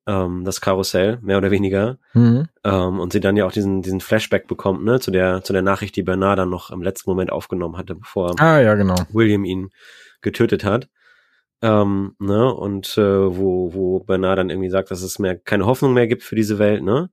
[0.09, 1.99] Ähm, das Karussell, mehr oder weniger.
[2.15, 2.49] Mhm.
[2.65, 5.61] Ähm, und sie dann ja auch diesen, diesen Flashback bekommt, ne, zu der, zu der
[5.61, 8.97] Nachricht, die Bernard dann noch im letzten Moment aufgenommen hatte, bevor Ah, ja, genau.
[9.13, 9.69] William ihn
[10.23, 10.89] getötet hat.
[11.61, 15.93] Ähm, ne, und äh, wo, wo Bernard dann irgendwie sagt, dass es mehr keine Hoffnung
[15.93, 17.11] mehr gibt für diese Welt, ne?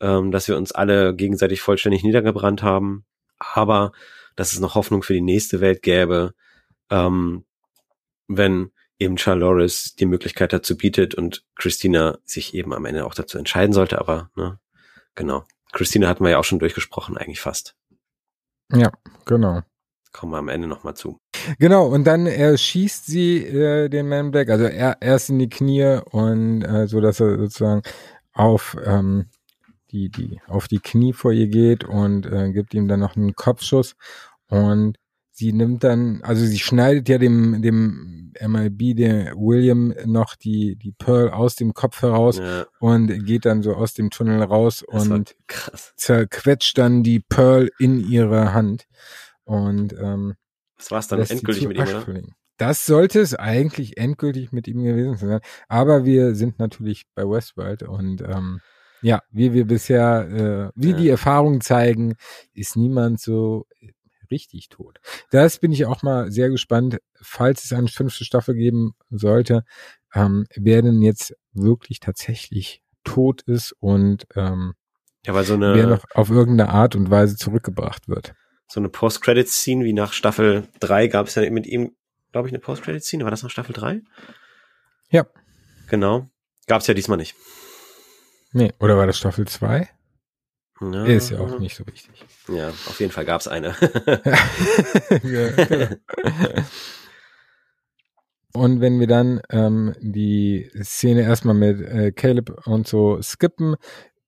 [0.00, 3.04] Ähm, dass wir uns alle gegenseitig vollständig niedergebrannt haben,
[3.38, 3.92] aber
[4.34, 6.32] dass es noch Hoffnung für die nächste Welt gäbe,
[6.90, 7.44] ähm,
[8.26, 13.38] wenn eben Charloris die Möglichkeit dazu bietet und Christina sich eben am Ende auch dazu
[13.38, 14.58] entscheiden sollte, aber ne,
[15.14, 15.44] genau.
[15.72, 17.76] Christina hatten wir ja auch schon durchgesprochen, eigentlich fast.
[18.72, 18.90] Ja,
[19.26, 19.62] genau.
[20.12, 21.20] Kommen wir am Ende nochmal zu.
[21.58, 26.00] Genau, und dann erschießt sie äh, den Man Black, also er erst in die Knie
[26.10, 27.82] und äh, so, dass er sozusagen
[28.32, 29.26] auf ähm,
[29.90, 33.34] die, die, auf die Knie vor ihr geht und äh, gibt ihm dann noch einen
[33.34, 33.96] Kopfschuss
[34.48, 34.98] und
[35.38, 40.90] sie nimmt dann, also sie schneidet ja dem, dem MIB, der William, noch die, die
[40.92, 45.08] Pearl aus dem Kopf heraus Ja, und geht dann so aus dem Tunnel raus das
[45.08, 45.36] und
[45.96, 48.86] zerquetscht dann die Pearl in ihre Hand.
[49.44, 50.34] Und ähm,
[50.76, 52.02] Das war's dann endgültig mit ihm, oder?
[52.02, 52.34] fliegen.
[52.56, 55.40] Das sollte es eigentlich endgültig mit ihm gewesen sein.
[55.68, 58.60] Aber wir sind natürlich bei Westworld und ähm,
[59.00, 60.96] ja, wie wir bisher, äh, wie Ja.
[60.96, 62.16] die Erfahrungen zeigen,
[62.54, 63.66] ist niemand so
[64.30, 64.98] richtig tot.
[65.30, 69.64] Das bin ich auch mal sehr gespannt, falls es eine fünfte Staffel geben sollte,
[70.14, 74.74] ähm, wer denn jetzt wirklich tatsächlich tot ist und ähm,
[75.24, 78.34] Ja, weil so wer eine, noch auf irgendeine Art und Weise zurückgebracht wird.
[78.68, 81.92] so eine Post-Credit-Scene wie nach Staffel 3 gab es ja mit ihm,
[82.32, 83.24] glaube ich, eine Post-Credit-Scene.
[83.24, 84.02] War das nach Staffel 3?
[85.10, 85.26] Ja.
[85.88, 86.28] Genau.
[86.66, 87.34] Gab es ja diesmal nicht.
[88.52, 89.88] Nee, oder war das Staffel 2?
[90.80, 92.24] Ja, Ist ja auch nicht so wichtig.
[92.48, 93.74] Ja, auf jeden Fall gab es eine.
[95.24, 95.96] Ja, genau.
[98.54, 103.76] Und wenn wir dann ähm, die Szene erstmal mit äh, Caleb und so skippen,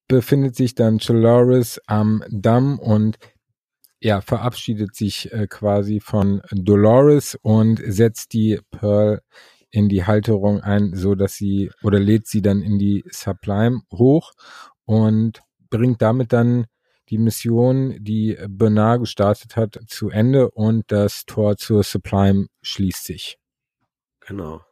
[0.09, 3.19] befindet sich dann Chaloris am Damm und
[4.01, 9.21] ja, verabschiedet sich äh, quasi von Dolores und setzt die Pearl
[9.71, 14.33] in die Halterung ein, so dass sie oder lädt sie dann in die Sublime hoch
[14.85, 15.41] und
[15.71, 16.67] bringt damit dann
[17.09, 23.39] die Mission, die Bernard gestartet hat, zu Ende und das Tor zur Sublime schließt sich.
[24.27, 24.63] genau.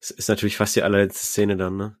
[0.00, 1.96] Es ist natürlich fast die allerletzte Szene dann, ne?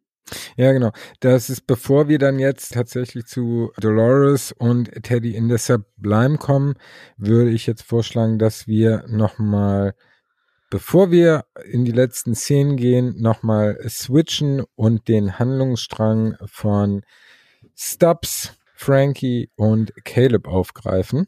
[0.56, 0.92] Ja, genau.
[1.20, 6.74] Das ist, bevor wir dann jetzt tatsächlich zu Dolores und Teddy in der Sublime kommen,
[7.16, 9.94] würde ich jetzt vorschlagen, dass wir nochmal,
[10.68, 17.02] bevor wir in die letzten Szenen gehen, nochmal switchen und den Handlungsstrang von
[17.76, 21.26] Stubbs, Frankie und Caleb aufgreifen.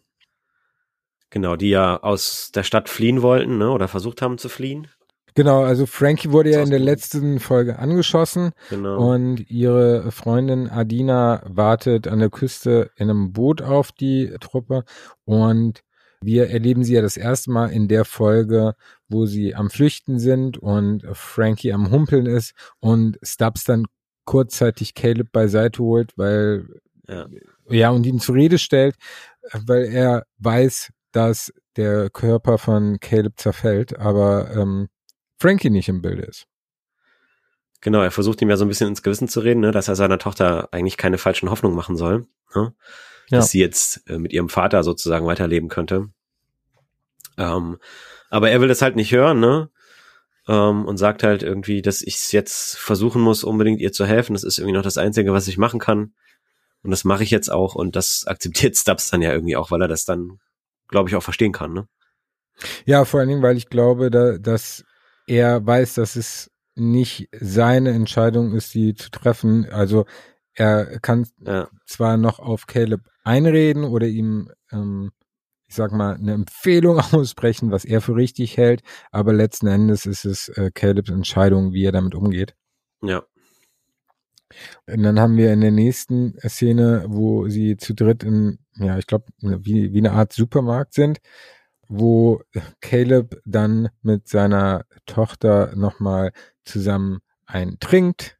[1.30, 3.70] Genau, die ja aus der Stadt fliehen wollten, ne?
[3.70, 4.88] Oder versucht haben zu fliehen.
[5.34, 8.50] Genau, also Frankie wurde ja in der letzten Folge angeschossen.
[8.70, 9.12] Genau.
[9.12, 14.84] Und ihre Freundin Adina wartet an der Küste in einem Boot auf die Truppe.
[15.24, 15.82] Und
[16.20, 18.74] wir erleben sie ja das erste Mal in der Folge,
[19.08, 23.84] wo sie am Flüchten sind und Frankie am Humpeln ist und Stubbs dann
[24.28, 26.68] kurzzeitig Caleb beiseite holt, weil,
[27.08, 27.26] ja.
[27.70, 28.94] ja, und ihn zur Rede stellt,
[29.54, 34.88] weil er weiß, dass der Körper von Caleb zerfällt, aber ähm,
[35.38, 36.46] Frankie nicht im Bilde ist.
[37.80, 39.96] Genau, er versucht ihm ja so ein bisschen ins Gewissen zu reden, ne, dass er
[39.96, 42.26] seiner Tochter eigentlich keine falschen Hoffnungen machen soll.
[42.54, 42.74] Ne?
[43.30, 43.38] Ja.
[43.38, 46.10] Dass sie jetzt äh, mit ihrem Vater sozusagen weiterleben könnte.
[47.38, 47.78] Ähm,
[48.28, 49.70] aber er will das halt nicht hören, ne?
[50.48, 54.32] Ähm, und sagt halt irgendwie, dass ich es jetzt versuchen muss, unbedingt ihr zu helfen.
[54.32, 56.14] Das ist irgendwie noch das Einzige, was ich machen kann.
[56.82, 57.74] Und das mache ich jetzt auch.
[57.74, 60.38] Und das akzeptiert Stubbs dann ja irgendwie auch, weil er das dann,
[60.88, 61.86] glaube ich, auch verstehen kann, ne?
[62.86, 64.84] Ja, vor allen Dingen, weil ich glaube, da, dass
[65.26, 69.68] er weiß, dass es nicht seine Entscheidung ist, sie zu treffen.
[69.70, 70.06] Also
[70.54, 71.68] er kann Ja.
[71.86, 75.12] zwar noch auf Caleb einreden oder ihm ähm,
[75.68, 80.24] ich sag mal, eine Empfehlung aussprechen, was er für richtig hält, aber letzten Endes ist
[80.24, 82.54] es äh, Calebs Entscheidung, wie er damit umgeht.
[83.02, 83.22] Ja.
[84.86, 89.06] Und dann haben wir in der nächsten Szene, wo sie zu dritt in, ja, ich
[89.06, 91.18] glaube, wie, wie eine Art Supermarkt sind,
[91.86, 92.40] wo
[92.80, 96.32] Caleb dann mit seiner Tochter nochmal
[96.64, 98.38] zusammen einen trinkt,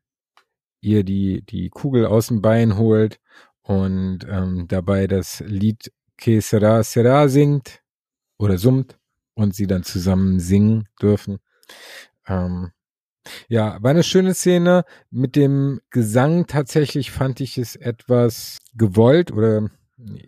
[0.80, 3.20] ihr die, die Kugel aus dem Bein holt
[3.62, 7.80] und ähm, dabei das Lied Que Sera Sera singt
[8.38, 8.98] oder summt
[9.34, 11.38] und sie dann zusammen singen dürfen.
[12.26, 12.72] Ähm,
[13.48, 14.84] ja, war eine schöne Szene.
[15.10, 19.68] Mit dem Gesang tatsächlich fand ich es etwas gewollt oder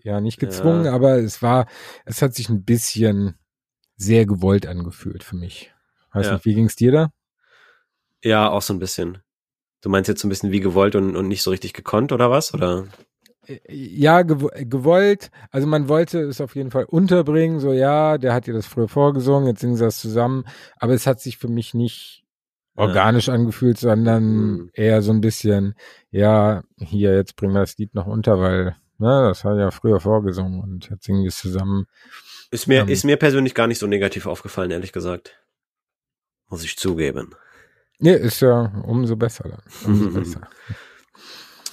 [0.02, 0.92] ja, nicht gezwungen, ja.
[0.92, 1.66] aber es war,
[2.04, 3.36] es hat sich ein bisschen
[3.96, 5.72] sehr gewollt angefühlt für mich.
[6.12, 6.32] Weiß ja.
[6.34, 7.12] nicht, wie ging's dir da?
[8.22, 9.18] Ja, auch so ein bisschen.
[9.80, 12.30] Du meinst jetzt so ein bisschen wie gewollt und, und nicht so richtig gekonnt oder
[12.30, 12.52] was?
[12.52, 12.88] Oder?
[13.68, 15.31] Ja, gewollt.
[15.51, 17.60] Also man wollte es auf jeden Fall unterbringen.
[17.60, 20.44] So, ja, der hat dir das früher vorgesungen, jetzt singen sie das zusammen.
[20.77, 22.24] Aber es hat sich für mich nicht
[22.77, 23.35] organisch ja.
[23.35, 24.70] angefühlt, sondern mhm.
[24.72, 25.74] eher so ein bisschen,
[26.10, 30.01] ja, hier, jetzt bringen wir das Lied noch unter, weil, ne, das hat ja früher
[30.01, 31.86] vorgesungen und jetzt singen wir es zusammen.
[32.51, 35.36] Ist mir, ähm, ist mir persönlich gar nicht so negativ aufgefallen, ehrlich gesagt.
[36.48, 37.35] Muss ich zugeben.
[37.98, 39.62] Nee, ist ja umso besser dann.
[39.85, 40.48] Umso besser.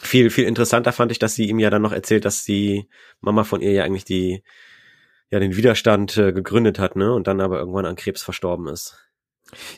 [0.08, 2.90] Viel, viel interessanter fand ich, dass sie ihm ja dann noch erzählt, dass die
[3.20, 4.44] Mama von ihr ja eigentlich die,
[5.30, 8.98] ja, den Widerstand äh, gegründet hat, ne, und dann aber irgendwann an Krebs verstorben ist.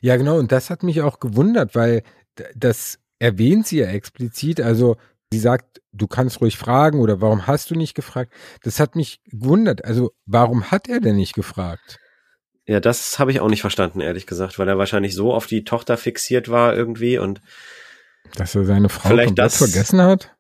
[0.02, 0.38] Ja, genau.
[0.38, 2.04] Und das hat mich auch gewundert, weil
[2.56, 4.62] das erwähnt sie ja explizit.
[4.62, 4.98] Also
[5.32, 8.34] sie sagt, du kannst ruhig fragen oder warum hast du nicht gefragt?
[8.64, 9.86] Das hat mich gewundert.
[9.86, 12.00] Also warum hat er denn nicht gefragt?
[12.66, 15.64] Ja, das habe ich auch nicht verstanden, ehrlich gesagt, weil er wahrscheinlich so auf die
[15.64, 17.42] Tochter fixiert war irgendwie und
[18.36, 20.36] dass er seine Frau komplett das, vergessen hat?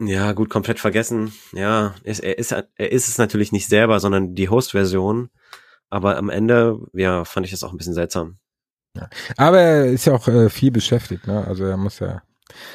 [0.00, 1.32] Ja, gut, komplett vergessen.
[1.52, 5.30] Ja, ist, er, ist, er ist es natürlich nicht selber, sondern die Host-Version.
[5.90, 8.38] Aber am Ende, ja, fand ich das auch ein bisschen seltsam.
[8.96, 9.08] Ja.
[9.36, 11.46] Aber er ist ja auch äh, viel beschäftigt, ne?
[11.46, 12.22] Also er muss ja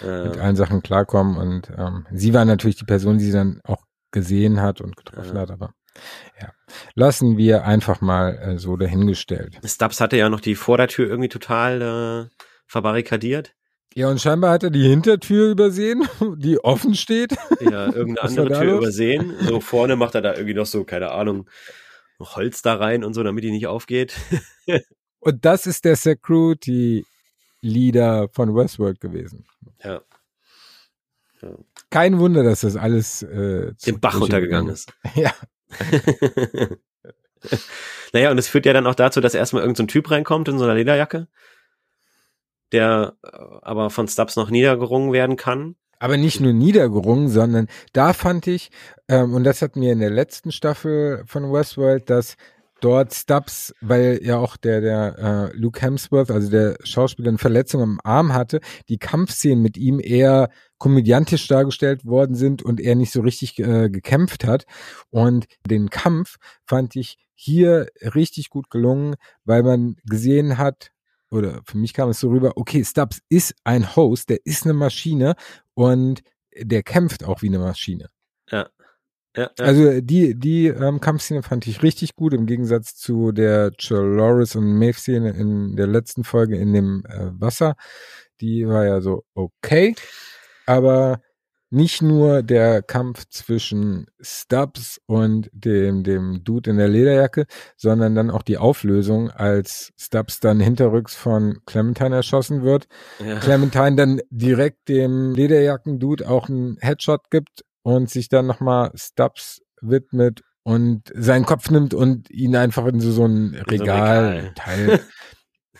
[0.03, 3.61] äh, mit allen Sachen klarkommen und ähm, sie war natürlich die Person, die sie dann
[3.63, 5.73] auch gesehen hat und getroffen äh, hat, aber
[6.41, 6.51] ja.
[6.93, 9.59] Lassen wir einfach mal äh, so dahingestellt.
[9.63, 13.55] Stubbs hatte ja noch die Vordertür irgendwie total äh, verbarrikadiert.
[13.95, 16.07] Ja, und scheinbar hat er die Hintertür übersehen,
[16.37, 17.35] die offen steht.
[17.59, 18.83] Ja, irgendeine andere Tür los?
[18.83, 19.35] übersehen.
[19.41, 21.49] So vorne macht er da irgendwie noch so, keine Ahnung,
[22.19, 24.15] Holz da rein und so, damit die nicht aufgeht.
[25.21, 27.05] Und das ist der Security
[27.59, 29.45] Leader von Westworld gewesen.
[29.83, 30.01] Ja.
[31.41, 31.49] ja.
[31.89, 34.93] Kein Wunder, dass das alles äh, den Bach runtergegangen ist.
[35.15, 35.33] Ja.
[38.13, 40.57] naja, und es führt ja dann auch dazu, dass erstmal irgendein so Typ reinkommt in
[40.57, 41.27] so einer Lederjacke,
[42.71, 43.29] der äh,
[43.61, 45.75] aber von Stubbs noch niedergerungen werden kann.
[45.99, 48.71] Aber nicht nur niedergerungen, sondern da fand ich,
[49.09, 52.37] ähm, und das hat mir in der letzten Staffel von Westworld, dass
[52.79, 57.81] dort Stubbs, weil ja auch der, der äh, Luke Hemsworth, also der Schauspieler, eine Verletzung
[57.81, 63.11] am Arm hatte, die Kampfszenen mit ihm eher komödiantisch dargestellt worden sind und er nicht
[63.11, 64.65] so richtig äh, gekämpft hat.
[65.09, 69.15] Und den Kampf fand ich hier richtig gut gelungen,
[69.45, 70.91] weil man gesehen hat,
[71.31, 74.73] oder für mich kam es so rüber, okay, Stubbs ist ein Host, der ist eine
[74.73, 75.35] Maschine
[75.73, 76.21] und
[76.55, 78.09] der kämpft auch wie eine Maschine.
[78.49, 78.69] Ja.
[79.35, 79.65] Ja, ja.
[79.65, 84.73] Also die, die ähm, Kampfszene fand ich richtig gut, im Gegensatz zu der Choloris und
[84.73, 87.75] Maeve-Szene in der letzten Folge in dem äh, Wasser.
[88.41, 89.95] Die war ja so okay,
[90.65, 91.21] aber
[91.69, 97.45] nicht nur der Kampf zwischen Stubbs und dem, dem Dude in der Lederjacke,
[97.77, 102.87] sondern dann auch die Auflösung, als Stubbs dann hinterrücks von Clementine erschossen wird.
[103.19, 103.39] Ja.
[103.39, 110.41] Clementine dann direkt dem Lederjacken-Dude auch einen Headshot gibt und sich dann nochmal Stubbs widmet
[110.63, 114.99] und seinen Kopf nimmt und ihn einfach in so, so ein Regal-Teil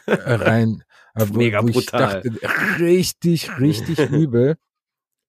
[0.05, 0.83] äh, rein.
[1.15, 2.21] Wo, Mega wo brutal.
[2.23, 4.55] ich dachte, richtig, richtig übel.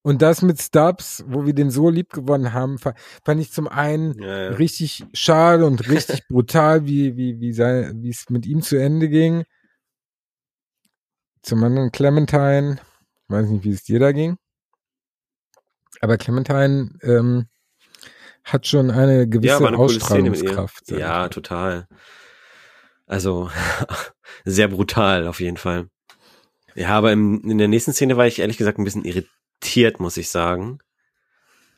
[0.03, 4.19] Und das mit Stubbs, wo wir den so lieb gewonnen haben, fand ich zum einen
[4.21, 4.49] ja, ja.
[4.51, 9.11] richtig schade und richtig brutal, wie, wie, wie sein, wie es mit ihm zu Ende
[9.11, 9.45] ging.
[11.43, 12.79] Zum anderen Clementine,
[13.25, 14.37] ich weiß nicht, wie es dir da ging.
[16.01, 17.49] Aber Clementine ähm,
[18.45, 20.91] hat schon eine gewisse ja, eine Ausstrahlungskraft.
[20.93, 21.87] Ja, total.
[23.07, 23.51] Also
[24.45, 25.89] sehr brutal auf jeden Fall.
[26.75, 29.31] Ja, aber im, in der nächsten Szene war ich ehrlich gesagt ein bisschen irritiert,
[30.01, 30.79] muss ich sagen.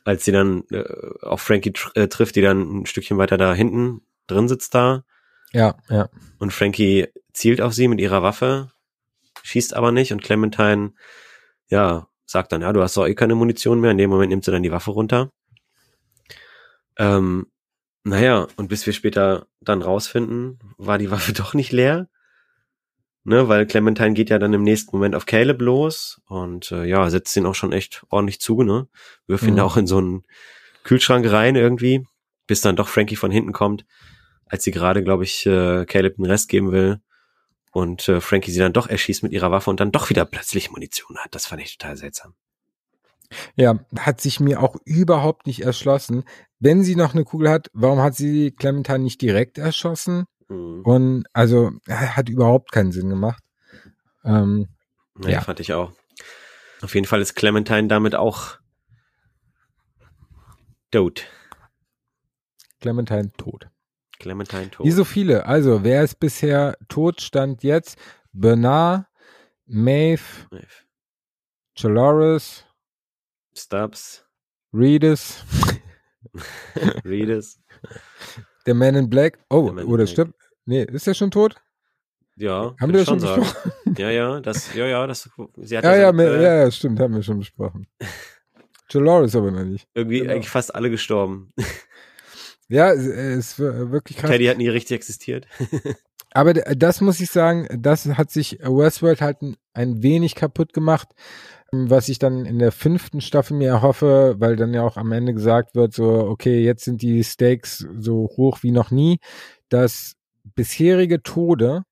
[0.05, 0.83] Als sie dann äh,
[1.21, 5.05] auf Frankie tr äh, trifft, die dann ein Stückchen weiter da hinten drin sitzt da.
[5.51, 6.09] Ja, ja.
[6.39, 8.71] Und Frankie zielt auf sie mit ihrer Waffe,
[9.43, 10.93] schießt aber nicht und Clementine,
[11.67, 13.91] ja, sagt dann, ja, du hast doch eh keine Munition mehr.
[13.91, 15.29] In dem Moment nimmt sie dann die Waffe runter.
[16.97, 17.47] Ähm,
[18.05, 22.09] Naja, und bis wir später dann rausfinden, war die Waffe doch nicht leer.
[23.25, 27.09] Ne, weil Clementine geht ja dann im nächsten Moment auf Caleb los und äh, ja,
[27.09, 28.89] setzt ihn auch schon echt ordentlich zu, ne?
[29.27, 29.59] Wirft ihn Mhm.
[29.61, 30.23] auch in so einen
[30.83, 32.05] Kühlschrank rein irgendwie,
[32.47, 33.85] bis dann doch Frankie von hinten kommt,
[34.45, 36.99] als sie gerade, glaube ich, äh, Caleb den Rest geben will
[37.71, 40.69] und äh, Frankie sie dann doch erschießt mit ihrer Waffe und dann doch wieder plötzlich
[40.71, 41.33] Munition hat.
[41.33, 42.35] Das fand ich total seltsam.
[43.55, 46.23] Ja, hat sich mir auch überhaupt nicht erschlossen.
[46.59, 50.25] Wenn sie noch eine Kugel hat, warum hat sie Clementine nicht direkt erschossen?
[50.49, 50.81] Mhm.
[50.83, 53.43] Und also hat überhaupt keinen Sinn gemacht.
[54.23, 54.67] Ähm,
[55.21, 55.41] Ja, Ja.
[55.41, 55.91] fand ich auch.
[56.81, 58.57] Auf jeden Fall ist Clementine damit auch
[60.91, 61.25] tot.
[62.81, 63.69] Clementine tot.
[64.19, 64.85] Clementine tot.
[64.85, 65.45] Wie so viele.
[65.45, 67.97] Also, wer ist bisher tot, stand jetzt?
[68.31, 69.05] Bernard,
[69.65, 70.21] Maeve,
[71.77, 72.65] Chaloris,
[73.55, 74.25] Stubbs,
[74.73, 75.43] Reedus,
[77.05, 77.59] Reedus.
[78.65, 79.39] Der Man in Black.
[79.49, 80.09] Oh, in oder Black.
[80.09, 80.35] stimmt?
[80.65, 81.55] Nee, ist der schon tot?
[82.35, 83.41] Ja, Haben wir das schon sagen.
[83.41, 83.95] besprochen?
[83.97, 86.55] Ja, ja, das, ja, ja, das, sie hat Ja, ja, ja, so, me- äh, ja,
[86.63, 87.85] ja, stimmt, haben wir schon besprochen.
[88.91, 89.87] Chaloris aber noch nicht.
[89.93, 90.33] irgendwie genau.
[90.33, 91.53] eigentlich fast alle gestorben.
[92.69, 94.31] Ja, es ist wir- wirklich krass.
[94.31, 95.45] Teddy hat nie richtig existiert.
[96.31, 101.09] Aber das muss ich sagen, das hat sich Westworld halt ein, ein wenig kaputt gemacht,
[101.73, 105.33] was ich dann in der fünften Staffel mir erhoffe, weil dann ja auch am Ende
[105.33, 109.19] gesagt wird, so, okay, jetzt sind die Stakes so hoch wie noch nie,
[109.69, 110.13] dass
[110.55, 111.83] bisherige Tode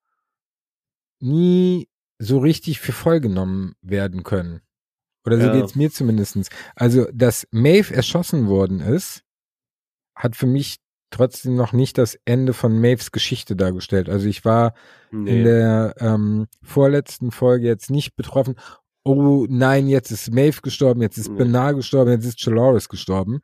[1.19, 1.87] nie
[2.19, 4.61] so richtig für voll genommen werden können.
[5.25, 5.53] Oder so Ja.
[5.53, 6.49] geht's mir zumindestens.
[6.75, 9.23] Also, dass Maeve erschossen worden ist,
[10.15, 10.77] hat für mich
[11.11, 14.09] trotzdem noch nicht das Ende von Maves Geschichte dargestellt.
[14.09, 14.73] Also ich war
[15.27, 18.55] in der ähm, vorletzten Folge jetzt nicht betroffen.
[19.03, 21.37] Oh nein, jetzt ist Maeve gestorben, jetzt ist Nee.
[21.37, 23.41] Benar gestorben, jetzt ist Chaloris gestorben.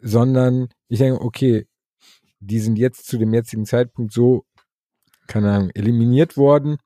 [0.00, 1.66] Sondern ich denke, okay,
[2.40, 4.44] die sind jetzt zu dem jetzigen Zeitpunkt so,
[5.26, 6.78] keine Ahnung, eliminiert worden.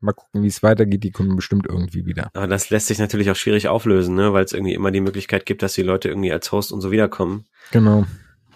[0.00, 1.02] Mal gucken, wie es weitergeht.
[1.02, 2.30] Die kommen bestimmt irgendwie wieder.
[2.34, 5.44] Aber das lässt sich natürlich auch schwierig auflösen, ne, weil es irgendwie immer die Möglichkeit
[5.44, 7.46] gibt, dass die Leute irgendwie als Host und so wiederkommen.
[7.72, 8.06] Genau.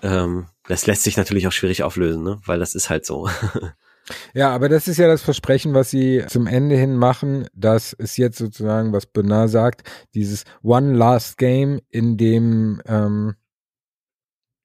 [0.02, 3.28] Ähm, das lässt sich natürlich auch schwierig auflösen, ne, weil das ist halt so.
[4.34, 7.46] Ja, aber das ist ja das Versprechen, was sie zum Ende hin machen.
[7.54, 9.82] Das ist jetzt sozusagen, was Bernard sagt,
[10.14, 13.34] dieses One Last Game, in dem ähm,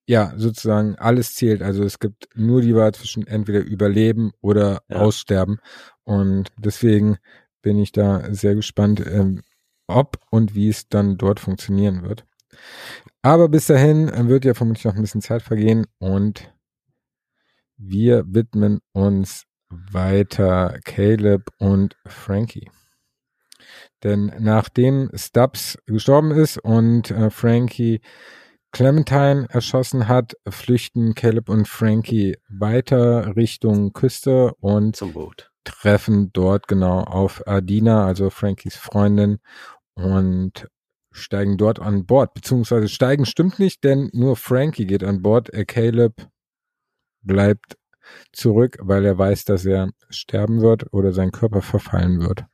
[0.07, 1.61] ja sozusagen alles zählt.
[1.61, 4.97] Also es gibt nur die Wahl zwischen entweder überleben oder Ja.
[4.97, 5.59] aussterben.
[6.03, 7.17] Und deswegen
[7.61, 9.41] bin ich da sehr gespannt, ähm,
[9.87, 12.25] ob und wie es dann dort funktionieren wird.
[13.21, 16.53] Aber bis dahin äh, wird ja vermutlich noch ein bisschen Zeit vergehen und
[17.77, 22.69] wir widmen uns weiter Caleb und Frankie.
[24.03, 28.01] Denn nachdem Stubbs gestorben ist und äh, Frankie
[28.71, 35.51] Clementine erschossen hat, flüchten Caleb und Frankie weiter Richtung Küste und Zum Boot.
[35.63, 39.39] treffen dort genau auf Adina, also Frankies Freundin,
[39.95, 40.67] und
[41.11, 42.33] steigen dort an Bord.
[42.33, 45.51] Beziehungsweise steigen stimmt nicht, denn nur Frankie geht an Bord.
[45.53, 46.27] Äh, Caleb
[47.27, 47.77] bleibt
[48.31, 52.45] zurück, weil er weiß, dass er sterben wird oder sein Körper verfallen wird.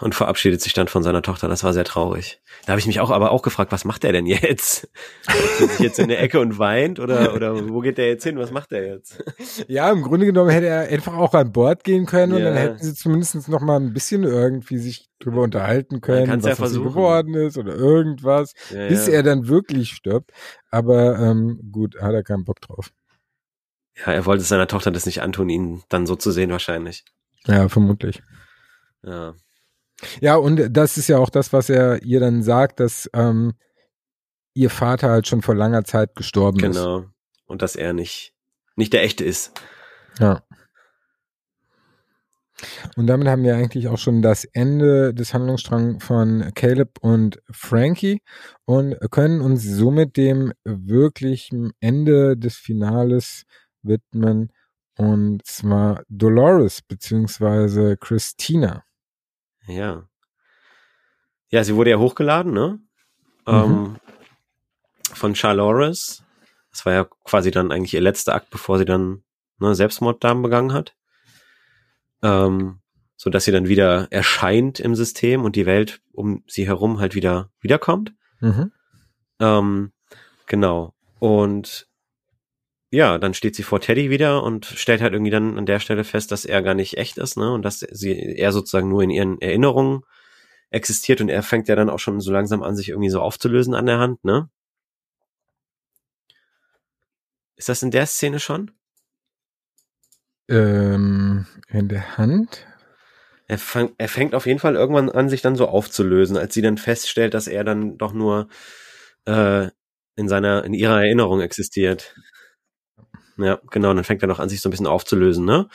[0.00, 1.48] Und verabschiedet sich dann von seiner Tochter.
[1.48, 2.40] Das war sehr traurig.
[2.66, 4.88] Da habe ich mich auch aber auch gefragt, was macht er denn jetzt?
[5.22, 8.24] Setzt er sich jetzt in der Ecke und weint oder, oder wo geht der jetzt
[8.24, 8.38] hin?
[8.38, 9.22] Was macht er jetzt?
[9.68, 12.46] Ja, im Grunde genommen hätte er einfach auch an Bord gehen können und Ja.
[12.50, 16.64] dann hätten sie zumindest noch mal ein bisschen irgendwie sich drüber unterhalten können, was ja
[16.64, 19.14] aus ihm geworden ist oder irgendwas, Ja, bis ja.
[19.14, 20.30] er dann wirklich stirbt.
[20.70, 22.90] Aber ähm, gut, hat er keinen Bock drauf.
[23.96, 27.04] ja, er wollte seiner Tochter das nicht antun, ihn dann so zu sehen wahrscheinlich.
[27.46, 28.22] Ja, vermutlich.
[29.02, 29.34] Ja,
[30.20, 33.54] Ja, und das ist ja auch das, was er ihr dann sagt, dass ähm,
[34.54, 36.76] ihr Vater halt schon vor langer Zeit gestorben ist.
[36.76, 37.04] genau.
[37.46, 38.34] Und dass er nicht,
[38.76, 39.52] nicht der echte ist.
[40.18, 40.42] Ja.
[42.96, 48.20] Und damit haben wir eigentlich auch schon das Ende des Handlungsstrangs von Caleb und Frankie
[48.64, 53.44] und können uns somit dem wirklichen Ende des Finales
[53.82, 54.52] widmen
[54.96, 58.82] und zwar Dolores beziehungsweise Christina.
[59.68, 60.08] Ja.
[61.50, 62.80] Ja, sie wurde ja hochgeladen, ne?
[63.46, 63.54] Mhm.
[63.54, 63.96] Ähm,
[65.12, 66.24] von Charloris.
[66.70, 69.22] Das war ja quasi dann eigentlich ihr letzter Akt, bevor sie dann
[69.58, 70.94] ne, Selbstmorddamen begangen hat.
[72.22, 72.80] Ähm,
[73.16, 77.14] so dass sie dann wieder erscheint im System und die Welt um sie herum halt
[77.14, 78.14] wieder wiederkommt.
[78.40, 78.72] Mhm.
[79.40, 79.92] Ähm,
[80.46, 80.94] genau.
[81.18, 81.88] Und
[82.90, 86.04] ja, dann steht sie vor Teddy wieder und stellt halt irgendwie dann an der Stelle
[86.04, 87.52] fest, dass er gar nicht echt ist, ne?
[87.52, 90.02] Und dass sie er sozusagen nur in ihren Erinnerungen
[90.70, 93.74] existiert und er fängt ja dann auch schon so langsam an, sich irgendwie so aufzulösen
[93.74, 94.48] an der Hand, ne?
[97.56, 98.70] Ist das in der Szene schon?
[100.48, 102.66] Ähm, in der Hand?
[103.48, 106.62] Er, fang, er fängt auf jeden Fall irgendwann an, sich dann so aufzulösen, als sie
[106.62, 108.48] dann feststellt, dass er dann doch nur
[109.26, 109.68] äh,
[110.16, 112.14] in seiner, in ihrer Erinnerung existiert.
[113.38, 115.68] Ja, genau, dann fängt er noch an, sich so ein bisschen aufzulösen, ne?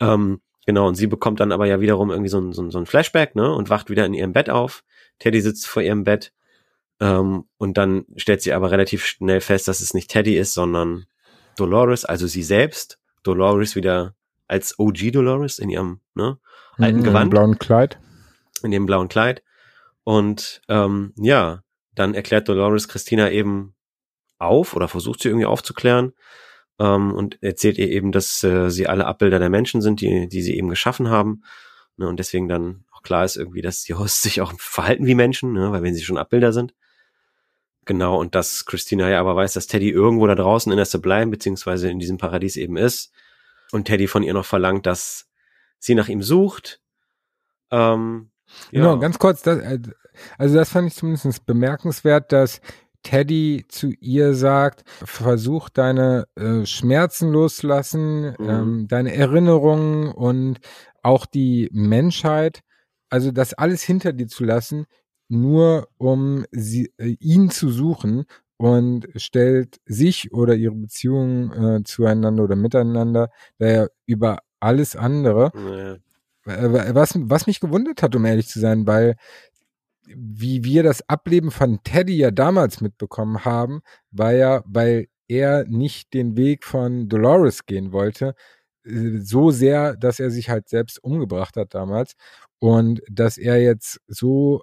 [0.00, 2.78] Ähm, genau, und sie bekommt dann aber ja wiederum irgendwie so ein, so, ein, so
[2.78, 3.52] ein Flashback, ne?
[3.52, 4.84] Und wacht wieder in ihrem Bett auf.
[5.18, 6.32] Teddy sitzt vor ihrem Bett.
[7.00, 11.06] Ähm, und dann stellt sie aber relativ schnell fest, dass es nicht Teddy ist, sondern
[11.56, 12.98] Dolores, also sie selbst.
[13.22, 14.14] Dolores wieder
[14.46, 16.38] als OG Dolores in ihrem ne,
[16.78, 17.98] alten Mhm, Gewand Im blauen Kleid.
[18.62, 19.42] in dem blauen Kleid.
[20.04, 21.62] Und ähm, ja,
[21.94, 23.74] dann erklärt Dolores Christina eben
[24.38, 26.12] auf oder versucht sie irgendwie aufzuklären
[26.78, 30.42] ähm, und erzählt ihr eben, dass äh, sie alle Abbilder der Menschen sind, die, die
[30.42, 31.42] sie eben geschaffen haben.
[31.96, 35.14] Ne, und deswegen dann auch klar ist irgendwie, dass die Hosts sich auch verhalten wie
[35.14, 36.74] Menschen, ne, weil wenn sie schon Abbilder sind.
[37.86, 41.28] Genau, und dass Christina ja aber weiß, dass Teddy irgendwo da draußen in der Sublime,
[41.28, 43.12] beziehungsweise in diesem Paradies eben ist.
[43.70, 45.28] Und Teddy von ihr noch verlangt, dass
[45.78, 46.80] sie nach ihm sucht.
[47.70, 48.30] Ähm,
[48.70, 48.80] ja.
[48.80, 49.78] Genau, ganz kurz, das, äh,
[50.36, 52.60] also das fand ich zumindest bemerkenswert, dass
[53.06, 58.48] Teddy zu ihr sagt, versuch deine äh, Schmerzen loslassen, Mhm.
[58.48, 60.58] ähm, deine Erinnerungen und
[61.04, 62.62] auch die Menschheit,
[63.08, 64.86] also das alles hinter dir zu lassen,
[65.28, 68.24] nur um sie, äh, ihn zu suchen
[68.56, 75.92] und stellt sich oder ihre Beziehungen äh, zueinander oder miteinander daher über alles andere Ja.
[76.52, 79.14] äh, was, was mich gewundert hat, um ehrlich zu sein, weil
[80.06, 83.80] wie wir das Ableben von Teddy ja damals mitbekommen haben,
[84.10, 88.34] war ja, weil er nicht den Weg von Dolores gehen wollte,
[88.84, 92.14] äh, so sehr, dass er sich halt selbst umgebracht hat damals
[92.58, 94.62] und dass er jetzt so,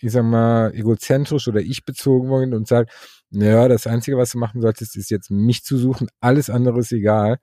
[0.00, 2.92] ich sag mal, egozentrisch oder ich bezogen wurde und sagt,
[3.30, 6.92] naja, das Einzige, was du machen solltest, ist jetzt mich zu suchen, alles andere ist
[6.92, 7.38] egal.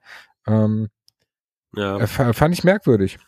[0.46, 0.88] Ähm,
[1.76, 1.98] Ja.
[1.98, 3.18] äh, fa- fand ich merkwürdig.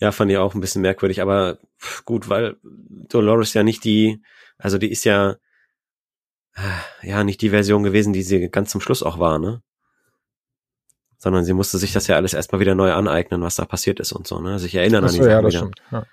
[0.00, 1.58] Ja, fand ich auch ein bisschen merkwürdig, aber
[2.04, 4.22] gut, weil Dolores ja nicht die,
[4.56, 5.36] also die ist ja,
[7.02, 9.62] ja, nicht die Version gewesen, die sie ganz zum Schluss auch war, ne?
[11.16, 14.12] Sondern sie musste sich das ja alles erstmal wieder neu aneignen, was da passiert ist
[14.12, 14.58] und so, ne?
[14.58, 15.60] Sich erinnern an die Achso, ja, Sachen das wieder.
[15.60, 15.82] stimmt.
[15.90, 16.06] Ja.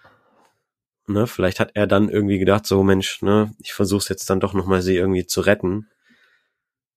[1.07, 1.27] Ne?
[1.27, 4.81] Vielleicht hat er dann irgendwie gedacht, so Mensch, ne, ich versuch's jetzt dann doch nochmal
[4.81, 5.87] sie irgendwie zu retten.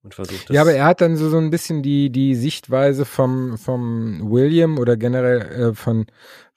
[0.01, 0.55] Und versucht das.
[0.55, 4.79] Ja, aber er hat dann so, so ein bisschen die, die Sichtweise vom, vom William
[4.79, 6.07] oder generell äh, von,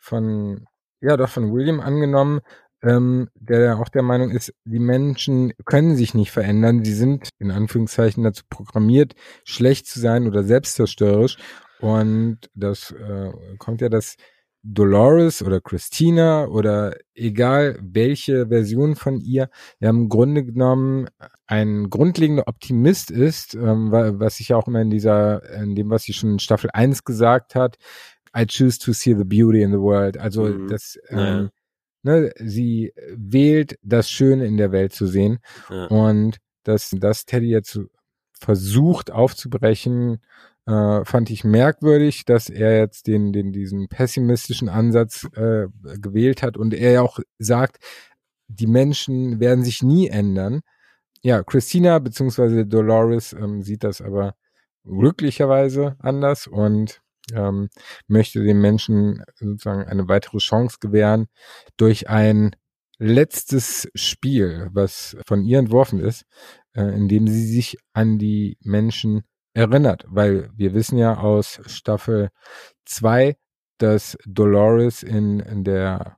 [0.02, 0.66] von,
[1.00, 2.40] ja doch, von William angenommen,
[2.82, 6.84] ähm, der auch der Meinung ist, die Menschen können sich nicht verändern.
[6.84, 9.14] Sie sind in Anführungszeichen dazu programmiert,
[9.44, 11.36] schlecht zu sein oder selbstzerstörerisch.
[11.80, 14.16] Und das äh, kommt ja, dass
[14.64, 19.48] Dolores oder Christina oder egal welche Version von ihr,
[19.80, 21.08] ja im Grunde genommen
[21.48, 25.90] ein grundlegender Optimist ist, ähm, wa- was sich ja auch immer in dieser, in dem,
[25.90, 27.76] was sie schon in Staffel 1 gesagt hat,
[28.36, 30.16] I choose to see the beauty in the world.
[30.18, 30.68] Also Mhm.
[30.68, 31.40] das, Ja.
[31.40, 31.50] ähm,
[32.02, 35.38] ne, sie wählt das Schöne in der Welt zu sehen
[35.70, 35.86] ja.
[35.86, 37.78] und dass das Teddy jetzt
[38.38, 40.18] versucht aufzubrechen,
[40.66, 45.66] äh, fand ich merkwürdig, dass er jetzt den, den diesen pessimistischen Ansatz äh,
[46.00, 47.78] gewählt hat und er ja auch sagt,
[48.48, 50.60] die Menschen werden sich nie ändern.
[51.22, 54.34] Ja, Christina beziehungsweise Dolores ähm, sieht das aber
[54.84, 57.00] glücklicherweise anders und
[57.34, 57.68] ähm,
[58.06, 61.26] möchte den Menschen sozusagen eine weitere Chance gewähren
[61.76, 62.54] durch ein
[62.98, 66.24] letztes Spiel, was von ihr entworfen ist,
[66.74, 69.22] äh, in dem sie sich an die Menschen
[69.54, 72.30] erinnert, weil wir wissen ja aus Staffel
[72.86, 73.36] 2,
[73.78, 76.16] dass Dolores in, in der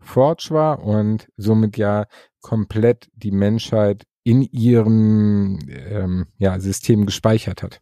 [0.00, 2.06] Forge war und somit ja
[2.40, 7.80] komplett die Menschheit in ihrem ähm, ja, System gespeichert hat.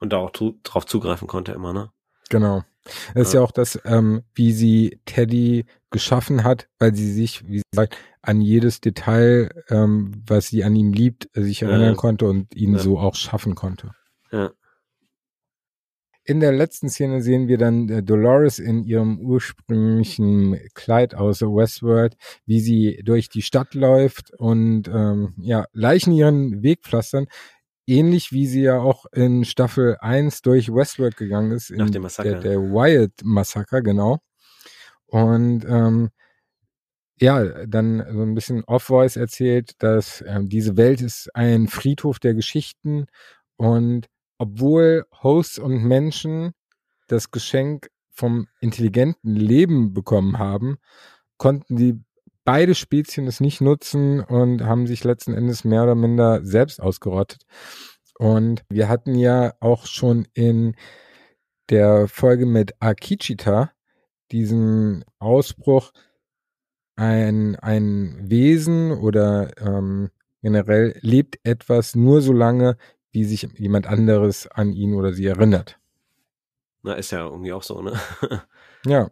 [0.00, 1.90] Und da auch drauf zugreifen konnte immer, ne?
[2.30, 2.62] Genau.
[3.14, 3.44] Das ist ja Ja.
[3.44, 8.40] auch das, ähm, wie sie Teddy geschaffen hat, weil sie sich, wie sie sagt, an
[8.40, 11.68] jedes Detail, ähm, was sie an ihm liebt, äh, sich Ja.
[11.68, 12.78] erinnern konnte und ihn Ja.
[12.78, 13.92] so auch schaffen konnte.
[14.30, 14.52] Ja.
[16.24, 22.16] In der letzten Szene sehen wir dann äh, Dolores in ihrem ursprünglichen Kleid aus Westworld,
[22.44, 27.28] wie sie durch die Stadt läuft und ähm, ja, Leichen ihren Weg pflastern.
[27.88, 31.70] Ähnlich wie sie ja auch in Staffel 1 durch Westworld gegangen ist.
[31.70, 32.32] Nach in dem Massaker.
[32.32, 34.18] Der, der Wyatt-Massaker, genau.
[35.06, 36.10] Und ähm,
[37.18, 42.34] ja, dann so ein bisschen Off-Voice erzählt, dass ähm, diese Welt ist ein Friedhof der
[42.34, 43.06] Geschichten
[43.56, 44.06] und
[44.36, 46.52] obwohl Hosts und Menschen
[47.08, 50.76] das Geschenk vom intelligenten Leben bekommen haben,
[51.38, 52.00] konnten die
[52.48, 57.42] beide Spezien es nicht nutzen und haben sich letzten Endes mehr oder minder selbst ausgerottet.
[58.18, 60.74] Und wir hatten ja auch schon in
[61.68, 63.70] der Folge mit Akichita
[64.32, 65.92] diesen Ausbruch,
[66.96, 70.08] ein, ein Wesen oder ähm,
[70.40, 72.78] generell lebt etwas nur so lange,
[73.12, 75.78] wie sich jemand anderes an ihn oder sie erinnert.
[76.82, 77.92] Na, ist ja irgendwie auch so, ne?
[78.86, 79.10] ja.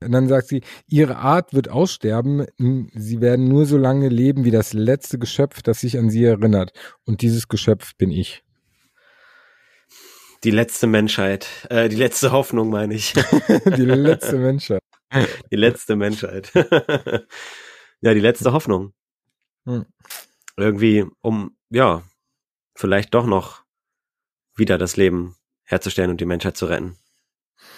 [0.00, 2.46] Und dann sagt sie, ihre Art wird aussterben,
[2.94, 6.72] sie werden nur so lange leben wie das letzte Geschöpf, das sich an sie erinnert.
[7.04, 8.42] Und dieses Geschöpf bin ich.
[10.42, 13.12] Die letzte Menschheit, äh, die letzte Hoffnung meine ich.
[13.76, 14.80] die letzte Menschheit.
[15.50, 16.50] Die letzte Menschheit.
[18.00, 18.94] ja, die letzte Hoffnung.
[19.66, 19.84] Hm.
[20.56, 22.02] Irgendwie, um, ja,
[22.74, 23.64] vielleicht doch noch
[24.54, 26.96] wieder das Leben herzustellen und die Menschheit zu retten.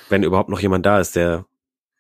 [0.09, 1.47] Wenn überhaupt noch jemand da ist, der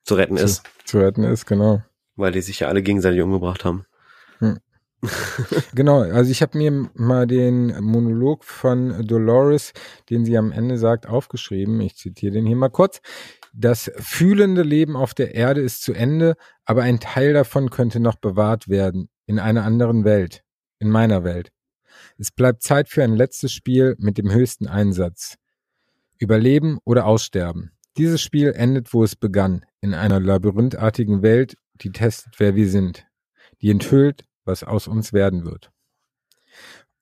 [0.05, 0.63] zu retten zu, ist.
[0.85, 1.83] Zu retten ist, genau.
[2.17, 3.87] Weil die sich ja alle gegenseitig umgebracht haben.
[4.39, 4.59] Hm.
[5.75, 9.73] genau, also ich habe mir mal den Monolog von Dolores,
[10.11, 11.81] den sie am Ende sagt, aufgeschrieben.
[11.81, 13.01] Ich zitiere den hier mal kurz.
[13.53, 18.17] Das fühlende Leben auf der Erde ist zu Ende, aber ein Teil davon könnte noch
[18.17, 20.43] bewahrt werden, in einer anderen Welt,
[20.79, 21.51] in meiner Welt.
[22.17, 25.37] Es bleibt Zeit für ein letztes Spiel mit dem höchsten Einsatz.
[26.19, 27.73] Überleben oder aussterben.
[27.97, 33.07] Dieses Spiel endet, wo es begann, in einer labyrinthartigen Welt, die testet, wer wir sind,
[33.61, 35.71] die enthüllt, was aus uns werden wird.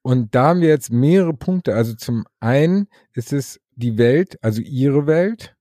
[0.03, 1.75] Und da haben wir jetzt mehrere Punkte.
[1.75, 5.55] Also zum einen ist es die Welt, also ihre Welt,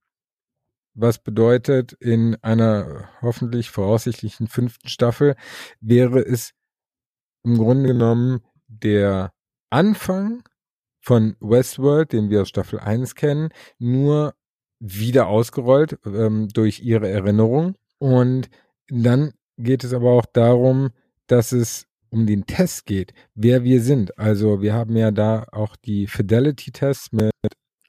[0.94, 5.36] was bedeutet, in einer hoffentlich voraussichtlichen fünften Staffel
[5.80, 6.54] wäre es
[7.44, 9.32] im Grunde genommen der
[9.70, 10.44] Anfang
[11.00, 14.36] von Westworld, den wir aus Staffel 1 kennen, nur
[14.80, 17.76] wieder ausgerollt ähm, durch ihre Erinnerung.
[17.98, 18.50] Und
[18.90, 20.90] dann geht es aber auch darum,
[21.28, 24.18] dass es um den Test geht, wer wir sind.
[24.18, 27.32] Also wir haben ja da auch die Fidelity-Tests mit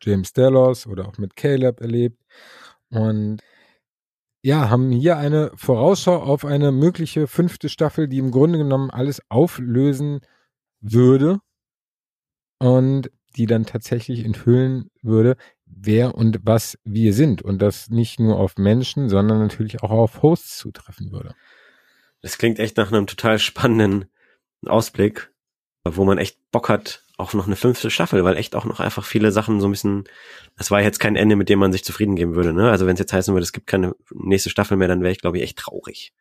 [0.02, 2.20] James Delos oder auch mit Caleb erlebt.
[2.90, 3.40] Und
[4.42, 9.22] ja, haben hier eine Vorausschau auf eine mögliche fünfte Staffel, die im Grunde genommen alles
[9.28, 10.20] auflösen
[10.80, 11.38] würde
[12.58, 15.36] und die dann tatsächlich enthüllen würde,
[15.74, 20.22] wer und was wir sind und das nicht nur auf Menschen, sondern natürlich auch auf
[20.22, 21.34] Hosts zutreffen würde.
[22.22, 24.06] Das klingt echt nach einem total spannenden
[24.66, 25.30] Ausblick,
[25.84, 29.04] wo man echt Bock hat auf noch eine fünfte Staffel, weil echt auch noch einfach
[29.04, 30.04] viele Sachen so ein bisschen,
[30.56, 32.52] das war jetzt kein Ende, mit dem man sich zufrieden geben würde.
[32.52, 32.70] Ne?
[32.70, 35.20] Also wenn es jetzt heißen würde, es gibt keine nächste Staffel mehr, dann wäre ich,
[35.20, 36.12] glaube ich, echt traurig.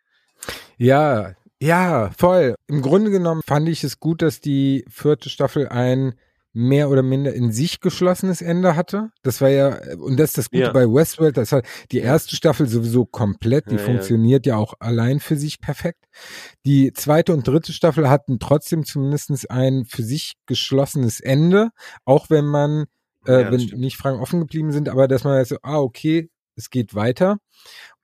[0.78, 2.56] Ja, ja, voll.
[2.68, 6.16] Im Grunde genommen fand ich es gut, dass die vierte Staffel ein
[6.54, 9.12] mehr oder minder in sich geschlossenes Ende hatte.
[9.22, 10.72] Das war ja, und das ist das Gute ja.
[10.72, 14.56] bei Westworld, das hat die erste Staffel sowieso komplett, die ja, funktioniert ja.
[14.56, 14.60] ja.
[14.60, 16.06] auch allein für sich perfekt.
[16.66, 21.70] Die zweite und dritte Staffel hatten trotzdem zumindestens ein für sich geschlossenes Ende,
[22.06, 22.86] auch wenn man,
[23.26, 23.82] äh, wenn stimmt.
[23.82, 27.38] nicht Fragen offen geblieben sind, aber dass man halt so, ah, okay, es geht weiter.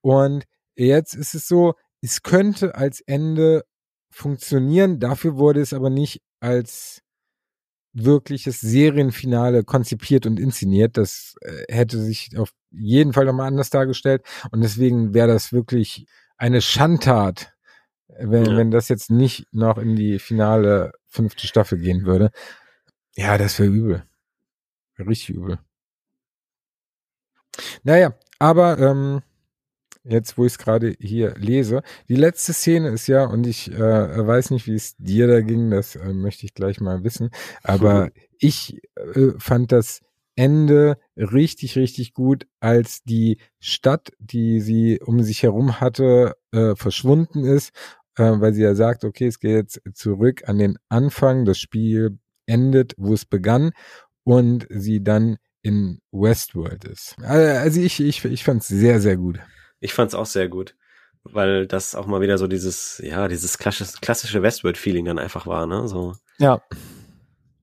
[0.02, 0.46] Und
[0.76, 3.64] jetzt ist es so, es könnte als Ende
[4.12, 7.02] funktionieren, dafür wurde es aber nicht als
[7.96, 10.98] wirkliches Serienfinale konzipiert und inszeniert.
[10.98, 14.24] Das äh, hätte sich auf jeden Fall nochmal anders dargestellt.
[14.52, 16.06] Und deswegen wäre das wirklich
[16.38, 17.54] eine Schandtat,
[18.08, 18.58] wenn, ja.
[18.58, 22.32] wenn das jetzt nicht noch in die finale fünfte Staffel gehen würde.
[23.16, 24.04] Ja, das wäre übel.
[25.00, 25.60] Richtig übel.
[27.84, 29.22] Naja, aber ähm,
[30.08, 31.82] jetzt wo ich es gerade hier lese.
[32.10, 33.80] Die letzte Szene ist ja, und ich äh,
[34.28, 37.30] weiß nicht, wie es dir da ging, das äh, möchte ich gleich mal wissen,
[37.64, 40.02] aber ich äh, fand das
[40.36, 47.46] Ende richtig, richtig gut, als die Stadt, die sie um sich herum hatte, äh, verschwunden
[47.46, 47.72] ist,
[48.18, 52.20] äh, weil sie ja sagt, okay, es geht jetzt zurück an den Anfang, das Spiel
[52.48, 53.72] endet, wo es begann
[54.24, 57.16] und sie dann in Westworld ist.
[57.24, 59.40] Also ich, ich, ich fand es sehr, sehr gut.
[59.80, 60.76] Ich fand's auch sehr gut,
[61.24, 65.88] weil das auch mal wieder so dieses, ja, dieses klassische, Westworld-Feeling dann einfach war, ne?
[65.88, 66.16] So.
[66.38, 66.62] Ja.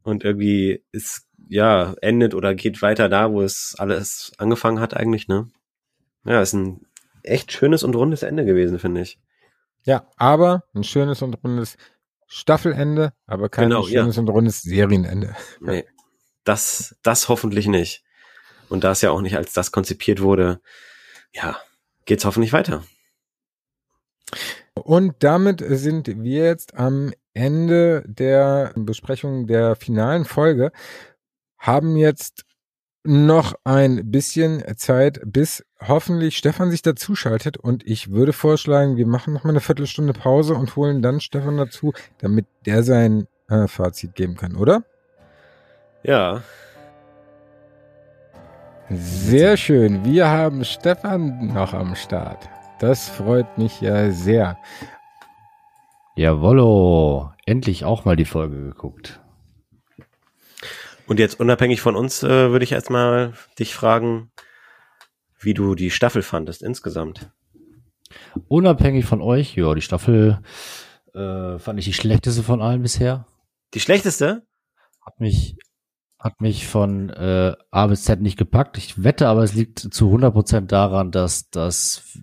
[0.02, 5.28] Und irgendwie ist, ja, endet oder geht weiter da, wo es alles angefangen hat eigentlich,
[5.28, 5.48] ne?
[6.24, 6.86] Ja, ist ein
[7.22, 9.18] echt schönes und rundes Ende gewesen, finde ich.
[9.84, 11.76] Ja, aber ein schönes und rundes
[12.26, 14.22] Staffelende, aber kein genau, schönes ja.
[14.22, 15.36] und rundes Serienende.
[15.60, 15.84] Nee,
[16.44, 18.04] das, das hoffentlich nicht.
[18.68, 20.60] Und da es ja auch nicht als das konzipiert wurde,
[21.32, 21.58] ja,
[22.04, 22.82] geht's hoffentlich weiter.
[24.74, 30.72] Und damit sind wir jetzt am Ende der Besprechung der finalen Folge,
[31.58, 32.44] haben jetzt
[33.04, 39.32] noch ein bisschen Zeit, bis hoffentlich Stefan sich dazuschaltet und ich würde vorschlagen, wir machen
[39.32, 44.14] noch mal eine Viertelstunde Pause und holen dann Stefan dazu, damit der sein äh, Fazit
[44.14, 44.84] geben kann, oder?
[46.04, 46.42] Ja.
[48.94, 50.04] Sehr schön.
[50.04, 52.46] Wir haben Stefan noch am Start.
[52.78, 54.58] Das freut mich ja sehr.
[56.14, 59.22] Jawollo, endlich auch mal die Folge geguckt.
[61.06, 64.30] Und jetzt unabhängig von uns äh, würde ich erstmal dich fragen,
[65.40, 67.30] wie du die Staffel fandest insgesamt.
[68.48, 70.42] Unabhängig von euch, ja, die Staffel
[71.14, 73.26] äh, fand ich die schlechteste von allen bisher.
[73.72, 74.46] Die schlechteste?
[75.00, 75.56] Hat mich
[76.22, 78.78] hat mich von äh, A bis Z nicht gepackt.
[78.78, 82.16] Ich wette aber, es liegt zu 100% daran, dass das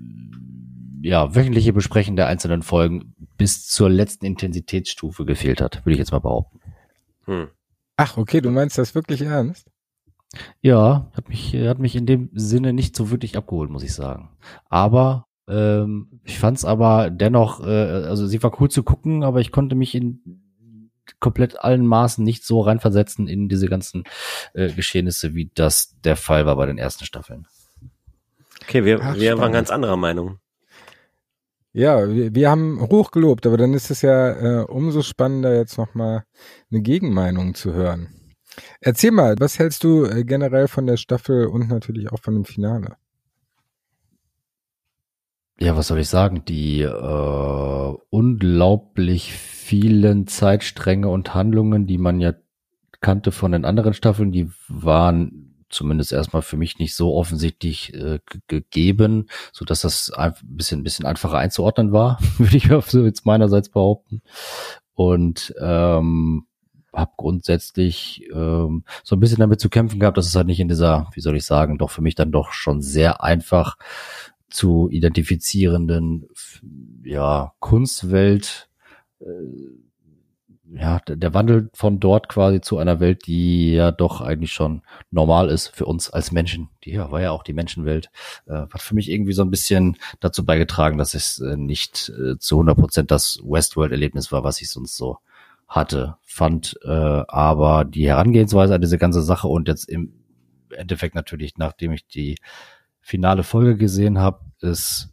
[1.01, 6.13] ja, wöchentliche Besprechen der einzelnen Folgen bis zur letzten Intensitätsstufe gefehlt hat, würde ich jetzt
[6.13, 6.61] mal behaupten.
[7.25, 7.49] Hm.
[7.97, 9.69] Ach, okay, du meinst das wirklich ernst?
[10.61, 14.29] Ja, hat mich, hat mich in dem Sinne nicht so wirklich abgeholt, muss ich sagen.
[14.69, 19.41] Aber ähm, ich fand es aber dennoch, äh, also sie war cool zu gucken, aber
[19.41, 20.48] ich konnte mich in
[21.19, 24.03] komplett allen Maßen nicht so reinversetzen in diese ganzen
[24.53, 27.47] äh, Geschehnisse, wie das der Fall war bei den ersten Staffeln.
[28.63, 30.39] Okay, wir, Ach, wir waren ganz anderer Meinung.
[31.71, 36.23] Ja, wir, wir haben hochgelobt, aber dann ist es ja äh, umso spannender, jetzt nochmal
[36.71, 38.09] eine Gegenmeinung zu hören.
[38.81, 42.45] Erzähl mal, was hältst du äh, generell von der Staffel und natürlich auch von dem
[42.45, 42.97] Finale?
[45.61, 46.45] Ja, was soll ich sagen?
[46.45, 52.33] Die äh, unglaublich vielen Zeitstränge und Handlungen, die man ja
[53.01, 58.19] kannte von den anderen Staffeln, die waren zumindest erstmal für mich nicht so offensichtlich äh,
[58.47, 63.25] gegeben, so dass das ein bisschen, ein bisschen einfacher einzuordnen war, würde ich so jetzt
[63.25, 64.21] meinerseits behaupten.
[64.93, 66.45] Und ähm,
[66.93, 70.69] habe grundsätzlich ähm, so ein bisschen damit zu kämpfen gehabt, dass es halt nicht in
[70.69, 73.77] dieser, wie soll ich sagen, doch für mich dann doch schon sehr einfach
[74.49, 76.27] zu identifizierenden
[77.03, 78.69] ja, Kunstwelt
[79.19, 79.25] äh,
[80.71, 85.49] ja, der Wandel von dort quasi zu einer Welt, die ja doch eigentlich schon normal
[85.49, 86.69] ist für uns als Menschen.
[86.83, 88.11] Die ja, war ja auch die Menschenwelt.
[88.45, 92.37] Äh, hat für mich irgendwie so ein bisschen dazu beigetragen, dass es äh, nicht äh,
[92.37, 95.17] zu 100 Prozent das Westworld-Erlebnis war, was ich sonst so
[95.67, 96.79] hatte, fand.
[96.83, 100.13] Äh, aber die Herangehensweise an diese ganze Sache und jetzt im
[100.69, 102.35] Endeffekt natürlich, nachdem ich die
[103.01, 105.09] finale Folge gesehen habe, ist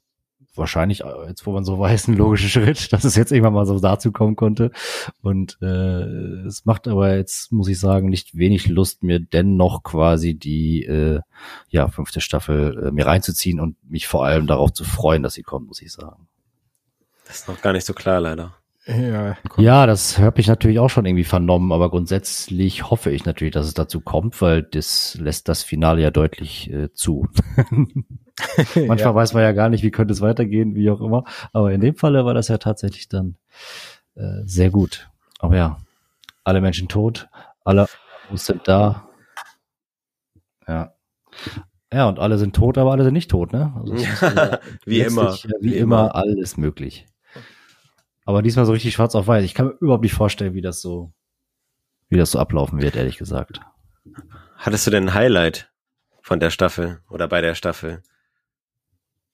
[0.56, 3.66] wahrscheinlich, äh, jetzt wo man so weiß, ein logischer Schritt, dass es jetzt irgendwann mal
[3.66, 4.70] so dazu kommen konnte.
[5.22, 10.34] Und äh, es macht aber jetzt, muss ich sagen, nicht wenig Lust, mir dennoch quasi
[10.34, 11.20] die äh,
[11.68, 15.42] ja, fünfte Staffel äh, mir reinzuziehen und mich vor allem darauf zu freuen, dass sie
[15.42, 16.28] kommt, muss ich sagen.
[17.26, 18.54] Das ist noch gar nicht so klar, leider.
[18.88, 23.52] Ja, ja, das habe ich natürlich auch schon irgendwie vernommen, aber grundsätzlich hoffe ich natürlich,
[23.52, 27.26] dass es dazu kommt, weil das lässt das Finale ja deutlich äh, zu.
[28.76, 29.14] Manchmal ja.
[29.14, 31.24] weiß man ja gar nicht, wie könnte es weitergehen, wie auch immer.
[31.52, 33.36] Aber in dem Falle war das ja tatsächlich dann
[34.14, 35.10] äh, sehr gut.
[35.40, 35.78] Aber ja,
[36.44, 37.28] alle Menschen tot,
[37.64, 37.88] alle
[38.34, 39.08] sind da.
[40.68, 40.92] Ja.
[41.92, 43.72] Ja, und alle sind tot, aber alle sind nicht tot, ne?
[43.76, 43.94] Also
[44.84, 45.34] wie immer.
[45.60, 47.06] Wie, wie immer alles möglich.
[48.27, 49.44] Aber diesmal so richtig schwarz auf weiß.
[49.44, 51.12] Ich kann mir überhaupt nicht vorstellen, wie das so,
[52.09, 53.61] wie das so ablaufen wird, ehrlich gesagt.
[54.57, 55.73] Hattest du denn ein Highlight
[56.20, 58.03] von der Staffel oder bei der Staffel?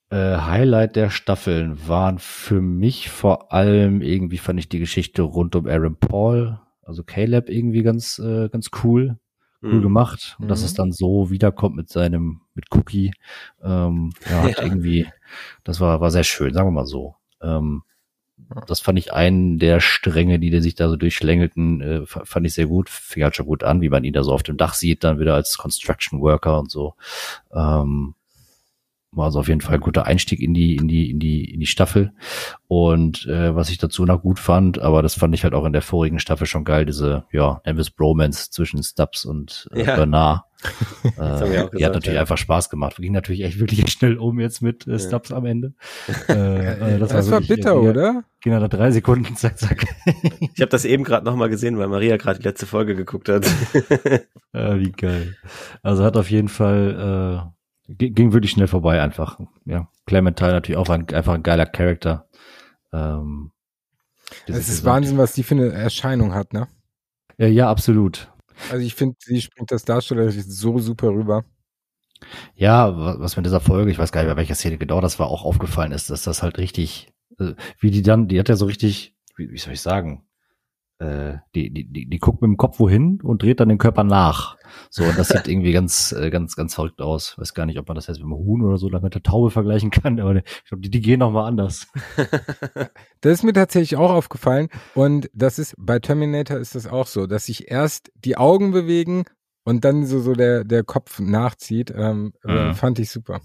[0.09, 5.55] Äh, Highlight der Staffeln waren für mich vor allem irgendwie fand ich die Geschichte rund
[5.55, 9.17] um Aaron Paul, also Caleb irgendwie ganz, äh, ganz cool
[9.63, 9.81] cool mhm.
[9.81, 10.35] gemacht.
[10.39, 10.77] Und dass es mhm.
[10.77, 13.11] dann so wiederkommt mit seinem, mit Cookie,
[13.63, 14.61] ähm, ja, ja.
[14.61, 15.07] irgendwie,
[15.63, 17.15] das war, war sehr schön, sagen wir mal so.
[17.41, 17.83] Ähm,
[18.67, 22.67] das fand ich einen der Stränge, die sich da so durchschlängelten, äh, fand ich sehr
[22.67, 22.89] gut.
[22.89, 25.19] Fing halt schon gut an, wie man ihn da so auf dem Dach sieht, dann
[25.19, 26.95] wieder als Construction Worker und so.
[27.53, 28.15] Ähm,
[29.15, 31.59] war also auf jeden Fall ein guter Einstieg in die, in die, in die, in
[31.59, 32.11] die Staffel.
[32.67, 35.73] Und äh, was ich dazu noch gut fand, aber das fand ich halt auch in
[35.73, 39.95] der vorigen Staffel schon geil, diese, ja, Elvis Bromance zwischen Stubbs und äh, ja.
[39.95, 40.43] Bernard.
[41.03, 42.21] äh, die hat natürlich ja.
[42.21, 42.95] einfach Spaß gemacht.
[42.97, 45.37] Ging natürlich echt wirklich schnell um jetzt mit äh, Stubbs ja.
[45.37, 45.73] am Ende.
[46.29, 48.23] Äh, äh, das, das war, war bitter, ja, oder?
[48.41, 49.85] Genau, da drei Sekunden, zack, zack.
[50.39, 53.45] ich habe das eben gerade nochmal gesehen, weil Maria gerade die letzte Folge geguckt hat.
[54.53, 55.35] äh, wie geil.
[55.81, 59.39] Also hat auf jeden Fall äh, ging wirklich schnell vorbei einfach.
[59.65, 62.27] Ja, Clementine natürlich auch ein, einfach ein geiler Charakter.
[62.91, 63.51] Ähm,
[64.47, 66.67] es ist Wahnsinn, was die für eine Erscheinung hat, ne?
[67.37, 68.31] Ja, ja absolut.
[68.71, 71.43] Also ich finde, sie springt das Darsteller so super rüber.
[72.55, 75.27] Ja, was mit dieser Folge, ich weiß gar nicht, bei welcher Szene genau das war,
[75.27, 78.65] auch aufgefallen ist, dass das halt richtig, äh, wie die dann, die hat ja so
[78.65, 80.25] richtig, wie, wie soll ich sagen,
[80.99, 84.03] äh, die, die, die, die guckt mit dem Kopf wohin und dreht dann den Körper
[84.03, 84.57] nach.
[84.89, 87.37] So, und das sieht irgendwie ganz, äh, ganz, ganz verrückt aus.
[87.37, 89.23] Weiß gar nicht, ob man das jetzt mit dem Huhn oder so oder mit der
[89.23, 91.87] Taube vergleichen kann, aber ich glaube, die, die gehen noch mal anders.
[93.21, 94.67] Das ist mir tatsächlich auch aufgefallen.
[94.95, 99.23] Und das ist, bei Terminator ist das auch so, dass sich erst die Augen bewegen
[99.63, 101.93] und dann so, so der, der Kopf nachzieht.
[101.95, 102.75] Ähm, äh, Mhm.
[102.75, 103.39] Fand ich super.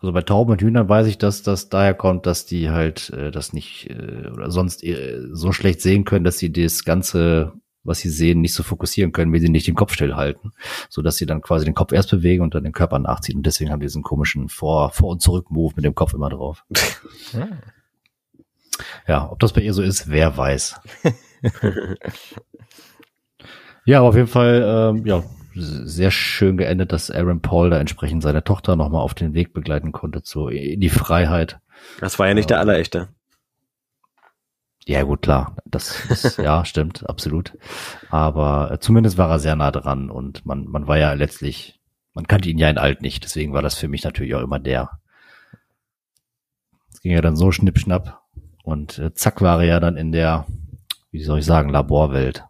[0.00, 3.30] Also bei Tauben und Hühnern weiß ich, dass das daher kommt, dass die halt äh,
[3.30, 7.52] das nicht äh, oder sonst äh, so schlecht sehen können, dass sie das Ganze,
[7.84, 10.52] was sie sehen, nicht so fokussieren können, wenn sie nicht den Kopf stillhalten,
[10.88, 13.46] so dass sie dann quasi den Kopf erst bewegen und dann den Körper nachziehen und
[13.46, 16.64] deswegen haben die diesen komischen Vor Vor und Zurück Move mit dem Kopf immer drauf.
[17.32, 17.48] Ja.
[19.06, 20.80] Ja, ob das bei ihr so ist, wer weiß.
[23.84, 25.22] ja, aber auf jeden Fall, ähm, ja,
[25.54, 29.92] sehr schön geendet, dass Aaron Paul da entsprechend seine Tochter nochmal auf den Weg begleiten
[29.92, 31.58] konnte zu in die Freiheit.
[32.00, 33.08] Das war ja nicht der allerechte.
[34.86, 35.56] Ja, gut, klar.
[35.64, 37.56] Das, das ja, stimmt, absolut.
[38.10, 41.80] Aber äh, zumindest war er sehr nah dran und man, man war ja letztlich,
[42.12, 44.58] man kannte ihn ja in alt nicht, deswegen war das für mich natürlich auch immer
[44.58, 44.90] der.
[46.92, 48.22] Es ging ja dann so schnippschnapp
[48.62, 50.46] und äh, zack war er ja dann in der,
[51.10, 52.44] wie soll ich sagen, Laborwelt.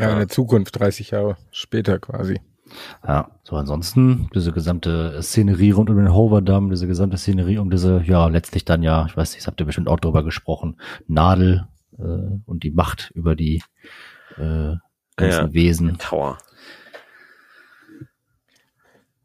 [0.00, 2.40] Ja, in der Zukunft, 30 Jahre später quasi.
[3.06, 8.02] Ja, so ansonsten diese gesamte Szenerie rund um den Hoverdamm, diese gesamte Szenerie um diese,
[8.04, 10.76] ja, letztlich dann ja, ich weiß nicht, das habt ihr bestimmt auch drüber gesprochen,
[11.08, 11.66] Nadel
[11.98, 12.02] äh,
[12.46, 13.62] und die Macht über die
[14.36, 14.76] äh,
[15.16, 15.52] ganzen Ja.
[15.52, 15.98] Wesen.
[15.98, 16.38] Tower.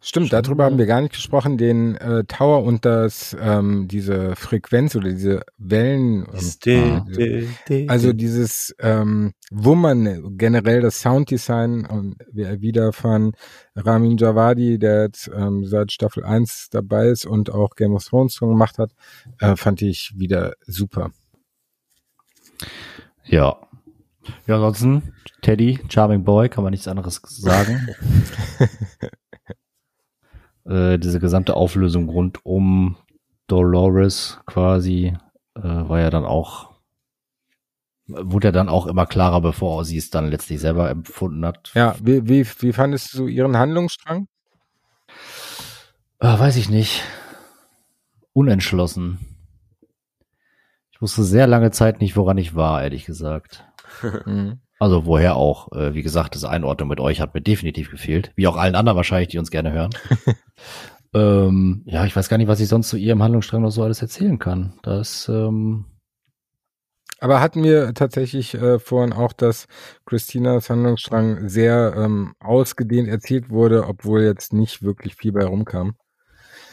[0.07, 4.95] Stimmt, darüber haben wir gar nicht gesprochen, den äh, Tower und das, ähm, diese Frequenz
[4.95, 6.27] oder diese Wellen.
[6.27, 6.30] Ähm,
[7.90, 13.34] Also dieses ähm, Wummern, generell das Sounddesign und wir- wieder von
[13.76, 18.36] Ramin Javadi, der jetzt ähm, seit Staffel 1 dabei ist und auch Game of Thrones
[18.36, 18.91] schon gemacht hat,
[19.40, 21.10] äh, fand ich wieder super.
[23.23, 23.57] Ja.
[24.45, 27.88] Ja, ansonsten, Teddy, Charming Boy, kann man nichts anderes sagen.
[30.66, 32.98] äh, diese gesamte Auflösung rund um
[33.48, 35.16] Dolores quasi
[35.56, 36.74] äh, war ja dann auch,
[38.08, 41.72] wurde ja dann auch immer klarer, bevor sie es dann letztlich selber empfunden hat.
[41.76, 44.28] Ja, wie, wie, wie fandest du ihren Handlungsstrang?
[46.20, 47.04] Äh, weiß ich nicht.
[48.34, 49.20] Unentschlossen.
[50.92, 53.66] Ich wusste sehr lange Zeit nicht, woran ich war, ehrlich gesagt.
[54.26, 54.60] Mhm.
[54.80, 55.72] Also woher auch.
[55.72, 58.31] Äh, wie gesagt, das Einordnung mit euch hat mir definitiv gefehlt.
[58.35, 59.91] Wie auch allen anderen wahrscheinlich, die uns gerne hören.
[61.14, 64.02] ähm, ja, ich weiß gar nicht, was ich sonst zu ihrem Handlungsstrang noch so alles
[64.02, 64.73] erzählen kann.
[64.84, 65.85] Das, ähm,
[67.19, 69.68] Aber hatten wir tatsächlich äh, vorhin auch, dass
[70.06, 75.95] Christinas Handlungsstrang sehr ähm, ausgedehnt erzählt wurde, obwohl jetzt nicht wirklich viel bei rumkam.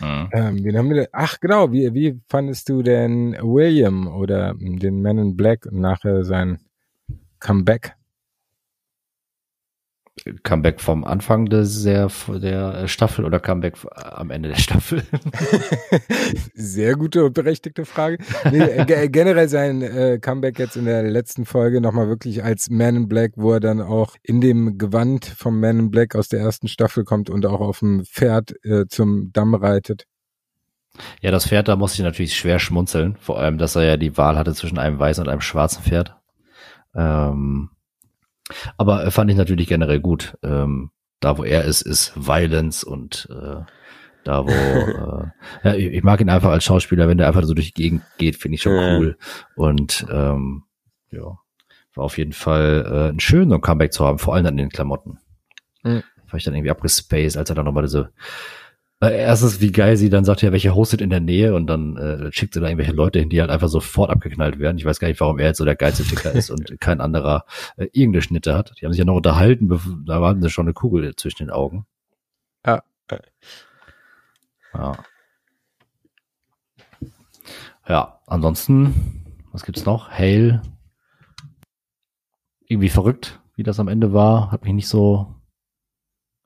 [0.00, 0.30] mh.
[0.32, 1.08] Ähm, wen haben wir denn?
[1.12, 6.24] Ach genau, wie, wie fandest du denn William oder den Man in Black und nachher
[6.24, 6.58] sein
[7.42, 7.96] Comeback?
[10.42, 15.02] Comeback vom Anfang des, der, der Staffel oder Comeback am Ende der Staffel?
[16.54, 18.18] Sehr gute und berechtigte Frage.
[18.50, 22.68] Nee, äh, ge- generell sein äh, Comeback jetzt in der letzten Folge nochmal wirklich als
[22.68, 26.28] Man in Black, wo er dann auch in dem Gewand vom Man in Black aus
[26.28, 30.04] der ersten Staffel kommt und auch auf dem Pferd äh, zum Damm reitet.
[31.22, 33.16] Ja, das Pferd, da musste ich natürlich schwer schmunzeln.
[33.18, 36.16] Vor allem, dass er ja die Wahl hatte zwischen einem weißen und einem schwarzen Pferd.
[36.94, 37.70] Ähm,
[38.76, 40.36] aber fand ich natürlich generell gut.
[40.42, 40.90] Ähm,
[41.20, 43.62] da, wo er ist, ist Violence und äh,
[44.24, 45.26] da, wo äh,
[45.64, 48.02] ja, ich, ich mag ihn einfach als Schauspieler, wenn der einfach so durch die Gegend
[48.18, 48.98] geht, finde ich schon Ja.
[48.98, 49.16] cool.
[49.54, 50.64] Und ähm,
[51.10, 51.38] ja,
[51.94, 54.54] war auf jeden Fall äh, ein schön, so ein Comeback zu haben, vor allem dann
[54.54, 55.18] in den Klamotten.
[55.82, 56.02] Mhm.
[56.28, 58.12] War ich dann irgendwie abgespaced, als er dann nochmal diese
[59.02, 61.96] äh, Erstens, wie geil sie dann sagt, ja, welche hostet in der Nähe und dann
[61.96, 64.78] äh, schickt sie da irgendwelche Leute hin, die halt einfach sofort abgeknallt werden.
[64.78, 67.44] Ich weiß gar nicht, warum er jetzt so der geilste Ficker ist und kein anderer
[67.76, 68.72] äh, irgendeine Schnitte hat.
[68.80, 69.68] Die haben sich ja noch unterhalten,
[70.06, 71.84] da waren sie schon eine Kugel zwischen den Augen.
[72.64, 72.82] Ja.
[74.74, 74.96] Ja.
[77.88, 80.10] Ja, ansonsten, was gibt's noch?
[80.10, 80.62] Hail.
[82.68, 84.52] Irgendwie verrückt, wie das am Ende war.
[84.52, 85.34] Hat mich nicht so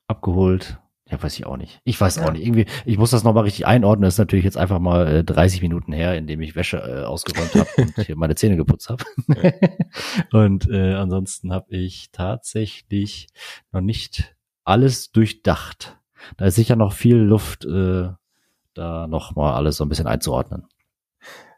[0.08, 0.78] abgeholt.
[1.08, 1.80] Ja, weiß ich auch nicht.
[1.84, 2.44] Ich weiß auch nicht.
[2.44, 4.02] Irgendwie, ich muss das nochmal richtig einordnen.
[4.02, 7.54] Das ist natürlich jetzt einfach mal äh, 30 Minuten her, indem ich Wäsche äh, ausgeräumt
[7.54, 9.04] habe und hier meine Zähne geputzt habe.
[10.32, 13.28] und äh, ansonsten habe ich tatsächlich
[13.70, 15.96] noch nicht alles durchdacht.
[16.38, 18.08] Da ist sicher noch viel Luft, äh,
[18.74, 20.66] da nochmal alles so ein bisschen einzuordnen.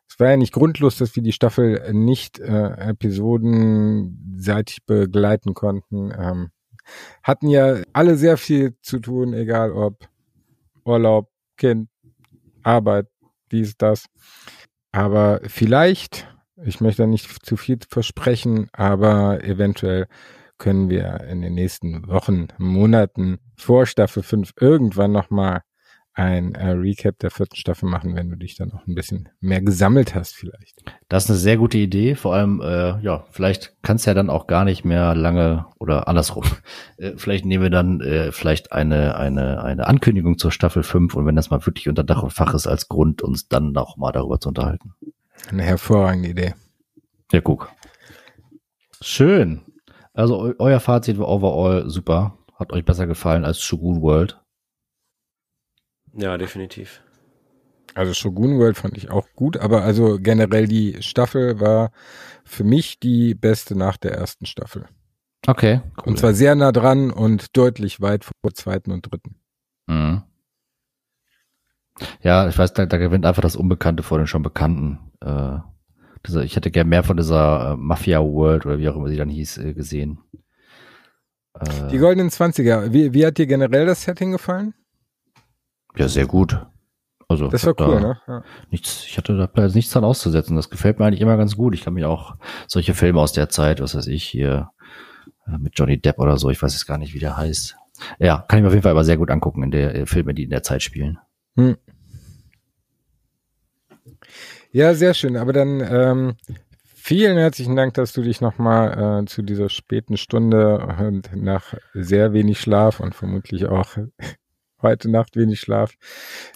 [0.07, 6.13] Es war ja nicht grundlos, dass wir die Staffel nicht äh, episodenseitig begleiten konnten.
[6.15, 6.51] Ähm,
[7.23, 10.09] hatten ja alle sehr viel zu tun, egal ob
[10.85, 11.89] Urlaub, Kind,
[12.63, 13.07] Arbeit,
[13.51, 14.07] dies, das.
[14.93, 16.27] Aber vielleicht
[16.65, 20.09] Ich möchte nicht zu viel versprechen, aber eventuell
[20.59, 25.63] können wir in den nächsten Wochen, Monaten vor Staffel 5 irgendwann nochmal
[26.19, 29.63] ein äh, Recap der vierten Staffel machen, wenn du dich dann auch ein bisschen mehr
[29.63, 30.83] gesammelt hast vielleicht.
[31.09, 32.17] Das ist eine sehr gute Idee.
[32.17, 36.09] Vor allem, äh, ja, vielleicht kannst du ja dann auch gar nicht mehr lange oder
[36.09, 36.45] andersrum.
[36.97, 41.27] Äh, vielleicht nehmen wir dann äh, vielleicht eine, eine, eine Ankündigung zur Staffel 5 und
[41.27, 44.11] wenn das mal wirklich unter Dach und Fach ist als Grund, uns dann auch mal
[44.11, 44.95] darüber zu unterhalten.
[45.49, 46.55] Eine hervorragende Idee.
[47.31, 47.71] Ja, guck.
[49.01, 49.61] Schön.
[50.13, 52.39] Also eu euer Fazit war overall super.
[52.57, 54.41] Hat euch besser gefallen als Shogun World.
[56.19, 57.01] Ja, definitiv.
[57.95, 61.91] Also Shogun World fand ich auch gut, aber also generell die Staffel war
[62.45, 64.87] für mich die beste nach der ersten Staffel.
[65.47, 65.81] Okay.
[65.97, 66.09] Cool.
[66.09, 69.37] Und zwar sehr nah dran und deutlich weit vor der zweiten und dritten.
[69.87, 70.23] Mhm.
[72.23, 74.99] Ja, ich weiß, da, da gewinnt einfach das Unbekannte vor den schon Bekannten.
[75.21, 75.59] Äh,
[76.27, 79.17] diese, ich hätte gern mehr von dieser äh, Mafia World oder wie auch immer sie
[79.17, 80.19] dann hieß, äh, gesehen.
[81.55, 82.93] Äh, Die goldenen Zwanziger.
[82.93, 84.75] Wie, wie hat dir generell das Setting gefallen?
[85.97, 86.59] Ja, sehr gut.
[87.29, 88.21] Also das war cool, da ne?
[88.27, 88.45] Ja.
[88.71, 90.57] Nichts, ich hatte da nichts dran auszusetzen.
[90.57, 91.75] Das gefällt mir eigentlich immer ganz gut.
[91.75, 92.37] Ich kann mich auch
[92.67, 94.71] solche Filme aus der Zeit, was weiß ich, hier
[95.47, 97.77] äh, mit Johnny Depp oder so, ich weiß jetzt gar nicht, wie der heißt.
[98.19, 100.33] Ja, kann ich mir auf jeden Fall aber sehr gut angucken in der äh, Filme,
[100.33, 101.19] die in der Zeit spielen.
[101.57, 101.77] Hm.
[104.71, 105.37] Ja, sehr schön.
[105.37, 106.37] Aber dann ähm,
[106.95, 112.33] vielen herzlichen Dank, dass du dich nochmal äh, zu dieser späten Stunde und nach sehr
[112.33, 113.97] wenig Schlaf und vermutlich auch
[114.83, 115.95] heute Nacht wenig Schlaf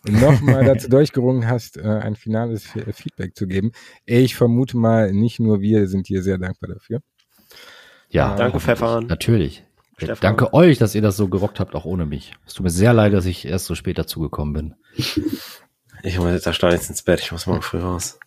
[0.09, 3.73] nochmal dazu durchgerungen hast, äh, ein finales Feedback zu geben.
[4.05, 7.01] Ich vermute mal, nicht nur wir sind hier sehr dankbar dafür.
[8.09, 9.07] Ja, äh, danke Pfeffern.
[9.07, 9.65] Natürlich.
[9.97, 10.19] Stefan.
[10.21, 12.33] Danke euch, dass ihr das so gerockt habt, auch ohne mich.
[12.47, 14.75] Es tut mir sehr leid, dass ich erst so spät dazugekommen bin.
[16.05, 18.19] Ich muss jetzt erstaunlich ins Bett, ich muss morgen früh raus.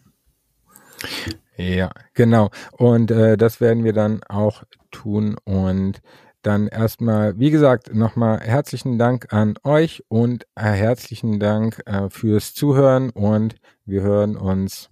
[1.58, 2.50] Ja, genau.
[2.72, 5.36] Und äh, das werden wir dann auch tun.
[5.44, 6.02] Und
[6.46, 12.54] dann erstmal, wie gesagt, nochmal herzlichen Dank an euch und äh, herzlichen Dank äh, fürs
[12.54, 13.10] Zuhören.
[13.10, 13.56] Und
[13.86, 14.90] wir hören uns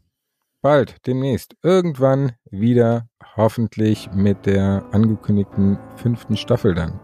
[0.61, 6.99] bald, demnächst, irgendwann wieder, hoffentlich mit der angekündigten fünften Staffel dann.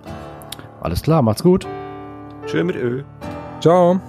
[0.81, 1.67] Alles klar, macht's gut.
[2.47, 3.05] Schön mit Öl.
[3.59, 3.99] Ciao.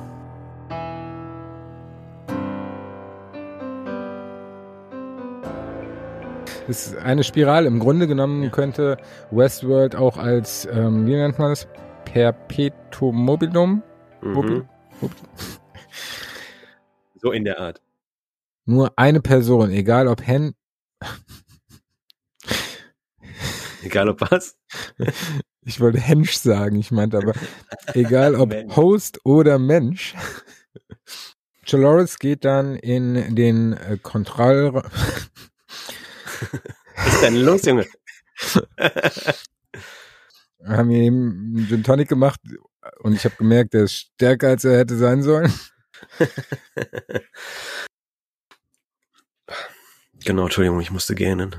[6.71, 7.67] Ist eine Spirale.
[7.67, 8.97] Im Grunde genommen könnte
[9.31, 11.69] Westworld auch als, ähm, wie nennt man das?
[12.05, 13.83] Perpetuum mobilum?
[14.23, 14.69] Mhm.
[17.17, 17.83] So in der Art.
[18.65, 20.55] Nur eine Person, egal ob Hen.
[23.83, 24.57] egal ob was?
[25.63, 27.35] Ich wollte Hensch sagen, ich meinte aber,
[27.95, 30.15] egal ob Host oder Mensch.
[31.65, 34.83] Chaloris geht dann in den äh, Kontrollraum.
[36.97, 37.87] Was ist denn los, Junge?
[40.59, 42.41] Wir haben hier eben einen Gin Tonic gemacht
[43.01, 45.53] und ich habe gemerkt, der ist stärker, als er hätte sein sollen.
[50.25, 51.57] Genau, Entschuldigung, ich musste gähnen.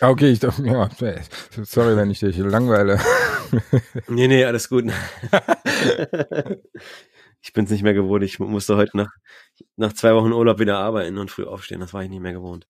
[0.00, 0.90] Okay, ich dachte, ja,
[1.64, 3.00] sorry, wenn ich dich langweile.
[4.08, 4.84] nee, nee, alles gut.
[7.40, 8.22] ich bin es nicht mehr gewohnt.
[8.22, 9.08] Ich musste heute nach,
[9.76, 11.80] nach zwei Wochen Urlaub wieder arbeiten und früh aufstehen.
[11.80, 12.66] Das war ich nicht mehr gewohnt.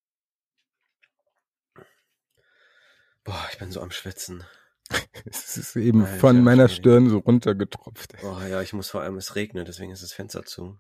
[3.29, 4.43] Boah, ich bin so am Schwitzen.
[5.27, 8.15] es ist eben Alter, von meiner Stirn so runtergetropft.
[8.23, 10.79] Oh ja, ich muss vor allem, es regnet, deswegen ist das Fenster zu.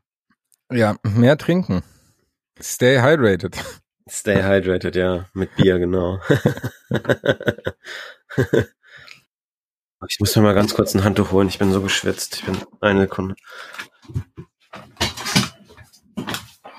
[0.72, 1.82] Ja, mehr trinken.
[2.58, 3.54] Stay hydrated.
[4.08, 6.22] Stay hydrated, ja, mit Bier, genau.
[10.08, 12.36] ich muss mir mal ganz kurz ein Handtuch holen, ich bin so geschwitzt.
[12.36, 13.36] Ich bin eine Sekunde.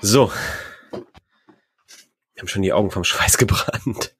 [0.02, 0.32] So.
[0.90, 4.16] Wir haben schon die Augen vom Schweiß gebrannt.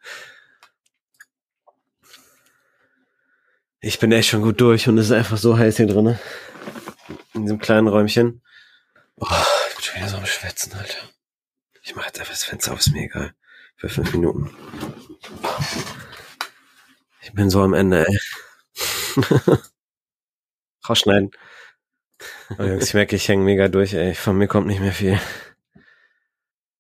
[3.83, 6.19] Ich bin echt schon gut durch und es ist einfach so heiß hier drin.
[7.33, 8.43] In diesem kleinen Räumchen.
[9.17, 9.27] Oh,
[9.71, 10.99] ich bin schon wieder so am Schwätzen, Alter.
[11.83, 13.33] Ich mache jetzt einfach das Fenster auf, ist mir egal.
[13.77, 14.55] Für fünf Minuten.
[17.23, 18.19] Ich bin so am Ende, ey.
[20.89, 21.31] Rausschneiden.
[22.59, 24.15] Oh, Jungs, ich merke, ich hänge mega durch, ey.
[24.15, 25.19] Von mir kommt nicht mehr viel.